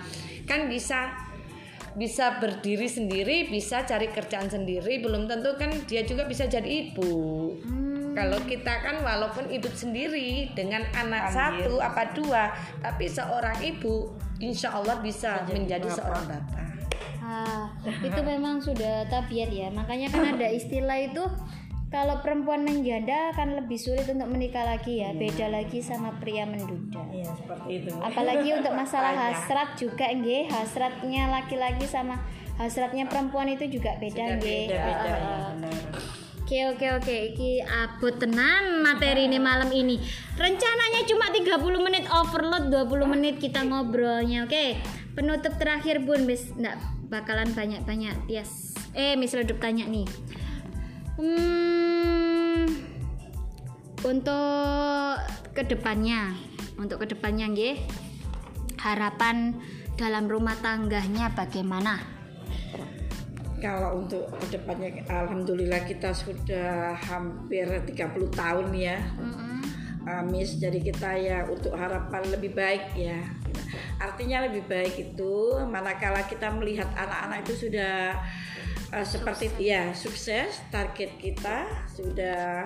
Kan 0.48 0.70
bisa 0.70 1.12
bisa 1.98 2.38
berdiri 2.38 2.86
sendiri 2.86 3.50
bisa 3.50 3.82
cari 3.84 4.08
kerjaan 4.08 4.48
sendiri. 4.48 5.02
Belum 5.02 5.26
tentu 5.26 5.52
kan 5.58 5.70
dia 5.84 6.06
juga 6.06 6.24
bisa 6.24 6.46
jadi 6.46 6.66
ibu. 6.66 7.52
Kalau 8.18 8.38
kita 8.46 8.82
kan 8.82 8.98
walaupun 9.04 9.46
hidup 9.46 9.74
sendiri 9.78 10.50
dengan 10.50 10.82
anak 10.90 11.30
satu 11.30 11.78
apa 11.78 12.18
dua 12.18 12.50
tapi 12.82 13.06
seorang 13.06 13.62
ibu 13.62 14.10
insya 14.42 14.74
Allah 14.74 14.98
bisa 14.98 15.46
menjadi 15.46 15.86
seorang 15.86 16.26
bapak. 16.26 16.66
Ah, 17.28 17.68
itu 17.84 18.20
memang 18.24 18.56
sudah 18.58 19.04
tabiat 19.06 19.52
ya. 19.52 19.68
Makanya 19.68 20.08
kan 20.08 20.34
ada 20.34 20.48
istilah 20.48 20.96
itu 20.96 21.22
kalau 21.88 22.20
perempuan 22.20 22.68
menjanda 22.68 23.32
kan 23.32 23.56
lebih 23.56 23.80
sulit 23.80 24.04
untuk 24.04 24.28
menikah 24.28 24.64
lagi 24.64 25.00
ya. 25.00 25.16
Beda 25.16 25.48
lagi 25.48 25.80
sama 25.80 26.12
pria 26.20 26.44
menduda. 26.44 27.00
Iya 27.08 27.32
seperti 27.32 27.68
itu. 27.80 27.90
Apalagi 27.96 28.48
untuk 28.52 28.72
masalah 28.76 29.16
hasrat 29.16 29.80
juga 29.80 30.04
nggih, 30.12 30.52
hasratnya 30.52 31.32
laki-laki 31.32 31.88
sama 31.88 32.20
hasratnya 32.60 33.08
perempuan 33.08 33.48
itu 33.48 33.80
juga 33.80 33.96
beda 33.96 34.36
nggih. 34.36 34.64
Beda-beda 34.68 35.08
Ah, 35.08 35.16
ya 35.16 35.16
ah. 35.16 35.50
benar. 35.56 35.72
Oke 36.48 36.64
oke 36.64 36.86
oke 36.96 37.16
iki 37.36 37.60
abot 37.60 38.16
tenan 38.16 38.80
materi 38.80 39.28
ini 39.28 39.36
malam 39.36 39.68
ini. 39.68 40.00
Rencananya 40.36 41.04
cuma 41.04 41.28
30 41.28 41.60
menit 41.84 42.04
overload 42.08 42.72
20 42.72 43.04
menit 43.04 43.36
kita 43.40 43.64
ngobrolnya. 43.64 44.44
Oke. 44.48 44.80
Penutup 45.12 45.56
terakhir 45.60 46.04
Bun, 46.04 46.24
Miss 46.24 46.52
enggak 46.56 46.80
bakalan 47.08 47.52
banyak-banyak 47.52 48.28
Tias. 48.28 48.76
Eh, 48.96 49.12
Miss 49.20 49.36
Redup 49.36 49.60
tanya 49.60 49.84
nih. 49.88 50.08
Hmm, 51.18 52.78
untuk 54.06 55.18
ke 55.50 55.66
depannya, 55.66 56.30
untuk 56.78 57.02
ke 57.02 57.10
depannya 57.10 57.50
nggih, 57.50 57.74
harapan 58.78 59.58
dalam 59.98 60.30
rumah 60.30 60.54
tangganya 60.62 61.34
bagaimana? 61.34 61.98
Kalau 63.58 63.98
untuk 63.98 64.30
ke 64.38 64.62
depannya, 64.62 65.02
alhamdulillah 65.10 65.82
kita 65.90 66.14
sudah 66.14 66.94
hampir 66.94 67.66
30 67.66 68.30
tahun 68.30 68.70
ya, 68.78 69.02
uh, 70.06 70.22
Miss. 70.22 70.54
Jadi 70.54 70.86
kita 70.86 71.18
ya 71.18 71.50
untuk 71.50 71.74
harapan 71.74 72.30
lebih 72.30 72.54
baik 72.54 72.94
ya. 72.94 73.26
Artinya 73.98 74.46
lebih 74.46 74.70
baik 74.70 74.94
itu 74.94 75.58
manakala 75.66 76.22
kita 76.30 76.54
melihat 76.54 76.86
anak-anak 76.94 77.42
itu 77.42 77.66
sudah 77.66 78.14
uh, 78.92 79.06
seperti 79.06 79.52
ya 79.60 79.92
sukses, 79.92 80.62
target 80.72 81.16
kita 81.20 81.66
sudah 81.88 82.64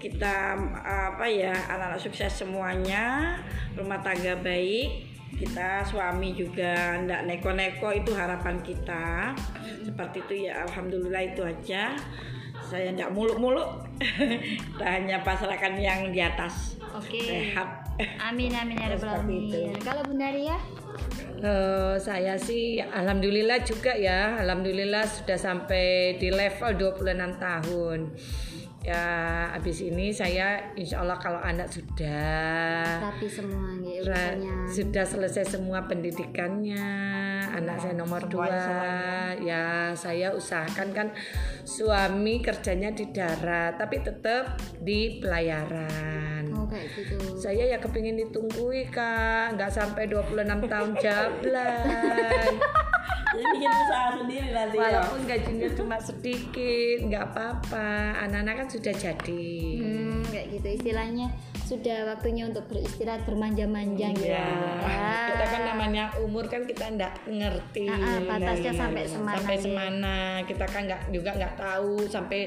kita 0.00 0.56
apa 0.80 1.28
ya 1.28 1.52
anak-anak 1.52 2.00
sukses 2.00 2.32
semuanya, 2.40 3.36
rumah 3.76 4.00
tangga 4.00 4.32
baik, 4.40 5.14
kita 5.36 5.84
suami 5.84 6.32
juga 6.32 6.96
ndak 7.04 7.28
neko-neko 7.28 7.92
itu 7.92 8.16
harapan 8.16 8.62
kita. 8.64 9.34
Seperti 9.82 10.24
itu 10.24 10.34
ya 10.48 10.64
alhamdulillah 10.64 11.22
itu 11.34 11.42
aja. 11.44 11.92
Saya 12.64 12.94
ndak 12.96 13.12
muluk-muluk. 13.12 13.84
Kita 14.72 14.86
hanya 14.88 15.20
pasrahkan 15.20 15.76
yang 15.76 16.08
di 16.14 16.22
atas. 16.22 16.80
Oke. 16.94 17.20
sehat 17.20 17.83
Amin 18.20 18.50
amin 18.50 18.74
ya 18.74 18.90
rabbal 18.90 19.22
Seperti 19.22 19.34
itu. 19.38 19.54
alamin. 19.54 19.78
Kalau 19.80 20.02
Bunda 20.02 20.28
Ria? 20.28 20.58
Eh, 21.36 21.94
saya 21.98 22.34
sih 22.34 22.80
alhamdulillah 22.80 23.60
juga 23.62 23.92
ya 23.92 24.40
alhamdulillah 24.40 25.04
sudah 25.04 25.36
sampai 25.36 26.16
di 26.16 26.32
level 26.32 26.72
26 26.96 27.04
tahun 27.36 27.98
ya 28.80 29.02
habis 29.50 29.80
ini 29.80 30.08
saya 30.08 30.72
insya 30.72 31.00
Allah 31.00 31.16
kalau 31.16 31.36
anak 31.38 31.68
sudah 31.68 33.00
Tapi 33.02 33.26
semua 33.26 33.76
urusannya. 33.76 34.68
sudah 34.68 35.04
selesai 35.04 35.44
semua 35.50 35.84
pendidikannya 35.84 36.88
anak 37.54 37.76
saya 37.78 37.94
nomor 37.94 38.22
dua. 38.26 38.50
ya 39.38 39.94
saya 39.94 40.34
usahakan 40.34 40.90
kan 40.90 41.08
suami 41.62 42.42
kerjanya 42.42 42.90
di 42.90 43.10
darat 43.14 43.78
tapi 43.78 44.02
tetap 44.02 44.58
di 44.82 45.22
pelayaran. 45.22 46.50
Oh 46.54 46.66
kayak 46.66 46.90
gitu. 46.94 47.18
saya 47.38 47.70
ya 47.70 47.78
kepingin 47.78 48.18
ditunggui 48.18 48.90
kak. 48.90 49.54
Nggak 49.54 49.70
sampai 49.70 50.10
26 50.10 50.70
tahun 50.70 50.90
jablan 50.98 52.52
jadi 53.34 53.44
bikin 53.50 53.70
usaha 53.70 54.08
sendiri 54.14 54.48
nanti 54.54 54.76
ya? 54.78 54.82
Walaupun 54.86 55.20
gajinya 55.26 55.68
cuma 55.74 55.96
sedikit 55.98 56.98
nggak 57.10 57.24
apa-apa. 57.34 57.90
Anak-anak 58.26 58.54
kan 58.64 58.68
sudah 58.70 58.94
jadi. 58.94 59.56
Hmm, 59.82 60.22
kayak 60.30 60.46
gitu 60.54 60.68
istilahnya 60.80 61.26
sudah 61.64 61.98
waktunya 62.06 62.44
untuk 62.44 62.68
beristirahat 62.68 63.24
bermanja-manja 63.24 64.12
gitu. 64.12 64.28
Ya, 64.28 64.44
Ya. 64.78 65.32
kita 65.32 65.44
kan 65.48 65.62
namanya 65.66 66.04
umur 66.18 66.44
kan 66.44 66.62
kita 66.62 66.92
ndak 66.92 67.24
ngerti 67.24 67.88
Ah, 67.88 67.96
ah, 67.96 68.18
batasnya 68.22 68.70
Nah, 68.70 68.80
sampai 68.84 69.04
semana 69.04 69.34
sampai 69.34 69.56
ya. 69.56 69.62
semana 69.62 70.14
kita 70.44 70.64
kan 70.64 70.82
nggak 70.84 71.02
juga 71.08 71.30
nggak 71.32 71.54
tahu 71.56 72.04
sampai 72.04 72.40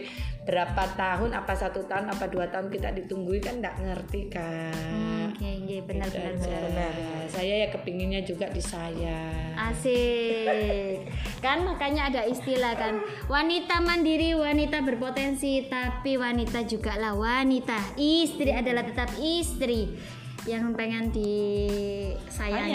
berapa 0.44 0.84
tahun 0.94 1.30
apa 1.34 1.54
satu 1.54 1.82
tahun 1.84 2.08
apa 2.08 2.26
dua 2.28 2.46
tahun 2.48 2.70
kita 2.70 2.94
ditunggui 2.94 3.40
kan 3.40 3.58
nggak 3.58 3.76
ngerti 3.80 4.22
kan 4.30 4.72
Hmm, 4.72 5.17
Oke, 5.38 5.54
nggih, 5.70 5.86
benar 5.86 6.10
Gitu 6.10 6.18
benar 6.18 6.34
aja. 6.34 6.58
benar. 6.66 6.94
saya 7.30 7.54
ya 7.62 7.68
kepinginnya 7.70 8.26
juga 8.26 8.50
disayang 8.50 9.54
Asik. 9.54 11.06
Kan 11.46 11.62
makanya 11.62 12.10
ada 12.10 12.22
istilah 12.26 12.74
kan, 12.74 12.98
wanita 13.30 13.78
mandiri, 13.86 14.34
wanita 14.34 14.82
berpotensi, 14.82 15.70
tapi 15.70 16.18
wanita 16.18 16.66
juga 16.66 16.98
lah 16.98 17.14
wanita. 17.14 17.78
Istri 17.94 18.50
adalah 18.50 18.82
tetap 18.82 19.14
istri 19.22 19.94
yang 20.48 20.72
pengen 20.72 21.12
disayangi, 21.12 22.72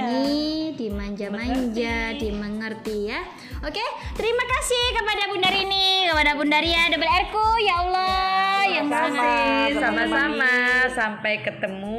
dimanja-manja, 0.76 2.20
dimengerti 2.20 3.08
ya. 3.08 3.24
Oke, 3.64 3.80
terima 4.12 4.44
kasih 4.44 4.92
kepada 4.92 5.32
Bunda 5.32 5.48
Rini, 5.48 6.04
kepada 6.04 6.36
Bunda 6.36 6.60
Ria 6.60 6.92
double 6.92 7.08
R 7.08 7.24
ku 7.32 7.46
ya 7.64 7.80
Allah 7.80 8.60
yang 8.68 8.92
sangat 8.92 9.72
sama-sama 9.80 10.84
sampai 10.92 11.40
ketemu 11.40 11.96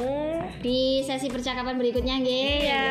di 0.62 1.02
sesi 1.02 1.34
percakapan 1.34 1.74
berikutnya 1.82 2.22
nggih. 2.22 2.70
Iya. 2.70 2.86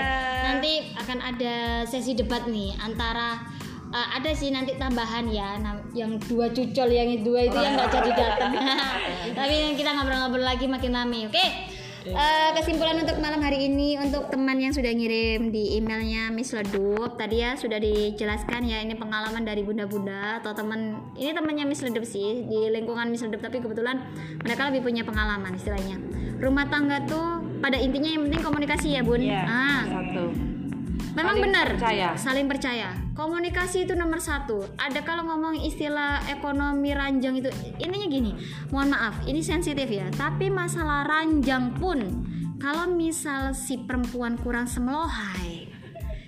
Nanti 0.51 0.91
akan 0.99 1.19
ada 1.23 1.87
sesi 1.87 2.19
debat 2.19 2.51
nih 2.51 2.75
antara 2.83 3.47
uh, 3.95 4.09
ada 4.19 4.35
sih 4.35 4.51
nanti 4.51 4.75
tambahan 4.75 5.31
ya 5.31 5.55
yang 5.95 6.19
dua 6.19 6.51
cucol 6.51 6.91
yang 6.91 7.15
dua 7.23 7.47
itu 7.47 7.59
yang 7.63 7.79
nggak 7.79 7.95
jadi 7.95 8.11
datang. 8.11 8.53
Tapi 9.39 9.79
kita 9.79 9.95
ngobrol-ngobrol 9.95 10.43
lagi 10.43 10.67
makin 10.67 10.99
rame. 10.99 11.31
Oke. 11.31 11.79
Eh, 12.03 12.51
kesimpulan 12.59 12.99
untuk 12.99 13.23
malam 13.23 13.39
hari 13.39 13.71
ini 13.71 13.95
untuk 13.95 14.27
teman 14.27 14.59
yang 14.59 14.75
sudah 14.75 14.91
ngirim 14.91 15.55
di 15.55 15.79
emailnya 15.79 16.35
Miss 16.35 16.51
Ledup 16.51 17.15
tadi 17.15 17.47
ya 17.47 17.55
sudah 17.55 17.79
dijelaskan 17.79 18.67
ya 18.67 18.83
ini 18.83 18.99
pengalaman 18.99 19.47
dari 19.47 19.63
bunda-bunda 19.63 20.43
atau 20.43 20.51
teman 20.51 20.99
ini 21.15 21.31
temannya 21.31 21.63
Miss 21.63 21.79
Ledup 21.87 22.03
sih 22.03 22.43
di 22.43 22.75
lingkungan 22.75 23.07
Miss 23.07 23.23
Ledup 23.23 23.39
tapi 23.39 23.63
kebetulan 23.63 24.03
mereka 24.43 24.67
lebih 24.75 24.83
punya 24.83 25.07
pengalaman 25.07 25.55
istilahnya. 25.55 26.03
Rumah 26.43 26.67
tangga 26.67 27.07
tuh 27.07 27.39
pada 27.63 27.79
intinya 27.79 28.11
yang 28.11 28.27
penting 28.27 28.43
komunikasi 28.43 28.99
ya 28.99 29.07
bun. 29.07 29.23
Iya, 29.23 29.47
ah. 29.47 29.83
satu 29.87 30.52
memang 31.13 31.37
Saling 31.37 31.45
benar. 31.45 31.67
percaya. 31.77 32.09
saling 32.17 32.47
percaya. 32.49 32.89
Komunikasi 33.13 33.85
itu 33.85 33.93
nomor 33.93 34.19
satu. 34.19 34.65
Ada 34.81 35.05
kalau 35.05 35.29
ngomong 35.29 35.61
istilah 35.61 36.25
ekonomi 36.33 36.97
ranjang 36.97 37.37
itu 37.37 37.53
intinya 37.81 38.09
gini. 38.09 38.33
Mohon 38.73 38.89
maaf 38.97 39.15
ini 39.29 39.45
sensitif 39.45 39.87
ya. 39.87 40.09
Tapi 40.13 40.49
masalah 40.49 41.05
ranjang 41.05 41.77
pun 41.77 42.25
kalau 42.57 42.89
misal 42.89 43.53
si 43.53 43.77
perempuan 43.85 44.39
kurang 44.41 44.65
semelohai 44.65 45.73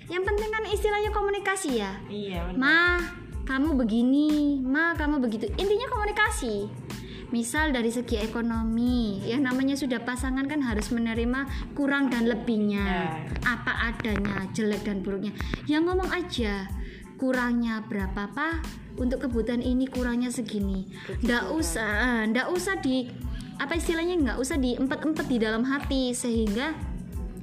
yang 0.05 0.21
penting 0.21 0.49
kan 0.53 0.63
istilahnya 0.69 1.09
komunikasi 1.09 1.81
ya. 1.81 1.97
Iya 2.05 2.53
Ma, 2.53 3.01
kamu 3.49 3.73
begini, 3.73 4.61
Ma, 4.61 4.93
kamu 4.93 5.17
begitu. 5.17 5.49
Intinya 5.57 5.89
komunikasi. 5.89 6.84
Misal 7.33 7.73
dari 7.73 7.89
segi 7.89 8.21
ekonomi, 8.21 9.21
yang 9.25 9.45
namanya 9.45 9.73
sudah 9.73 10.01
pasangan 10.01 10.45
kan 10.45 10.61
harus 10.61 10.93
menerima 10.93 11.73
kurang 11.73 12.13
dan 12.13 12.29
lebihnya, 12.29 13.17
apa 13.41 13.93
adanya, 13.93 14.45
jelek 14.53 14.85
dan 14.85 15.01
buruknya. 15.01 15.33
Yang 15.65 15.83
ngomong 15.89 16.09
aja, 16.13 16.69
kurangnya 17.17 17.81
berapa 17.85 18.29
pak? 18.29 18.55
Untuk 18.95 19.27
kebutuhan 19.27 19.59
ini 19.59 19.89
kurangnya 19.91 20.31
segini. 20.31 20.87
Ndak 21.25 21.51
usah, 21.51 22.23
ndak 22.31 22.47
usah 22.53 22.79
di 22.79 23.11
apa 23.55 23.79
istilahnya 23.79 24.19
nggak 24.19 24.37
usah 24.39 24.59
diempet-empet 24.59 25.25
di 25.31 25.37
dalam 25.39 25.63
hati 25.63 26.11
sehingga 26.11 26.75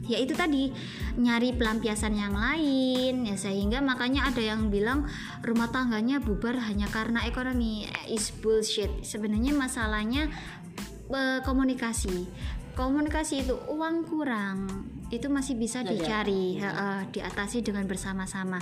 ya 0.02 0.18
itu 0.18 0.34
tadi 0.34 0.74
nyari 1.14 1.54
pelampiasan 1.54 2.18
yang 2.18 2.34
lain 2.34 3.22
ya 3.22 3.36
sehingga 3.38 3.78
makanya 3.78 4.26
ada 4.26 4.42
yang 4.42 4.66
bilang 4.68 5.06
rumah 5.46 5.70
tangganya 5.70 6.18
bubar 6.18 6.58
hanya 6.58 6.90
karena 6.90 7.22
ekonomi. 7.26 7.86
Is 8.10 8.34
bullshit. 8.34 8.90
Sebenarnya 9.06 9.54
masalahnya 9.54 10.28
eh, 11.10 11.40
komunikasi. 11.46 12.26
Komunikasi 12.72 13.44
itu 13.44 13.54
uang 13.68 14.08
kurang. 14.08 14.88
Itu 15.12 15.28
masih 15.28 15.60
bisa 15.60 15.84
dicari 15.84 16.56
heeh, 16.56 17.00
diatasi 17.12 17.60
dengan 17.60 17.84
bersama-sama. 17.84 18.56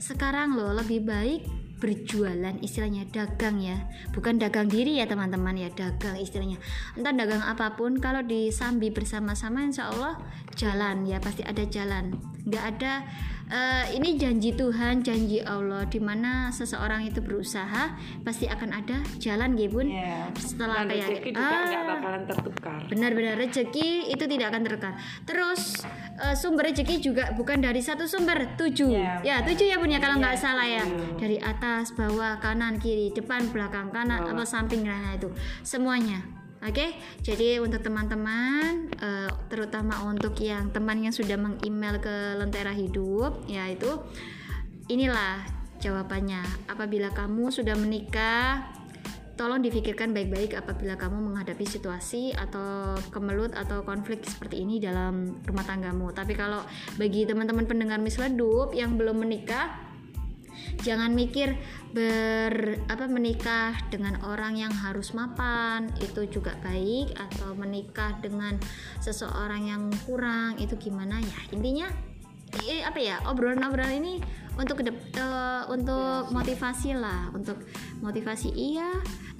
Sekarang 0.00 0.56
loh 0.56 0.72
lebih 0.72 1.04
baik 1.04 1.44
berjualan 1.80 2.56
istilahnya 2.60 3.08
dagang 3.08 3.60
ya. 3.60 3.76
Bukan 4.12 4.36
dagang 4.36 4.68
diri 4.68 5.00
ya 5.00 5.08
teman-teman 5.08 5.56
ya 5.56 5.68
dagang 5.72 6.16
istilahnya. 6.20 6.60
Entah 6.96 7.16
dagang 7.16 7.44
apa 7.44 7.76
pun 7.76 7.96
kalau 8.00 8.20
disambi 8.20 8.92
bersama-sama 8.92 9.64
insya 9.64 9.92
Allah 9.92 10.20
jalan 10.52 11.04
ya 11.04 11.18
pasti 11.18 11.42
ada 11.42 11.62
jalan 11.64 12.10
nggak 12.40 12.64
ada 12.72 13.04
eh, 13.46 13.84
ini 13.94 14.14
janji 14.14 14.50
Tuhan 14.50 15.00
janji 15.00 15.38
Allah 15.38 15.84
di 15.84 15.98
mana 15.98 16.48
seseorang 16.48 17.04
itu 17.04 17.18
berusaha 17.18 17.92
pasti 18.20 18.46
akan 18.46 18.70
ada 18.72 18.96
jalan 19.18 19.54
ya 19.54 19.68
bun 19.68 19.86
Ya. 19.86 20.30
setelah 20.34 20.82
Dan 20.82 20.88
kayak 20.88 21.06
rezeki 21.10 21.30
juga 21.34 21.56
Ah. 21.60 21.84
bakalan 21.84 22.22
tertukar. 22.24 22.80
Benar-benar 22.86 23.34
rezeki 23.36 23.88
itu 24.08 24.24
tidak 24.24 24.46
akan 24.48 24.62
tertukar. 24.62 24.92
Terus 25.24 25.60
eh, 26.16 26.34
sumber 26.34 26.70
rezeki 26.70 26.96
juga 27.02 27.24
bukan 27.32 27.58
dari 27.58 27.80
satu 27.80 28.04
sumber, 28.04 28.54
tujuh. 28.54 28.92
Ya, 28.92 29.20
Ya, 29.20 29.36
tujuh 29.42 29.66
ya 29.66 29.76
punya 29.76 29.98
kalau 29.98 30.16
nggak 30.16 30.36
Iya, 30.36 30.40
salah 30.40 30.66
ya. 30.66 30.82
tujuh. 30.82 31.16
Dari 31.18 31.36
atas, 31.36 31.92
bawah, 31.92 32.38
kanan, 32.38 32.78
kiri, 32.78 33.10
depan, 33.10 33.50
belakang, 33.50 33.90
kanan 33.90 34.24
atau 34.24 34.44
samping 34.44 34.82
nah 34.82 35.12
itu 35.12 35.28
semuanya. 35.60 36.22
Oke, 36.60 36.92
jadi 37.24 37.56
untuk 37.56 37.80
teman-teman, 37.80 38.92
eh, 39.00 39.32
terutama 39.48 40.04
untuk 40.04 40.36
yang 40.44 40.68
teman 40.68 41.00
yang 41.00 41.08
sudah 41.08 41.40
meng-email 41.40 41.96
ke 42.04 42.36
Lentera 42.36 42.76
Hidup, 42.76 43.48
yaitu 43.48 43.88
inilah 44.92 45.40
jawabannya. 45.80 46.44
Apabila 46.68 47.08
kamu 47.16 47.48
sudah 47.48 47.72
menikah, 47.80 48.68
tolong 49.40 49.64
difikirkan 49.64 50.12
baik-baik 50.12 50.52
apabila 50.52 51.00
kamu 51.00 51.32
menghadapi 51.32 51.64
situasi 51.64 52.36
atau 52.36 52.92
kemelut 53.08 53.56
atau 53.56 53.80
konflik 53.80 54.20
seperti 54.20 54.60
ini 54.60 54.76
dalam 54.76 55.40
rumah 55.48 55.64
tanggamu. 55.64 56.12
Tapi 56.12 56.36
kalau 56.36 56.60
bagi 57.00 57.24
teman-teman 57.24 57.64
pendengar 57.64 57.96
misledup 58.04 58.76
yang 58.76 59.00
belum 59.00 59.16
menikah, 59.16 59.89
jangan 60.82 61.12
mikir 61.12 61.58
ber 61.90 62.78
apa 62.86 63.10
menikah 63.10 63.74
dengan 63.90 64.18
orang 64.22 64.56
yang 64.56 64.72
harus 64.72 65.12
mapan. 65.12 65.90
Itu 65.98 66.26
juga 66.30 66.54
baik. 66.62 67.14
Atau 67.18 67.54
menikah 67.58 68.18
dengan 68.22 68.56
seseorang 69.02 69.66
yang 69.66 69.82
kurang. 70.06 70.56
Itu 70.62 70.78
gimana 70.78 71.18
ya? 71.18 71.38
Intinya 71.52 71.86
eh, 72.66 72.82
apa 72.86 72.98
ya? 73.02 73.18
Obrolan-obrolan 73.26 73.98
ini 73.98 74.14
untuk 74.54 74.82
eh, 74.86 75.62
untuk 75.66 76.30
motivasi 76.30 76.94
lah. 76.94 77.34
Untuk 77.34 77.62
motivasi 78.00 78.54
iya 78.54 78.90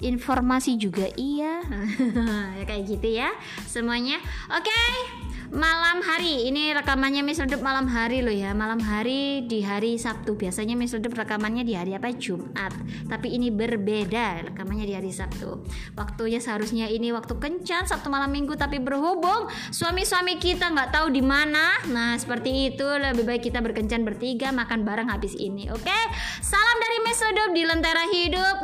informasi 0.01 0.75
juga 0.75 1.07
iya. 1.15 1.63
Ya 2.59 2.63
kayak 2.67 2.83
gitu 2.85 3.07
ya 3.07 3.31
semuanya. 3.65 4.19
Oke 4.51 5.30
malam 5.51 5.99
hari 5.99 6.47
ini 6.47 6.71
rekamannya 6.71 7.27
Miss 7.27 7.43
Redup 7.43 7.59
malam 7.59 7.83
hari 7.91 8.23
loh 8.23 8.31
ya. 8.31 8.55
Malam 8.55 8.79
hari 8.79 9.43
di 9.45 9.59
hari 9.59 9.99
Sabtu. 9.99 10.39
Biasanya 10.39 10.79
Miss 10.79 10.95
Redup 10.95 11.11
rekamannya 11.11 11.67
di 11.67 11.75
hari 11.75 11.91
apa? 11.91 12.09
Jumat. 12.15 12.71
Tapi 13.11 13.35
ini 13.35 13.51
berbeda 13.51 14.47
rekamannya 14.51 14.87
di 14.87 14.95
hari 14.95 15.11
Sabtu. 15.11 15.59
Waktunya 15.99 16.39
seharusnya 16.39 16.87
ini 16.87 17.11
waktu 17.11 17.35
kencan 17.35 17.83
Sabtu 17.83 18.07
malam 18.07 18.31
minggu 18.31 18.55
tapi 18.55 18.79
berhubung 18.79 19.51
suami-suami 19.75 20.39
kita 20.39 20.71
nggak 20.71 20.95
tahu 20.95 21.11
di 21.11 21.21
mana. 21.21 21.83
Nah 21.91 22.15
seperti 22.15 22.71
itu 22.71 22.87
lebih 22.87 23.27
baik 23.27 23.51
kita 23.51 23.59
berkencan 23.59 24.07
bertiga 24.07 24.55
makan 24.55 24.87
bareng 24.87 25.11
habis 25.11 25.35
ini 25.35 25.67
oke? 25.67 25.99
Salam 26.39 26.77
dari 26.79 26.97
Miss 27.03 27.19
Redup 27.19 27.51
di 27.51 27.63
Lentera 27.67 28.05
Hidup. 28.07 28.55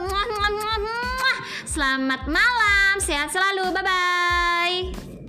Selamat 1.67 2.25
malam 2.31 2.95
sehat 3.03 3.29
selalu. 3.29 3.75
Bye 3.75 3.83
bye 3.83 5.26